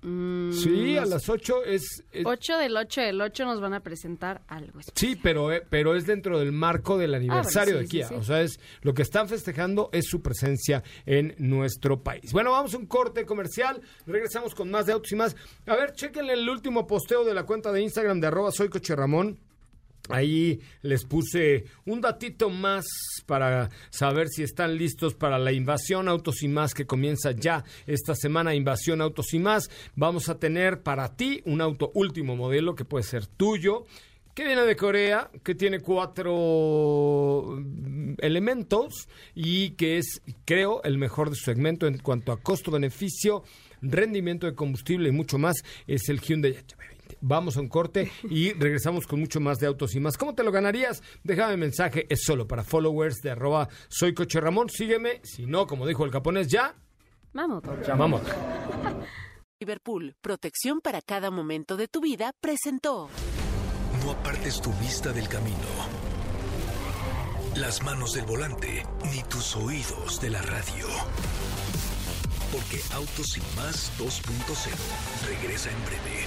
Mm, 0.00 0.52
Sí, 0.52 0.96
a 0.96 1.04
las 1.04 1.28
8 1.28 1.64
es... 1.64 2.04
es- 2.12 2.24
8 2.24 2.56
del 2.58 2.76
8 2.76 3.00
del 3.00 3.20
8 3.20 3.44
nos 3.44 3.60
van 3.60 3.74
a 3.74 3.80
presentar 3.80 4.42
algo 4.46 4.78
especial. 4.80 4.94
Sí, 5.14 5.20
pero, 5.20 5.52
eh, 5.52 5.64
pero 5.68 5.96
es 5.96 6.06
dentro 6.06 6.38
del 6.38 6.52
marco 6.52 6.96
del 6.98 7.14
aniversario 7.14 7.74
sí, 7.78 7.80
de 7.82 7.88
Kia. 7.88 8.08
sí. 8.08 8.14
O 8.14 8.22
sea, 8.22 8.40
es 8.42 8.60
lo 8.82 8.94
que 8.94 9.02
están 9.02 9.28
festejando 9.28 9.90
es 9.92 10.06
su 10.06 10.22
presencia 10.22 10.82
en 11.04 11.34
nuestro 11.38 12.02
país. 12.02 12.32
Bueno, 12.32 12.52
vamos 12.52 12.74
a 12.74 12.78
un 12.78 12.86
corte 12.86 13.26
comercial. 13.26 13.80
Regresamos 14.06 14.54
con 14.54 14.70
más 14.70 14.86
de 14.86 14.92
autos 14.92 15.10
y 15.12 15.16
más. 15.16 15.34
A 15.66 15.74
ver, 15.74 15.92
chequenle 15.94 16.34
el 16.34 16.48
último 16.48 16.86
posteo 16.86 17.24
de 17.24 17.34
la 17.34 17.44
cuenta 17.44 17.72
de 17.72 17.80
Instagram 17.82 18.20
de 18.20 18.28
arroba 18.28 18.52
soy 18.52 18.68
Coche 18.68 18.94
Ramón. 18.94 19.38
Ahí 20.08 20.60
les 20.82 21.04
puse 21.04 21.64
un 21.84 22.00
datito 22.00 22.50
más 22.50 22.86
para 23.26 23.70
saber 23.90 24.28
si 24.28 24.42
están 24.42 24.76
listos 24.76 25.14
para 25.14 25.38
la 25.38 25.52
invasión 25.52 26.08
Autos 26.08 26.42
y 26.42 26.48
Más 26.48 26.74
que 26.74 26.86
comienza 26.86 27.32
ya 27.32 27.64
esta 27.86 28.14
semana. 28.14 28.54
Invasión 28.54 29.00
Autos 29.00 29.34
y 29.34 29.38
Más. 29.38 29.70
Vamos 29.94 30.28
a 30.28 30.38
tener 30.38 30.82
para 30.82 31.16
ti 31.16 31.42
un 31.44 31.60
auto 31.60 31.90
último 31.94 32.36
modelo 32.36 32.74
que 32.74 32.84
puede 32.84 33.04
ser 33.04 33.26
tuyo. 33.26 33.84
Que 34.34 34.44
viene 34.44 34.62
de 34.62 34.76
Corea, 34.76 35.30
que 35.42 35.56
tiene 35.56 35.80
cuatro 35.80 37.56
mm, 37.58 38.14
elementos 38.18 39.08
y 39.34 39.70
que 39.70 39.98
es, 39.98 40.22
creo, 40.44 40.80
el 40.84 40.96
mejor 40.96 41.30
de 41.30 41.36
su 41.36 41.44
segmento 41.44 41.88
en 41.88 41.98
cuanto 41.98 42.30
a 42.30 42.40
costo-beneficio, 42.40 43.42
rendimiento 43.82 44.46
de 44.46 44.54
combustible 44.54 45.08
y 45.08 45.12
mucho 45.12 45.38
más. 45.38 45.56
Es 45.88 46.08
el 46.08 46.20
Hyundai 46.20 46.52
HB20. 46.52 46.87
Vamos 47.20 47.56
a 47.56 47.60
un 47.60 47.68
corte 47.68 48.10
y 48.28 48.52
regresamos 48.52 49.06
con 49.06 49.20
mucho 49.20 49.40
más 49.40 49.58
de 49.58 49.66
autos 49.66 49.94
y 49.94 50.00
más. 50.00 50.16
¿Cómo 50.16 50.34
te 50.34 50.42
lo 50.42 50.52
ganarías? 50.52 51.02
Déjame 51.24 51.56
mensaje, 51.56 52.06
es 52.08 52.20
solo 52.24 52.46
para 52.46 52.62
followers 52.64 53.16
de 53.22 53.30
arroba 53.30 53.68
soy 53.88 54.14
Coche 54.14 54.40
Ramón. 54.40 54.68
Sígueme, 54.68 55.20
si 55.24 55.46
no, 55.46 55.66
como 55.66 55.86
dijo 55.86 56.04
el 56.04 56.10
japonés, 56.10 56.48
ya, 56.48 56.74
Vamos. 57.32 57.62
vamos. 57.96 58.22
Liverpool, 59.60 60.14
protección 60.20 60.80
para 60.80 61.02
cada 61.02 61.30
momento 61.30 61.76
de 61.76 61.88
tu 61.88 62.00
vida, 62.00 62.32
presentó. 62.40 63.08
No 64.04 64.12
apartes 64.12 64.60
tu 64.60 64.72
vista 64.74 65.12
del 65.12 65.28
camino, 65.28 65.56
las 67.56 67.82
manos 67.82 68.12
del 68.12 68.24
volante, 68.24 68.84
ni 69.12 69.22
tus 69.24 69.56
oídos 69.56 70.20
de 70.20 70.30
la 70.30 70.42
radio. 70.42 70.86
Porque 72.52 72.80
Autos 72.94 73.36
y 73.36 73.40
Más 73.56 73.92
2.0 73.98 75.28
regresa 75.28 75.70
en 75.70 75.84
breve. 75.84 76.26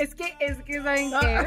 Es 0.00 0.14
que, 0.14 0.24
es 0.40 0.56
que, 0.62 0.82
¿saben 0.82 1.10
qué? 1.10 1.44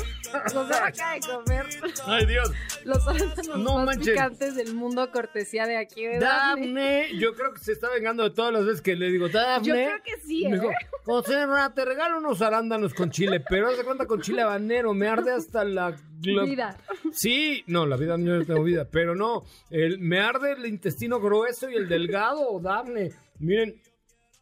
José 0.53 0.73
acaba 0.83 1.13
de 1.13 1.19
comer 1.21 1.65
Ay, 2.05 2.25
Dios. 2.25 2.51
los 2.85 3.07
arándanos 3.07 3.57
No 3.59 3.75
más 3.77 3.85
manches. 3.85 4.09
picantes 4.09 4.55
del 4.55 4.73
mundo, 4.75 5.09
cortesía 5.11 5.65
de 5.65 5.77
aquí, 5.77 6.03
de 6.05 6.19
Dafne. 6.19 6.67
Dafne, 6.67 7.07
yo 7.19 7.33
creo 7.35 7.53
que 7.53 7.59
se 7.61 7.71
está 7.71 7.89
vengando 7.89 8.23
de 8.23 8.29
todas 8.29 8.53
las 8.53 8.65
veces 8.65 8.81
que 8.81 8.95
le 8.95 9.09
digo, 9.11 9.27
Dafne. 9.29 9.67
Yo 9.67 9.73
creo 9.73 10.03
que 10.03 10.21
sí, 10.25 10.43
Me 10.47 10.57
¿eh? 10.57 10.59
dijo, 10.59 10.71
José 11.05 11.45
Ra, 11.45 11.73
te 11.73 11.83
regalo 11.83 12.17
unos 12.19 12.41
arándanos 12.41 12.93
con 12.93 13.09
chile, 13.09 13.39
pero 13.49 13.69
haz 13.69 13.77
de 13.77 13.83
cuenta 13.83 14.05
con 14.05 14.21
chile 14.21 14.41
habanero, 14.43 14.93
me 14.93 15.07
arde 15.07 15.31
hasta 15.33 15.63
la... 15.63 15.95
la- 16.21 16.43
Vida. 16.43 16.77
Sí, 17.11 17.63
no, 17.67 17.85
la 17.85 17.97
vida 17.97 18.17
no 18.17 18.45
tengo 18.45 18.63
vida, 18.63 18.87
pero 18.89 19.15
no, 19.15 19.43
el, 19.69 19.99
me 19.99 20.19
arde 20.19 20.53
el 20.53 20.65
intestino 20.67 21.19
grueso 21.19 21.69
y 21.69 21.75
el 21.75 21.87
delgado, 21.89 22.59
Dafne. 22.59 23.11
Miren, 23.39 23.81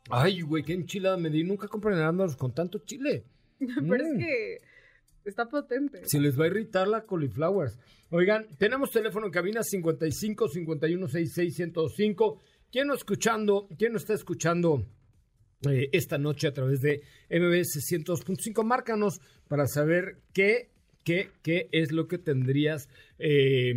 ay, 0.10 0.42
güey, 0.42 0.64
qué 0.64 0.74
enchilada 0.74 1.18
me 1.18 1.30
di, 1.30 1.44
nunca 1.44 1.68
compren 1.68 1.98
arándanos 1.98 2.36
con 2.36 2.54
tanto 2.54 2.80
chile. 2.80 3.24
Pero 3.90 4.04
es 4.04 4.14
Mm. 4.14 4.18
que 4.20 4.62
está 5.26 5.48
potente. 5.48 6.02
Se 6.06 6.20
les 6.20 6.40
va 6.40 6.46
a 6.46 6.48
irritar 6.48 6.88
la 6.88 7.06
cauliflowers. 7.06 7.78
Oigan, 8.10 8.46
tenemos 8.58 8.92
teléfono 8.92 9.28
en 9.28 9.32
cabina 9.32 9.64
55 9.64 10.50
51 10.50 11.08
66 11.08 11.56
105. 11.56 12.40
¿Quién 12.72 12.88
no 12.88 12.94
escuchando? 12.94 13.68
¿Quién 13.78 13.92
no 13.94 13.98
está 13.98 14.14
escuchando 14.14 14.86
eh, 15.70 15.90
esta 15.92 16.18
noche 16.18 16.48
a 16.48 16.54
través 16.54 16.82
de 16.82 17.02
MBS 17.30 17.80
102.5? 17.90 18.64
Márcanos 18.64 19.20
para 19.48 19.68
saber 19.68 20.18
qué, 20.34 20.70
qué, 21.04 21.30
qué 21.44 21.70
es 21.72 21.92
lo 21.92 22.08
que 22.08 22.18
tendrías. 22.18 22.90
eh, 23.20 23.74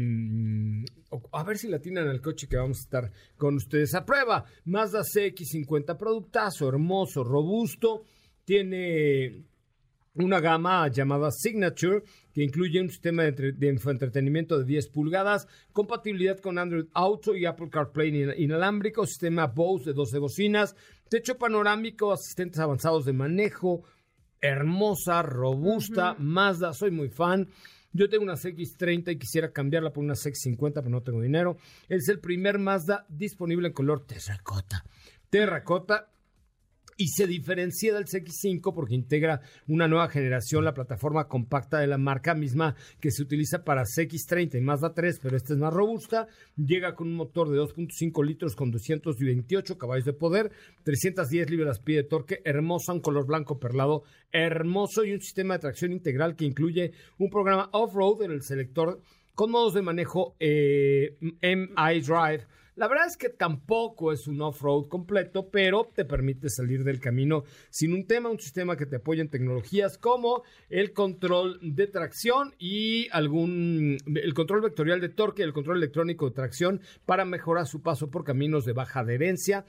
o- 1.10 1.22
a 1.32 1.44
ver 1.44 1.58
si 1.58 1.68
la 1.68 1.78
tienen 1.78 2.08
al 2.08 2.20
coche 2.20 2.48
que 2.48 2.56
vamos 2.56 2.78
a 2.78 2.82
estar 2.82 3.12
con 3.36 3.54
ustedes 3.56 3.94
a 3.94 4.04
prueba. 4.04 4.44
Mazda 4.64 5.02
CX50, 5.02 5.96
productazo, 5.96 6.68
hermoso, 6.68 7.22
robusto. 7.22 8.04
Tiene 8.44 9.44
una 10.16 10.40
gama 10.40 10.86
llamada 10.88 11.30
Signature 11.32 12.02
que 12.32 12.42
incluye 12.44 12.80
un 12.80 12.88
sistema 12.88 13.22
de, 13.22 13.28
entre- 13.30 13.52
de 13.52 13.68
infoentretenimiento 13.68 14.58
de 14.58 14.64
10 14.64 14.88
pulgadas, 14.90 15.48
compatibilidad 15.72 16.38
con 16.38 16.58
Android 16.58 16.86
Auto 16.94 17.34
y 17.34 17.46
Apple 17.46 17.68
CarPlay 17.70 18.08
in- 18.22 18.34
inalámbrico, 18.36 19.06
sistema 19.06 19.46
Bose 19.46 19.86
de 19.86 19.94
12 19.94 20.18
bocinas, 20.18 20.76
techo 21.08 21.36
panorámico, 21.36 22.12
asistentes 22.12 22.60
avanzados 22.60 23.04
de 23.04 23.12
manejo, 23.12 23.82
hermosa, 24.40 25.22
robusta, 25.22 26.14
Mazda, 26.18 26.72
soy 26.74 26.90
muy 26.90 27.08
fan. 27.08 27.48
Yo 27.92 28.08
tengo 28.08 28.24
una 28.24 28.34
CX30 28.34 29.12
y 29.12 29.18
quisiera 29.18 29.52
cambiarla 29.52 29.92
por 29.92 30.02
una 30.04 30.14
CX50, 30.14 30.74
pero 30.74 30.88
no 30.90 31.02
tengo 31.02 31.20
dinero. 31.22 31.56
Es 31.88 32.08
el 32.08 32.18
primer 32.20 32.58
Mazda 32.58 33.06
disponible 33.08 33.68
en 33.68 33.74
color 33.74 34.04
terracota. 34.04 34.84
Terracota 35.30 36.10
y 36.96 37.08
se 37.08 37.26
diferencia 37.26 37.94
del 37.94 38.04
CX5 38.04 38.72
porque 38.74 38.94
integra 38.94 39.40
una 39.66 39.88
nueva 39.88 40.08
generación, 40.08 40.64
la 40.64 40.74
plataforma 40.74 41.28
compacta 41.28 41.78
de 41.78 41.86
la 41.86 41.98
marca 41.98 42.34
misma 42.34 42.76
que 43.00 43.10
se 43.10 43.22
utiliza 43.22 43.64
para 43.64 43.82
CX30 43.82 44.58
y 44.58 44.60
Mazda 44.60 44.94
3, 44.94 45.20
pero 45.22 45.36
esta 45.36 45.52
es 45.52 45.58
más 45.58 45.72
robusta. 45.72 46.28
Llega 46.56 46.94
con 46.94 47.08
un 47.08 47.14
motor 47.14 47.48
de 47.50 47.58
2.5 47.58 48.24
litros 48.24 48.54
con 48.56 48.70
228 48.70 49.78
caballos 49.78 50.04
de 50.04 50.12
poder, 50.12 50.50
310 50.84 51.50
libras-pie 51.50 51.96
de 51.96 52.04
torque, 52.04 52.40
hermosa, 52.44 52.92
un 52.92 53.00
color 53.00 53.26
blanco 53.26 53.58
perlado, 53.58 54.04
hermoso 54.32 55.04
y 55.04 55.12
un 55.12 55.20
sistema 55.20 55.54
de 55.54 55.60
tracción 55.60 55.92
integral 55.92 56.36
que 56.36 56.44
incluye 56.44 56.92
un 57.18 57.30
programa 57.30 57.68
off-road 57.72 58.22
en 58.22 58.32
el 58.32 58.42
selector 58.42 59.00
con 59.34 59.50
modos 59.50 59.74
de 59.74 59.82
manejo 59.82 60.36
eh, 60.38 61.16
MI 61.20 62.00
Drive. 62.00 62.46
La 62.76 62.88
verdad 62.88 63.06
es 63.06 63.16
que 63.16 63.28
tampoco 63.28 64.12
es 64.12 64.26
un 64.26 64.42
off-road 64.42 64.88
completo, 64.88 65.48
pero 65.48 65.90
te 65.94 66.04
permite 66.04 66.48
salir 66.48 66.82
del 66.82 66.98
camino 66.98 67.44
sin 67.70 67.92
un 67.92 68.06
tema, 68.06 68.30
un 68.30 68.40
sistema 68.40 68.76
que 68.76 68.86
te 68.86 68.96
apoya 68.96 69.22
en 69.22 69.30
tecnologías 69.30 69.96
como 69.96 70.42
el 70.68 70.92
control 70.92 71.60
de 71.62 71.86
tracción 71.86 72.52
y 72.58 73.08
algún 73.10 73.98
el 74.06 74.34
control 74.34 74.62
vectorial 74.62 75.00
de 75.00 75.08
torque 75.08 75.42
y 75.42 75.44
el 75.44 75.52
control 75.52 75.76
electrónico 75.76 76.28
de 76.28 76.34
tracción 76.34 76.80
para 77.06 77.24
mejorar 77.24 77.68
su 77.68 77.80
paso 77.80 78.10
por 78.10 78.24
caminos 78.24 78.64
de 78.64 78.72
baja 78.72 79.00
adherencia. 79.00 79.64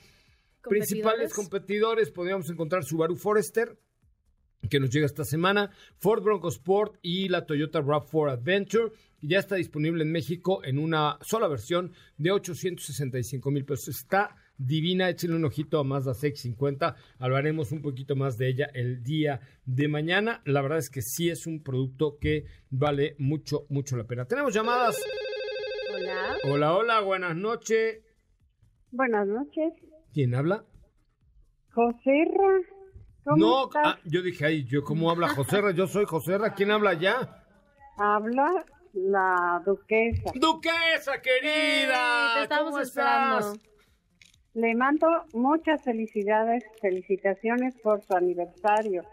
Principales 0.64 1.32
competidores 1.32 2.10
podríamos 2.10 2.50
encontrar 2.50 2.84
Subaru 2.84 3.16
Forester, 3.16 3.78
que 4.68 4.80
nos 4.80 4.90
llega 4.90 5.06
esta 5.06 5.24
semana, 5.24 5.72
Ford 5.98 6.24
Bronco 6.24 6.50
Sport 6.50 6.98
y 7.02 7.30
la 7.30 7.46
Toyota 7.46 7.82
RAV4 7.82 8.32
Adventure. 8.32 8.92
Ya 9.22 9.40
está 9.40 9.56
disponible 9.56 10.04
en 10.04 10.12
México 10.12 10.64
en 10.64 10.78
una 10.78 11.18
sola 11.22 11.48
versión 11.48 11.94
de 12.18 12.32
865 12.32 13.52
mil 13.52 13.66
pesos. 13.66 13.90
Está 13.90 14.36
divina, 14.58 15.10
échenle 15.10 15.36
un 15.36 15.46
ojito 15.46 15.80
a 15.80 15.84
Mazda 15.84 16.14
CX-50. 16.14 16.96
Hablaremos 17.20 17.72
un 17.72 17.82
poquito 17.82 18.16
más 18.16 18.38
de 18.38 18.50
ella 18.50 18.70
el 18.74 19.04
día 19.04 19.42
de 19.66 19.88
mañana. 19.88 20.42
La 20.46 20.62
verdad 20.62 20.78
es 20.78 20.90
que 20.90 21.02
sí 21.02 21.30
es 21.30 21.48
un 21.48 21.64
producto 21.64 22.18
que 22.20 22.46
vale 22.70 23.16
mucho, 23.18 23.66
mucho 23.70 23.98
la 23.98 24.06
pena. 24.06 24.26
Tenemos 24.26 24.54
llamadas. 24.54 25.02
Hola. 25.94 26.38
Hola, 26.44 26.74
hola, 26.76 27.02
buenas 27.02 27.36
noches. 27.36 28.02
Buenas 28.92 29.28
noches. 29.28 29.74
¿Quién 30.14 30.36
habla? 30.36 30.66
Joserra. 31.72 32.75
¿Cómo 33.26 33.38
No, 33.38 33.64
estás? 33.66 33.84
ah, 33.88 34.00
yo 34.06 34.22
dije, 34.22 34.46
ay, 34.46 34.64
yo 34.66 34.84
cómo 34.84 35.10
habla 35.10 35.28
Joserra, 35.30 35.72
yo 35.72 35.88
soy 35.88 36.06
Joserra, 36.06 36.54
¿quién 36.54 36.72
habla 36.72 36.94
ya? 36.94 37.44
Habla 37.98 38.64
la 38.94 39.62
duquesa. 39.66 40.32
Duquesa 40.36 41.20
querida, 41.22 42.36
te 42.38 42.44
estamos 42.44 42.70
¿cómo 42.72 42.80
esperando. 42.82 43.40
estás? 43.40 43.60
Le 44.54 44.76
mando 44.76 45.08
muchas 45.34 45.84
felicidades, 45.84 46.64
felicitaciones 46.82 47.76
por 47.84 48.02
su 48.04 48.16
aniversario. 48.16 49.04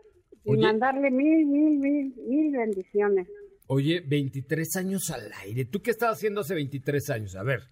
Y 0.44 0.56
mandarle 0.56 1.10
mil, 1.10 1.46
mil, 1.46 1.78
mil, 1.78 2.14
mil 2.28 2.52
bendiciones. 2.56 3.28
Oye, 3.68 4.00
23 4.06 4.76
años 4.76 5.10
al 5.10 5.32
aire. 5.44 5.64
¿Tú 5.64 5.80
qué 5.80 5.90
estabas 5.92 6.18
haciendo 6.18 6.42
hace 6.42 6.54
23 6.54 7.10
años? 7.10 7.36
A 7.36 7.42
ver. 7.42 7.62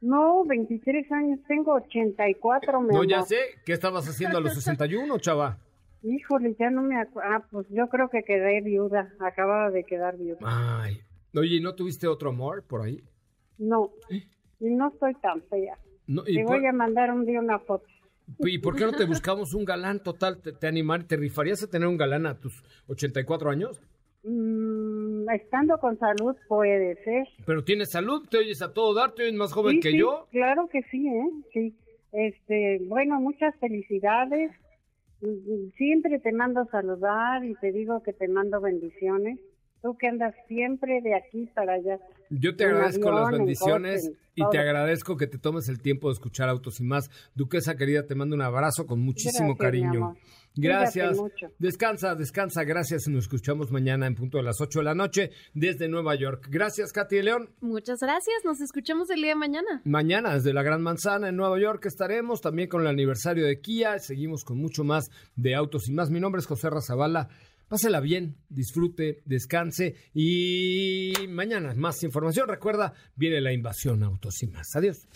No, 0.00 0.44
23 0.44 1.10
años, 1.12 1.40
tengo 1.46 1.74
84, 1.74 2.80
mi 2.80 2.88
No, 2.88 2.94
amor. 2.94 3.06
ya 3.06 3.22
sé. 3.22 3.36
¿Qué 3.64 3.72
estabas 3.72 4.08
haciendo 4.08 4.38
a 4.38 4.40
los 4.40 4.54
61, 4.54 5.18
chava? 5.18 5.58
Híjole, 6.02 6.56
ya 6.58 6.70
no 6.70 6.82
me 6.82 6.98
acuerdo. 6.98 7.30
Ah, 7.30 7.44
pues 7.50 7.66
yo 7.68 7.88
creo 7.88 8.08
que 8.08 8.22
quedé 8.22 8.62
viuda. 8.62 9.12
Acababa 9.20 9.70
de 9.70 9.84
quedar 9.84 10.16
viuda. 10.16 10.38
Ay. 10.42 11.00
Oye, 11.34 11.56
¿y 11.56 11.60
¿no 11.60 11.74
tuviste 11.74 12.06
otro 12.08 12.30
amor 12.30 12.64
por 12.64 12.82
ahí? 12.82 13.02
No, 13.58 13.90
y 14.08 14.70
no 14.70 14.88
estoy 14.88 15.14
tan 15.16 15.42
fea. 15.42 15.76
No, 16.06 16.22
¿y, 16.26 16.36
Te 16.36 16.44
por, 16.44 16.56
voy 16.58 16.66
a 16.66 16.72
mandar 16.72 17.12
un 17.12 17.24
día 17.26 17.38
una 17.38 17.58
foto. 17.58 17.86
¿Y 18.38 18.58
por 18.58 18.74
qué 18.76 18.84
no 18.84 18.92
te 18.92 19.04
buscamos 19.04 19.54
un 19.54 19.64
galán 19.64 20.02
total? 20.02 20.40
¿Te, 20.40 20.52
te 20.52 20.66
animar, 20.66 21.04
¿Te 21.04 21.16
rifarías 21.16 21.62
a 21.62 21.66
tener 21.68 21.86
un 21.86 21.96
galán 21.96 22.26
a 22.26 22.38
tus 22.38 22.64
84 22.88 23.50
años? 23.50 23.80
Mm, 24.22 24.89
estando 25.34 25.78
con 25.78 25.98
salud 25.98 26.36
puede 26.48 26.96
ser. 27.04 27.26
Pero 27.46 27.64
tienes 27.64 27.90
salud, 27.90 28.26
te 28.28 28.38
oyes 28.38 28.62
a 28.62 28.72
todo 28.72 28.94
dar, 28.94 29.12
te 29.12 29.22
oyes 29.22 29.34
más 29.34 29.52
joven 29.52 29.76
Sí, 29.76 29.80
que 29.80 29.90
sí, 29.92 29.98
yo. 29.98 30.26
Claro 30.30 30.68
que 30.68 30.82
sí, 30.90 31.06
¿eh? 31.08 31.30
Sí. 31.52 31.74
Este, 32.12 32.78
bueno, 32.84 33.20
muchas 33.20 33.54
felicidades. 33.56 34.50
Mm, 35.20 35.70
Siempre 35.76 36.18
te 36.18 36.32
mando 36.32 36.64
saludar 36.70 37.44
y 37.44 37.54
te 37.56 37.72
digo 37.72 38.02
que 38.02 38.12
te 38.12 38.28
mando 38.28 38.60
bendiciones. 38.60 39.38
Tú 39.82 39.96
que 39.96 40.08
andas 40.08 40.34
siempre 40.46 41.00
de 41.00 41.14
aquí 41.14 41.46
para 41.54 41.74
allá. 41.74 41.98
Yo 42.30 42.54
te 42.54 42.64
En 42.64 42.70
agradezco 42.70 43.08
avión, 43.08 43.22
las 43.22 43.32
en 43.32 43.38
bendiciones 43.38 44.12
y 44.34 44.42
te 44.50 44.58
agradezco 44.58 45.16
que 45.16 45.26
te 45.26 45.38
tomes 45.38 45.68
el 45.68 45.80
tiempo 45.80 46.08
de 46.08 46.14
escuchar 46.14 46.48
Autos 46.48 46.80
y 46.80 46.84
más. 46.84 47.10
Duquesa 47.34 47.76
querida, 47.76 48.06
te 48.06 48.14
mando 48.14 48.36
un 48.36 48.42
abrazo 48.42 48.86
con 48.86 49.00
muchísimo 49.00 49.56
Gracias, 49.56 49.58
cariño. 49.58 50.16
Gracias. 50.56 51.18
Descansa, 51.58 52.14
descansa. 52.14 52.64
Gracias. 52.64 53.08
Nos 53.08 53.24
escuchamos 53.24 53.70
mañana 53.70 54.06
en 54.06 54.14
punto 54.14 54.38
de 54.38 54.44
las 54.44 54.60
8 54.60 54.80
de 54.80 54.84
la 54.84 54.94
noche 54.94 55.30
desde 55.54 55.88
Nueva 55.88 56.14
York. 56.14 56.48
Gracias, 56.50 56.92
Katy 56.92 57.16
de 57.16 57.22
León. 57.22 57.50
Muchas 57.60 58.00
gracias. 58.00 58.36
Nos 58.44 58.60
escuchamos 58.60 59.10
el 59.10 59.22
día 59.22 59.30
de 59.30 59.36
mañana. 59.36 59.82
Mañana 59.84 60.34
desde 60.34 60.52
la 60.52 60.62
Gran 60.62 60.82
Manzana 60.82 61.28
en 61.28 61.36
Nueva 61.36 61.58
York 61.58 61.84
estaremos 61.86 62.40
también 62.40 62.68
con 62.68 62.82
el 62.82 62.88
aniversario 62.88 63.46
de 63.46 63.60
Kia. 63.60 63.98
Seguimos 63.98 64.44
con 64.44 64.58
mucho 64.58 64.84
más 64.84 65.10
de 65.36 65.54
autos 65.54 65.88
y 65.88 65.92
más. 65.92 66.10
Mi 66.10 66.20
nombre 66.20 66.40
es 66.40 66.46
José 66.46 66.68
Razabala. 66.70 67.28
Pásela 67.70 68.00
bien, 68.00 68.36
disfrute, 68.48 69.22
descanse 69.26 69.94
y 70.12 71.12
mañana 71.28 71.72
más 71.76 72.02
información. 72.02 72.48
Recuerda, 72.48 72.94
viene 73.14 73.40
la 73.40 73.52
invasión 73.52 74.02
y 74.42 74.46
más. 74.48 74.74
Adiós. 74.74 75.06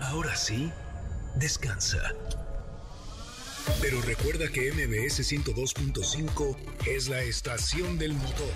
Ahora 0.00 0.34
sí, 0.36 0.70
descansa. 1.38 2.14
Pero 3.82 4.00
recuerda 4.00 4.48
que 4.48 4.72
MBS 4.72 5.20
102.5 5.20 6.56
es 6.86 7.10
la 7.10 7.22
estación 7.22 7.98
del 7.98 8.14
motor. 8.14 8.54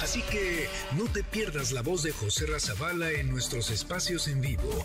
Así 0.00 0.22
que 0.22 0.68
no 0.96 1.10
te 1.10 1.24
pierdas 1.24 1.72
la 1.72 1.82
voz 1.82 2.04
de 2.04 2.12
José 2.12 2.46
Razabala 2.46 3.10
en 3.10 3.28
nuestros 3.28 3.72
espacios 3.72 4.28
en 4.28 4.40
vivo. 4.40 4.84